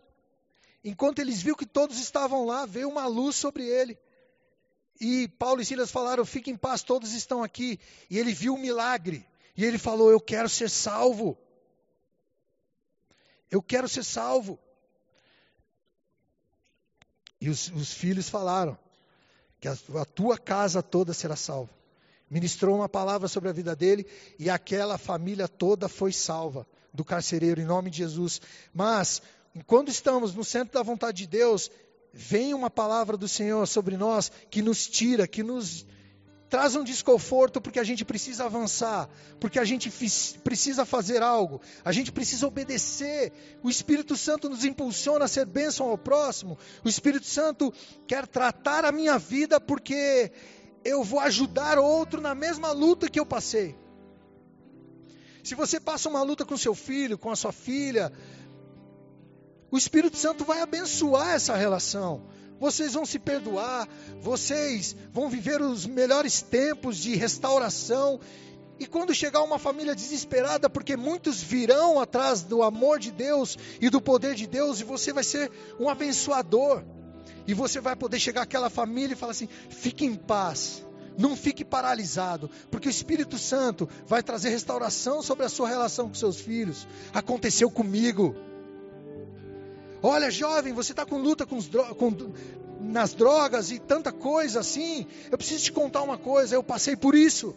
Enquanto 0.84 1.18
eles 1.18 1.42
viu 1.42 1.56
que 1.56 1.66
todos 1.66 1.98
estavam 1.98 2.46
lá, 2.46 2.64
veio 2.64 2.88
uma 2.88 3.06
luz 3.06 3.36
sobre 3.36 3.66
ele. 3.66 3.98
E 5.00 5.28
Paulo 5.38 5.60
e 5.60 5.64
Silas 5.64 5.90
falaram: 5.90 6.24
Fique 6.24 6.50
em 6.50 6.56
paz, 6.56 6.82
todos 6.82 7.12
estão 7.12 7.42
aqui. 7.42 7.78
E 8.08 8.18
ele 8.18 8.32
viu 8.32 8.54
o 8.54 8.56
um 8.56 8.60
milagre. 8.60 9.26
E 9.56 9.64
ele 9.64 9.78
falou: 9.78 10.10
Eu 10.10 10.20
quero 10.20 10.48
ser 10.48 10.70
salvo. 10.70 11.36
Eu 13.50 13.62
quero 13.62 13.88
ser 13.88 14.04
salvo. 14.04 14.58
E 17.40 17.48
os, 17.48 17.68
os 17.68 17.92
filhos 17.92 18.28
falaram: 18.28 18.78
Que 19.60 19.66
a, 19.66 19.76
a 20.00 20.04
tua 20.04 20.38
casa 20.38 20.82
toda 20.82 21.12
será 21.12 21.34
salva. 21.34 21.72
Ministrou 22.30 22.76
uma 22.76 22.88
palavra 22.88 23.28
sobre 23.28 23.50
a 23.50 23.52
vida 23.52 23.76
dele 23.76 24.06
e 24.38 24.48
aquela 24.48 24.96
família 24.96 25.46
toda 25.46 25.88
foi 25.88 26.12
salva 26.12 26.66
do 26.92 27.04
carcereiro, 27.04 27.60
em 27.60 27.64
nome 27.64 27.90
de 27.90 27.98
Jesus. 27.98 28.40
Mas, 28.72 29.22
quando 29.66 29.88
estamos 29.88 30.34
no 30.34 30.44
centro 30.44 30.74
da 30.74 30.82
vontade 30.82 31.18
de 31.18 31.26
Deus, 31.26 31.70
vem 32.12 32.54
uma 32.54 32.70
palavra 32.70 33.16
do 33.16 33.28
Senhor 33.28 33.66
sobre 33.66 33.96
nós 33.96 34.30
que 34.50 34.62
nos 34.62 34.86
tira, 34.86 35.26
que 35.26 35.42
nos 35.42 35.86
traz 36.52 36.76
um 36.76 36.84
desconforto 36.84 37.62
porque 37.62 37.80
a 37.80 37.84
gente 37.84 38.04
precisa 38.04 38.44
avançar, 38.44 39.08
porque 39.40 39.58
a 39.58 39.64
gente 39.64 39.90
precisa 40.44 40.84
fazer 40.84 41.22
algo, 41.22 41.62
a 41.82 41.90
gente 41.92 42.12
precisa 42.12 42.46
obedecer. 42.46 43.32
O 43.62 43.70
Espírito 43.70 44.14
Santo 44.18 44.50
nos 44.50 44.62
impulsiona 44.62 45.24
a 45.24 45.28
ser 45.28 45.46
bênção 45.46 45.88
ao 45.88 45.96
próximo. 45.96 46.58
O 46.84 46.90
Espírito 46.90 47.24
Santo 47.24 47.72
quer 48.06 48.26
tratar 48.26 48.84
a 48.84 48.92
minha 48.92 49.18
vida 49.18 49.58
porque 49.58 50.30
eu 50.84 51.02
vou 51.02 51.20
ajudar 51.20 51.78
outro 51.78 52.20
na 52.20 52.34
mesma 52.34 52.70
luta 52.70 53.08
que 53.08 53.18
eu 53.18 53.24
passei. 53.24 53.74
Se 55.42 55.54
você 55.54 55.80
passa 55.80 56.08
uma 56.08 56.22
luta 56.22 56.44
com 56.44 56.56
seu 56.56 56.74
filho, 56.74 57.18
com 57.18 57.30
a 57.30 57.36
sua 57.36 57.52
filha, 57.52 58.12
o 59.70 59.76
Espírito 59.76 60.16
Santo 60.16 60.44
vai 60.44 60.60
abençoar 60.60 61.30
essa 61.30 61.56
relação 61.56 62.22
vocês 62.62 62.94
vão 62.94 63.04
se 63.04 63.18
perdoar, 63.18 63.88
vocês 64.20 64.94
vão 65.12 65.28
viver 65.28 65.60
os 65.60 65.84
melhores 65.84 66.42
tempos 66.42 66.96
de 66.96 67.16
restauração. 67.16 68.20
E 68.78 68.86
quando 68.86 69.12
chegar 69.12 69.42
uma 69.42 69.58
família 69.58 69.96
desesperada, 69.96 70.70
porque 70.70 70.96
muitos 70.96 71.42
virão 71.42 71.98
atrás 71.98 72.42
do 72.42 72.62
amor 72.62 73.00
de 73.00 73.10
Deus 73.10 73.58
e 73.80 73.90
do 73.90 74.00
poder 74.00 74.36
de 74.36 74.46
Deus, 74.46 74.80
e 74.80 74.84
você 74.84 75.12
vai 75.12 75.24
ser 75.24 75.50
um 75.80 75.88
abençoador. 75.88 76.84
E 77.48 77.52
você 77.52 77.80
vai 77.80 77.96
poder 77.96 78.20
chegar 78.20 78.42
àquela 78.42 78.70
família 78.70 79.14
e 79.14 79.16
falar 79.16 79.32
assim: 79.32 79.48
fique 79.68 80.04
em 80.04 80.14
paz. 80.14 80.86
Não 81.18 81.36
fique 81.36 81.64
paralisado, 81.64 82.50
porque 82.70 82.88
o 82.88 82.90
Espírito 82.90 83.38
Santo 83.38 83.88
vai 84.06 84.22
trazer 84.22 84.50
restauração 84.50 85.22
sobre 85.22 85.44
a 85.44 85.48
sua 85.48 85.68
relação 85.68 86.08
com 86.08 86.14
seus 86.14 86.40
filhos. 86.40 86.86
Aconteceu 87.12 87.70
comigo. 87.70 88.34
Olha, 90.02 90.30
jovem, 90.30 90.72
você 90.72 90.92
está 90.92 91.06
com 91.06 91.18
luta 91.18 91.46
com, 91.46 91.60
com, 91.62 92.32
nas 92.80 93.14
drogas 93.14 93.70
e 93.70 93.78
tanta 93.78 94.10
coisa 94.10 94.60
assim. 94.60 95.06
Eu 95.30 95.38
preciso 95.38 95.64
te 95.64 95.72
contar 95.72 96.02
uma 96.02 96.18
coisa, 96.18 96.54
eu 96.54 96.62
passei 96.62 96.96
por 96.96 97.14
isso. 97.14 97.54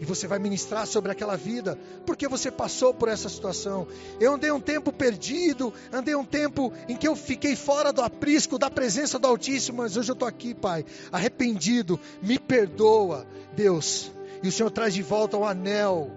E 0.00 0.04
você 0.06 0.26
vai 0.26 0.38
ministrar 0.38 0.86
sobre 0.86 1.12
aquela 1.12 1.36
vida, 1.36 1.78
porque 2.06 2.26
você 2.26 2.50
passou 2.50 2.94
por 2.94 3.06
essa 3.06 3.28
situação. 3.28 3.86
Eu 4.18 4.32
andei 4.32 4.50
um 4.50 4.58
tempo 4.58 4.90
perdido, 4.90 5.74
andei 5.92 6.14
um 6.14 6.24
tempo 6.24 6.72
em 6.88 6.96
que 6.96 7.06
eu 7.06 7.14
fiquei 7.14 7.54
fora 7.54 7.92
do 7.92 8.00
aprisco, 8.00 8.58
da 8.58 8.70
presença 8.70 9.18
do 9.18 9.26
Altíssimo, 9.26 9.82
mas 9.82 9.98
hoje 9.98 10.10
eu 10.10 10.14
estou 10.14 10.26
aqui, 10.26 10.54
Pai, 10.54 10.86
arrependido. 11.12 12.00
Me 12.22 12.38
perdoa, 12.38 13.26
Deus. 13.54 14.10
E 14.42 14.48
o 14.48 14.52
Senhor 14.52 14.70
traz 14.70 14.94
de 14.94 15.02
volta 15.02 15.36
o 15.36 15.44
anel 15.44 16.10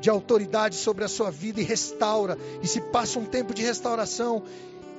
de 0.00 0.08
autoridade 0.08 0.76
sobre 0.76 1.02
a 1.02 1.08
sua 1.08 1.28
vida 1.28 1.60
e 1.60 1.64
restaura. 1.64 2.38
E 2.62 2.68
se 2.68 2.80
passa 2.80 3.18
um 3.18 3.24
tempo 3.24 3.52
de 3.52 3.62
restauração 3.62 4.44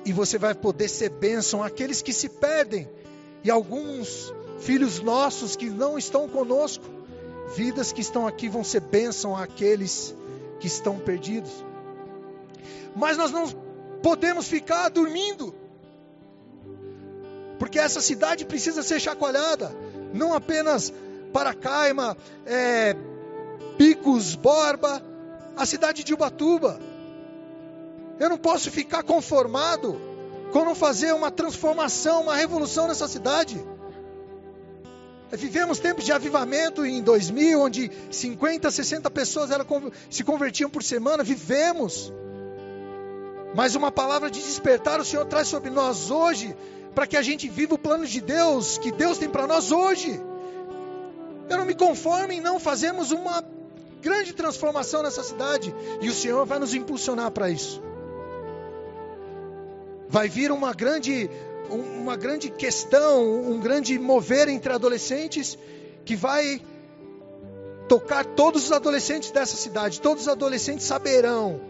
e 0.04 0.12
você 0.12 0.36
vai 0.36 0.54
poder 0.54 0.88
ser 0.88 1.08
bênção 1.08 1.62
àqueles 1.62 2.02
que 2.02 2.12
se 2.12 2.28
perdem 2.28 2.86
e 3.42 3.50
alguns 3.50 4.32
filhos 4.58 5.00
nossos 5.00 5.56
que 5.56 5.70
não 5.70 5.96
estão 5.96 6.28
conosco, 6.28 6.84
vidas 7.56 7.92
que 7.92 8.00
estão 8.00 8.26
aqui 8.26 8.48
vão 8.48 8.62
ser 8.62 8.80
bênção 8.80 9.36
àqueles 9.36 10.14
que 10.60 10.66
estão 10.66 10.98
perdidos. 10.98 11.50
Mas 12.94 13.16
nós 13.16 13.30
não 13.30 13.48
podemos 14.02 14.48
ficar 14.48 14.88
dormindo, 14.88 15.54
porque 17.58 17.78
essa 17.78 18.00
cidade 18.00 18.44
precisa 18.44 18.82
ser 18.82 19.00
chacoalhada, 19.00 19.74
não 20.12 20.32
apenas 20.32 20.92
para 21.32 21.54
Caima, 21.54 22.16
é, 22.46 22.96
Picos, 23.76 24.34
Borba, 24.34 25.02
a 25.56 25.66
cidade 25.66 26.04
de 26.04 26.14
Ubatuba. 26.14 26.80
Eu 28.18 28.28
não 28.28 28.38
posso 28.38 28.70
ficar 28.70 29.02
conformado 29.02 30.00
com 30.52 30.64
não 30.64 30.74
fazer 30.74 31.12
uma 31.14 31.30
transformação, 31.30 32.22
uma 32.22 32.34
revolução 32.34 32.88
nessa 32.88 33.06
cidade. 33.06 33.62
Vivemos 35.32 35.78
tempos 35.78 36.04
de 36.04 36.12
avivamento 36.12 36.86
em 36.86 37.02
2000, 37.02 37.60
onde 37.60 37.90
50, 38.10 38.70
60 38.70 39.10
pessoas 39.10 39.50
se 40.08 40.24
convertiam 40.24 40.70
por 40.70 40.82
semana. 40.82 41.22
Vivemos. 41.22 42.12
Mas 43.54 43.74
uma 43.74 43.90
palavra 43.90 44.30
de 44.30 44.40
despertar 44.42 45.00
o 45.00 45.04
Senhor 45.04 45.26
traz 45.26 45.48
sobre 45.48 45.70
nós 45.70 46.10
hoje, 46.10 46.56
para 46.94 47.06
que 47.06 47.16
a 47.16 47.22
gente 47.22 47.48
viva 47.48 47.74
o 47.74 47.78
plano 47.78 48.06
de 48.06 48.20
Deus, 48.20 48.78
que 48.78 48.90
Deus 48.90 49.18
tem 49.18 49.28
para 49.28 49.46
nós 49.46 49.70
hoje. 49.70 50.20
Eu 51.48 51.58
não 51.58 51.64
me 51.64 51.74
conformo 51.74 52.32
em 52.32 52.40
não 52.40 52.58
fazermos 52.58 53.10
uma 53.10 53.44
grande 54.00 54.32
transformação 54.32 55.02
nessa 55.02 55.22
cidade. 55.22 55.74
E 56.00 56.08
o 56.08 56.14
Senhor 56.14 56.46
vai 56.46 56.58
nos 56.58 56.74
impulsionar 56.74 57.30
para 57.30 57.50
isso. 57.50 57.82
Vai 60.08 60.28
vir 60.28 60.50
uma 60.50 60.72
grande, 60.72 61.30
uma 61.70 62.16
grande 62.16 62.50
questão, 62.50 63.42
um 63.42 63.60
grande 63.60 63.98
mover 63.98 64.48
entre 64.48 64.72
adolescentes 64.72 65.58
que 66.04 66.16
vai 66.16 66.60
tocar 67.88 68.24
todos 68.24 68.64
os 68.64 68.72
adolescentes 68.72 69.30
dessa 69.30 69.56
cidade. 69.56 70.00
Todos 70.00 70.24
os 70.24 70.28
adolescentes 70.28 70.86
saberão 70.86 71.60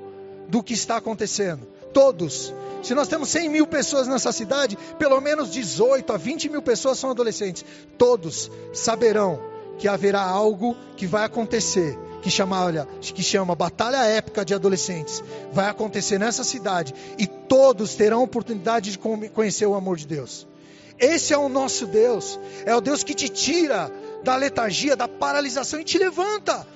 do 0.49 0.63
que 0.63 0.75
está 0.75 0.97
acontecendo. 0.97 1.67
Todos. 1.93 2.55
Se 2.83 2.95
nós 2.95 3.09
temos 3.09 3.29
100 3.29 3.49
mil 3.49 3.67
pessoas 3.67 4.07
nessa 4.07 4.33
cidade, 4.33 4.79
pelo 4.99 5.21
menos 5.21 5.51
18 5.51 6.13
a 6.13 6.17
20 6.17 6.49
mil 6.49 6.63
pessoas 6.63 6.99
são 6.99 7.11
adolescentes. 7.11 7.65
Todos 7.97 8.51
saberão 8.73 9.41
que 9.79 9.89
haverá 9.89 10.23
algo 10.23 10.77
que 10.97 11.07
vai 11.07 11.25
acontecer 11.25 11.99
que 12.23 12.31
chama, 12.31 12.65
olha, 12.65 12.89
que 13.01 13.23
chama 13.23 13.55
Batalha 13.55 14.05
Épica 14.05 14.45
de 14.45 14.55
Adolescentes, 14.55 15.23
vai 15.53 15.69
acontecer 15.69 16.19
nessa 16.19 16.45
cidade 16.45 16.95
e 17.19 17.27
todos 17.27 17.95
terão 17.95 18.23
oportunidade 18.23 18.93
de 18.93 18.99
conhecer 18.99 19.67
o 19.67 19.75
amor 19.75 19.97
de 19.97 20.07
Deus. 20.07 20.47
Esse 20.99 21.33
é 21.33 21.39
o 21.39 21.49
nosso 21.49 21.87
Deus, 21.87 22.39
é 22.67 22.75
o 22.75 22.81
Deus 22.81 23.05
que 23.05 23.15
te 23.15 23.29
tira 23.29 23.91
da 24.25 24.35
letargia, 24.35 24.97
da 24.97 25.07
paralisação 25.07 25.81
e 25.81 25.85
te 25.85 25.97
levanta. 25.97 26.67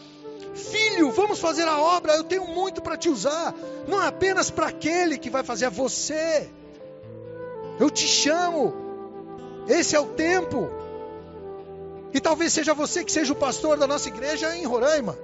Filho, 0.54 1.10
vamos 1.10 1.40
fazer 1.40 1.66
a 1.66 1.80
obra, 1.80 2.14
eu 2.14 2.24
tenho 2.24 2.46
muito 2.46 2.80
para 2.80 2.96
te 2.96 3.08
usar. 3.08 3.54
Não 3.88 4.02
é 4.02 4.06
apenas 4.06 4.50
para 4.50 4.68
aquele 4.68 5.18
que 5.18 5.30
vai 5.30 5.42
fazer, 5.42 5.64
é 5.66 5.70
você. 5.70 6.48
Eu 7.80 7.90
te 7.90 8.06
chamo. 8.06 8.74
Esse 9.66 9.96
é 9.96 10.00
o 10.00 10.06
tempo. 10.06 10.70
E 12.14 12.20
talvez 12.20 12.52
seja 12.52 12.74
você 12.74 13.02
que 13.02 13.10
seja 13.10 13.32
o 13.32 13.36
pastor 13.36 13.78
da 13.78 13.86
nossa 13.86 14.08
igreja 14.08 14.54
em 14.56 14.66
Roraima. 14.66 15.16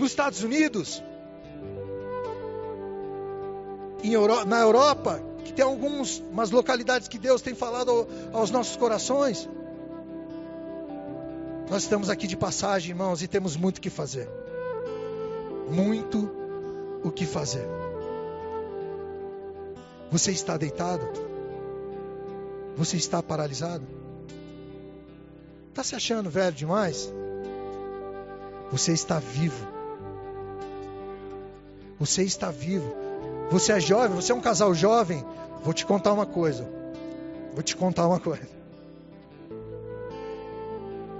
Nos 0.00 0.12
Estados 0.12 0.42
Unidos. 0.42 1.02
Euro, 4.02 4.46
na 4.46 4.58
Europa, 4.58 5.22
que 5.44 5.52
tem 5.52 5.62
algumas 5.62 6.50
localidades 6.50 7.06
que 7.06 7.18
Deus 7.18 7.42
tem 7.42 7.54
falado 7.54 8.08
aos 8.32 8.50
nossos 8.50 8.76
corações. 8.76 9.46
Nós 11.68 11.82
estamos 11.82 12.08
aqui 12.08 12.26
de 12.26 12.34
passagem, 12.34 12.92
irmãos, 12.92 13.22
e 13.22 13.28
temos 13.28 13.58
muito 13.58 13.78
que 13.78 13.90
fazer. 13.90 14.26
Muito 15.70 16.30
o 17.04 17.10
que 17.10 17.26
fazer. 17.26 17.68
Você 20.10 20.32
está 20.32 20.56
deitado? 20.56 21.06
Você 22.74 22.96
está 22.96 23.22
paralisado? 23.22 23.86
Está 25.68 25.84
se 25.84 25.94
achando 25.94 26.30
velho 26.30 26.56
demais? 26.56 27.12
Você 28.72 28.92
está 28.92 29.18
vivo. 29.18 29.79
Você 32.00 32.22
está 32.22 32.50
vivo. 32.50 32.90
Você 33.50 33.72
é 33.72 33.78
jovem, 33.78 34.16
você 34.16 34.32
é 34.32 34.34
um 34.34 34.40
casal 34.40 34.74
jovem. 34.74 35.22
Vou 35.62 35.74
te 35.74 35.84
contar 35.84 36.14
uma 36.14 36.24
coisa. 36.24 36.66
Vou 37.52 37.62
te 37.62 37.76
contar 37.76 38.08
uma 38.08 38.18
coisa. 38.18 38.48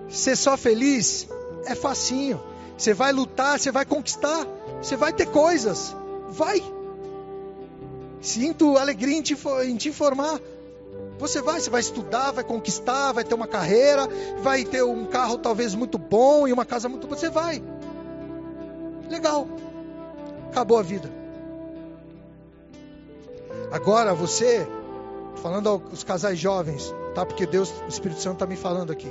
Ser 0.08 0.36
só 0.36 0.56
feliz 0.56 1.28
é 1.66 1.74
facinho. 1.74 2.40
Você 2.78 2.94
vai 2.94 3.12
lutar, 3.12 3.60
você 3.60 3.70
vai 3.70 3.84
conquistar, 3.84 4.46
você 4.80 4.96
vai 4.96 5.12
ter 5.12 5.26
coisas. 5.26 5.94
Vai. 6.30 6.62
Sinto 8.22 8.78
alegria 8.78 9.18
em 9.18 9.22
te, 9.22 9.36
em 9.64 9.76
te 9.76 9.90
informar. 9.90 10.40
Você 11.18 11.42
vai, 11.42 11.60
você 11.60 11.68
vai 11.68 11.82
estudar, 11.82 12.30
vai 12.30 12.42
conquistar, 12.42 13.12
vai 13.12 13.22
ter 13.22 13.34
uma 13.34 13.46
carreira, 13.46 14.08
vai 14.42 14.64
ter 14.64 14.82
um 14.82 15.04
carro 15.04 15.36
talvez 15.36 15.74
muito 15.74 15.98
bom 15.98 16.48
e 16.48 16.52
uma 16.52 16.64
casa 16.64 16.88
muito 16.88 17.06
boa. 17.06 17.18
Você 17.18 17.28
vai. 17.28 17.62
Legal. 19.10 19.46
Acabou 20.50 20.78
a 20.78 20.82
vida. 20.82 21.08
Agora 23.70 24.12
você, 24.12 24.66
falando 25.40 25.68
aos 25.68 26.02
casais 26.02 26.36
jovens, 26.36 26.92
tá? 27.14 27.24
Porque 27.24 27.46
Deus, 27.46 27.72
o 27.86 27.88
Espírito 27.88 28.20
Santo 28.20 28.34
está 28.34 28.46
me 28.46 28.56
falando 28.56 28.90
aqui. 28.90 29.10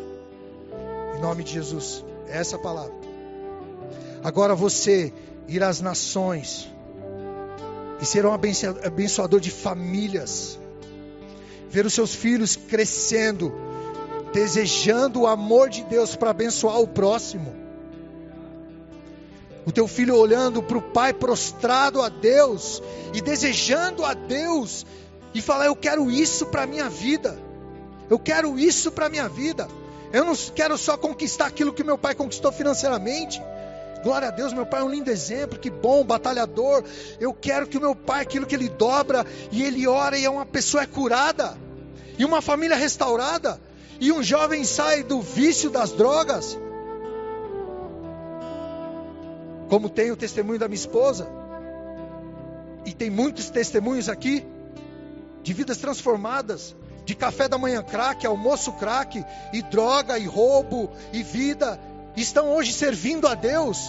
Em 1.16 1.22
nome 1.22 1.46
de 1.46 1.54
Jesus. 1.54 2.04
É 2.28 2.38
essa 2.38 2.58
palavra. 2.58 2.94
Agora 4.22 4.54
você 4.54 5.14
ir 5.48 5.64
às 5.64 5.80
nações 5.80 6.68
e 8.02 8.06
ser 8.06 8.26
um 8.26 8.34
abençoador 8.34 9.40
de 9.40 9.50
famílias. 9.50 10.60
Ver 11.70 11.86
os 11.86 11.94
seus 11.94 12.14
filhos 12.14 12.58
crescendo, 12.58 13.54
desejando 14.34 15.22
o 15.22 15.28
amor 15.28 15.70
de 15.70 15.86
Deus 15.86 16.18
para 16.18 16.32
abençoar 16.32 16.82
o 16.82 16.88
próximo. 16.88 17.59
O 19.70 19.72
teu 19.72 19.88
filho 19.88 20.18
olhando 20.18 20.64
para 20.64 20.80
o 20.80 20.82
pai 20.82 21.14
prostrado 21.14 22.02
a 22.02 22.10
Deus 22.10 22.82
e 23.14 23.22
desejando 23.22 24.04
a 24.04 24.16
Deus 24.16 24.84
e 25.32 25.44
falar: 25.44 25.68
Eu 25.68 25.76
quero 25.76 26.10
isso 26.10 26.48
para 26.48 26.64
a 26.64 26.66
minha 26.66 26.90
vida. 26.90 27.38
Eu 28.10 28.18
quero 28.18 28.58
isso 28.58 28.92
para 28.92 29.06
a 29.06 29.10
minha 29.10 29.30
vida. 29.30 29.68
Eu 30.12 30.26
não 30.26 30.36
quero 30.36 30.76
só 30.76 30.98
conquistar 30.98 31.46
aquilo 31.46 31.72
que 31.72 31.84
meu 31.84 32.00
pai 32.00 32.16
conquistou 32.16 32.52
financeiramente. 32.52 33.40
Glória 34.02 34.30
a 34.30 34.32
Deus, 34.32 34.54
meu 34.54 34.66
pai 34.66 34.82
é 34.82 34.84
um 34.84 34.90
lindo 34.90 35.12
exemplo, 35.12 35.60
que 35.60 35.70
bom, 35.70 36.04
batalhador. 36.04 36.84
Eu 37.20 37.32
quero 37.32 37.68
que 37.68 37.78
o 37.78 37.82
meu 37.82 37.94
pai, 37.94 38.24
aquilo 38.24 38.48
que 38.48 38.56
ele 38.56 38.70
dobra 38.70 39.24
e 39.52 39.62
ele 39.62 39.86
ora 39.86 40.18
e 40.18 40.26
é 40.26 40.30
uma 40.32 40.48
pessoa 40.48 40.82
é 40.82 40.88
curada, 40.88 41.56
e 42.18 42.26
uma 42.26 42.42
família 42.42 42.76
restaurada, 42.76 43.62
e 44.00 44.12
um 44.12 44.24
jovem 44.24 44.64
sai 44.64 45.04
do 45.04 45.22
vício 45.22 45.70
das 45.70 45.92
drogas. 45.92 46.58
Como 49.70 49.90
tem 49.90 50.12
o 50.12 50.18
testemunho 50.18 50.60
da 50.60 50.68
minha 50.68 50.80
esposa, 50.80 51.30
e 52.86 52.94
tem 52.94 53.10
muitos 53.10 53.50
testemunhos 53.50 54.10
aqui 54.10 54.46
de 55.44 55.54
vidas 55.54 55.78
transformadas, 55.78 56.76
de 57.06 57.14
café 57.16 57.48
da 57.48 57.58
manhã 57.58 57.84
crack, 57.84 58.26
almoço 58.26 58.74
crack, 58.74 59.24
e 59.54 59.62
droga, 59.62 60.18
e 60.18 60.26
roubo, 60.26 60.90
e 61.14 61.22
vida, 61.22 61.80
estão 62.16 62.50
hoje 62.50 62.74
servindo 62.74 63.28
a 63.28 63.36
Deus 63.36 63.80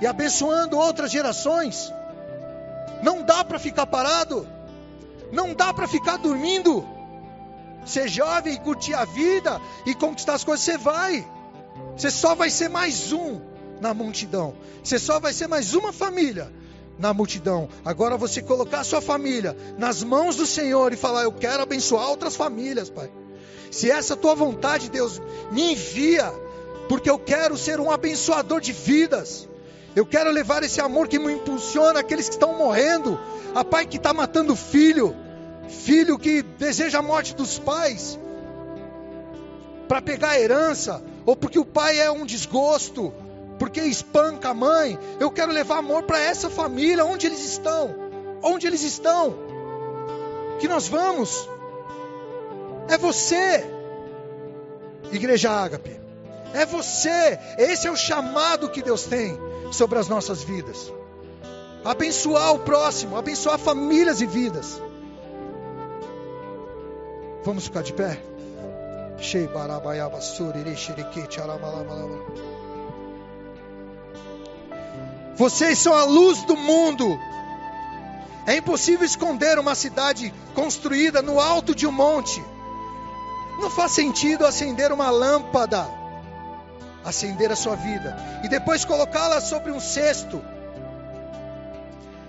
e 0.00 0.06
abençoando 0.06 0.76
outras 0.76 1.10
gerações. 1.10 1.92
Não 3.02 3.22
dá 3.22 3.44
para 3.44 3.58
ficar 3.58 3.86
parado, 3.86 4.46
não 5.32 5.54
dá 5.54 5.72
para 5.72 5.86
ficar 5.86 6.16
dormindo. 6.16 6.84
Ser 7.84 8.08
jovem 8.08 8.54
e 8.54 8.58
curtir 8.58 8.94
a 8.94 9.04
vida 9.04 9.60
e 9.86 9.94
conquistar 9.94 10.34
as 10.34 10.44
coisas, 10.44 10.64
você 10.64 10.76
vai. 10.76 11.26
Você 11.96 12.10
só 12.10 12.34
vai 12.34 12.50
ser 12.50 12.68
mais 12.68 13.12
um 13.12 13.49
na 13.80 13.94
multidão. 13.94 14.54
Você 14.82 14.98
só 14.98 15.18
vai 15.18 15.32
ser 15.32 15.46
mais 15.46 15.74
uma 15.74 15.92
família 15.92 16.52
na 16.98 17.14
multidão. 17.14 17.68
Agora 17.84 18.16
você 18.16 18.42
colocar 18.42 18.80
a 18.80 18.84
sua 18.84 19.00
família 19.00 19.56
nas 19.78 20.02
mãos 20.02 20.36
do 20.36 20.46
Senhor 20.46 20.92
e 20.92 20.96
falar: 20.96 21.24
Eu 21.24 21.32
quero 21.32 21.62
abençoar 21.62 22.08
outras 22.08 22.36
famílias, 22.36 22.90
Pai. 22.90 23.10
Se 23.70 23.90
essa 23.90 24.12
é 24.12 24.16
a 24.16 24.18
tua 24.18 24.34
vontade, 24.34 24.90
Deus, 24.90 25.20
me 25.50 25.72
envia, 25.72 26.30
porque 26.88 27.08
eu 27.08 27.18
quero 27.18 27.56
ser 27.56 27.80
um 27.80 27.90
abençoador 27.90 28.60
de 28.60 28.72
vidas. 28.72 29.48
Eu 29.94 30.06
quero 30.06 30.30
levar 30.30 30.62
esse 30.62 30.80
amor 30.80 31.08
que 31.08 31.18
me 31.18 31.32
impulsiona 31.32 32.00
aqueles 32.00 32.28
que 32.28 32.34
estão 32.34 32.56
morrendo, 32.56 33.18
a 33.54 33.64
pai 33.64 33.86
que 33.86 33.96
está 33.96 34.12
matando 34.12 34.54
filho, 34.54 35.16
filho 35.68 36.18
que 36.18 36.42
deseja 36.42 36.98
a 36.98 37.02
morte 37.02 37.34
dos 37.34 37.58
pais, 37.58 38.18
para 39.88 40.00
pegar 40.00 40.30
a 40.30 40.40
herança, 40.40 41.02
ou 41.26 41.34
porque 41.34 41.58
o 41.58 41.64
pai 41.64 41.98
é 41.98 42.10
um 42.10 42.24
desgosto, 42.24 43.12
porque 43.60 43.82
espanca 43.82 44.48
a 44.48 44.54
mãe. 44.54 44.98
Eu 45.20 45.30
quero 45.30 45.52
levar 45.52 45.76
amor 45.76 46.04
para 46.04 46.18
essa 46.18 46.48
família, 46.48 47.04
onde 47.04 47.26
eles 47.26 47.44
estão, 47.44 47.94
onde 48.42 48.66
eles 48.66 48.82
estão. 48.82 49.36
Que 50.58 50.66
nós 50.66 50.88
vamos. 50.88 51.46
É 52.88 52.96
você, 52.96 53.62
Igreja 55.12 55.50
Ágape. 55.50 56.00
É 56.54 56.64
você. 56.64 57.38
Esse 57.58 57.86
é 57.86 57.90
o 57.90 57.96
chamado 57.96 58.70
que 58.70 58.82
Deus 58.82 59.04
tem 59.04 59.38
sobre 59.70 59.98
as 59.98 60.08
nossas 60.08 60.42
vidas. 60.42 60.90
Abençoar 61.84 62.54
o 62.54 62.60
próximo, 62.60 63.16
abençoar 63.16 63.58
famílias 63.58 64.22
e 64.22 64.26
vidas. 64.26 64.80
Vamos 67.44 67.64
ficar 67.64 67.82
de 67.82 67.92
pé? 67.92 68.22
Shei 69.18 69.46
barabaiaba 69.46 70.18
shiriki 70.18 71.26
charamalama. 71.28 72.49
Vocês 75.40 75.78
são 75.78 75.94
a 75.94 76.04
luz 76.04 76.42
do 76.42 76.54
mundo. 76.54 77.18
É 78.46 78.58
impossível 78.58 79.06
esconder 79.06 79.58
uma 79.58 79.74
cidade 79.74 80.34
construída 80.54 81.22
no 81.22 81.40
alto 81.40 81.74
de 81.74 81.86
um 81.86 81.90
monte. 81.90 82.44
Não 83.58 83.70
faz 83.70 83.92
sentido 83.92 84.44
acender 84.44 84.92
uma 84.92 85.08
lâmpada, 85.08 85.88
acender 87.02 87.50
a 87.50 87.56
sua 87.56 87.74
vida 87.74 88.14
e 88.44 88.50
depois 88.50 88.84
colocá-la 88.84 89.40
sobre 89.40 89.72
um 89.72 89.80
cesto. 89.80 90.42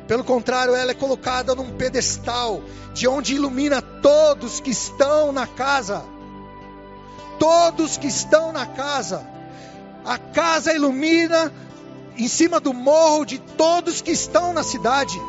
Pelo 0.07 0.23
contrário, 0.23 0.73
ela 0.73 0.91
é 0.91 0.95
colocada 0.95 1.53
num 1.53 1.71
pedestal, 1.71 2.61
de 2.93 3.09
onde 3.09 3.35
ilumina 3.35 3.81
todos 3.81 4.61
que 4.61 4.71
estão 4.71 5.33
na 5.33 5.45
casa. 5.45 6.01
Todos 7.37 7.97
que 7.97 8.07
estão 8.07 8.53
na 8.53 8.65
casa. 8.65 9.27
A 10.05 10.17
casa 10.17 10.73
ilumina 10.73 11.51
em 12.17 12.27
cima 12.27 12.59
do 12.59 12.73
morro 12.73 13.25
de 13.25 13.39
todos 13.39 14.01
que 14.01 14.11
estão 14.11 14.53
na 14.53 14.63
cidade. 14.63 15.19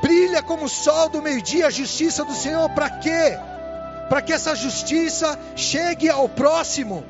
Brilha 0.00 0.42
como 0.42 0.64
o 0.64 0.68
sol 0.68 1.08
do 1.08 1.22
meio-dia 1.22 1.66
a 1.66 1.70
justiça 1.70 2.24
do 2.24 2.34
Senhor, 2.34 2.68
para 2.70 2.90
quê? 2.90 3.38
Para 4.08 4.20
que 4.20 4.32
essa 4.32 4.54
justiça 4.54 5.38
chegue 5.54 6.08
ao 6.08 6.28
próximo. 6.28 7.04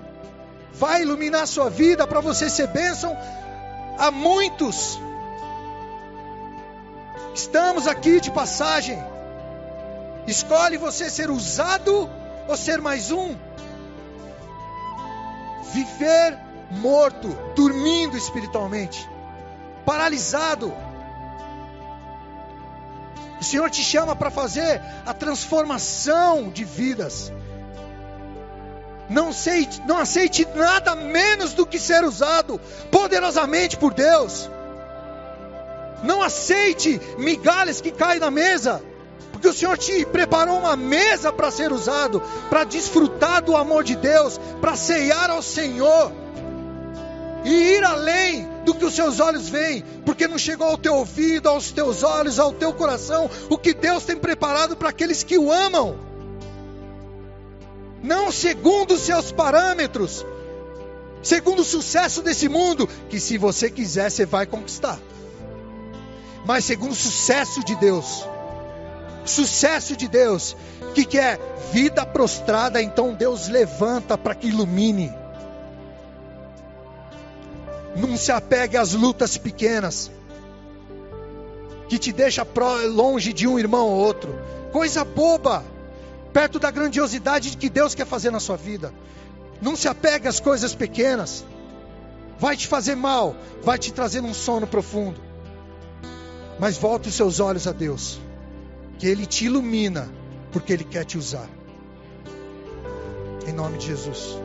Vai 0.75 1.03
iluminar 1.03 1.43
a 1.43 1.47
sua 1.47 1.71
vida 1.71 2.07
para 2.07 2.21
você 2.21 2.49
ser 2.49 2.69
bênção 2.69 3.17
a 3.99 4.11
muitos. 4.11 5.01
Estamos 7.35 7.87
aqui 7.87 8.21
de 8.21 8.31
passagem. 8.31 9.03
Escolhe 10.27 10.77
você 10.77 11.11
ser 11.11 11.31
usado 11.31 12.09
ou 12.47 12.57
ser 12.57 12.81
mais 12.81 13.11
um. 13.11 13.35
Viver 15.73 16.39
morto, 16.73 17.29
dormindo 17.55 18.17
espiritualmente, 18.17 19.09
paralisado. 19.85 20.73
O 23.41 23.45
Senhor 23.45 23.69
te 23.71 23.83
chama 23.83 24.17
para 24.17 24.31
fazer 24.31 24.81
a 25.05 25.13
transformação 25.13 26.49
de 26.49 26.65
vidas. 26.65 27.33
Não 29.11 29.29
aceite, 29.29 29.83
não 29.87 29.99
aceite 29.99 30.49
nada 30.55 30.95
menos 30.95 31.53
do 31.53 31.67
que 31.67 31.79
ser 31.79 32.05
usado 32.05 32.59
poderosamente 32.91 33.77
por 33.77 33.93
Deus. 33.93 34.49
Não 36.03 36.23
aceite 36.23 37.01
migalhas 37.19 37.81
que 37.81 37.91
caem 37.91 38.21
na 38.21 38.31
mesa, 38.31 38.83
porque 39.31 39.49
o 39.49 39.53
Senhor 39.53 39.77
te 39.77 40.07
preparou 40.07 40.59
uma 40.59 40.77
mesa 40.77 41.33
para 41.33 41.51
ser 41.51 41.73
usado, 41.73 42.23
para 42.49 42.65
desfrutar 42.65 43.43
do 43.43 43.57
amor 43.57 43.85
de 43.85 43.97
Deus, 43.97 44.41
para 44.61 44.77
ceiar 44.77 45.31
ao 45.31 45.43
Senhor 45.43 46.22
e 47.45 47.51
ir 47.51 47.85
além 47.85 48.49
do 48.65 48.75
que 48.75 48.85
os 48.85 48.95
seus 48.95 49.21
olhos 49.21 49.49
veem, 49.49 49.83
porque 50.05 50.29
não 50.29 50.39
chegou 50.39 50.69
ao 50.69 50.79
teu 50.79 50.95
ouvido, 50.95 51.49
aos 51.49 51.73
teus 51.73 52.03
olhos, 52.03 52.39
ao 52.39 52.53
teu 52.53 52.73
coração, 52.73 53.29
o 53.51 53.59
que 53.59 53.75
Deus 53.75 54.05
tem 54.05 54.17
preparado 54.17 54.77
para 54.77 54.91
aqueles 54.91 55.23
que 55.23 55.37
o 55.37 55.51
amam. 55.51 55.99
Não 58.03 58.33
segundo 58.33 58.95
os 58.95 59.03
seus 59.03 59.33
parâmetros, 59.33 60.25
segundo 61.23 61.61
o 61.63 61.65
sucesso 61.65 62.23
desse 62.23 62.49
mundo, 62.49 62.89
que 63.09 63.19
se 63.21 63.39
você 63.39 63.71
quiser 63.71 64.11
você 64.11 64.27
vai 64.27 64.47
conquistar. 64.47 64.99
Mas 66.45 66.65
segundo 66.65 66.93
o 66.93 66.97
sucesso 66.97 67.65
de 67.65 67.75
Deus. 67.77 68.27
Sucesso 69.25 69.97
de 69.97 70.09
Deus, 70.09 70.57
que 70.95 71.05
quer 71.05 71.39
vida 71.73 72.05
prostrada, 72.05 72.83
então 72.83 73.15
Deus 73.15 73.49
levanta 73.49 74.19
para 74.19 74.35
que 74.35 74.49
ilumine. 74.49 75.22
Não 77.97 78.17
se 78.17 78.33
apegue 78.33 78.77
às 78.77 78.93
lutas 78.93 79.37
pequenas 79.37 80.11
que 81.89 81.99
te 81.99 82.11
deixa 82.11 82.47
longe 82.91 83.35
de 83.35 83.47
um 83.47 83.59
irmão 83.59 83.87
ou 83.87 83.99
outro. 83.99 84.35
Coisa 84.73 85.05
boba, 85.05 85.63
perto 86.33 86.59
da 86.59 86.71
grandiosidade 86.71 87.51
de 87.51 87.57
que 87.59 87.69
Deus 87.69 87.95
quer 87.95 88.07
fazer 88.07 88.31
na 88.31 88.41
sua 88.41 88.57
vida. 88.57 88.95
Não 89.61 89.77
se 89.77 89.89
apegue 89.89 90.27
às 90.27 90.41
coisas 90.41 90.75
pequenas. 90.75 91.45
Vai 92.39 92.57
te 92.57 92.67
fazer 92.67 92.95
mal, 92.95 93.37
vai 93.63 93.79
te 93.79 93.93
trazer 93.93 94.23
um 94.23 94.33
sono 94.33 94.67
profundo. 94.67 95.21
Mas 96.59 96.79
volte 96.79 97.11
os 97.11 97.15
seus 97.15 97.41
olhos 97.41 97.67
a 97.67 97.73
Deus, 97.73 98.19
que 98.99 99.07
Ele 99.07 99.27
te 99.27 99.45
ilumina, 99.45 100.09
porque 100.51 100.73
Ele 100.73 100.85
quer 100.85 101.05
te 101.05 101.19
usar. 101.19 101.49
Em 103.47 103.53
nome 103.53 103.77
de 103.77 103.89
Jesus. 103.89 104.39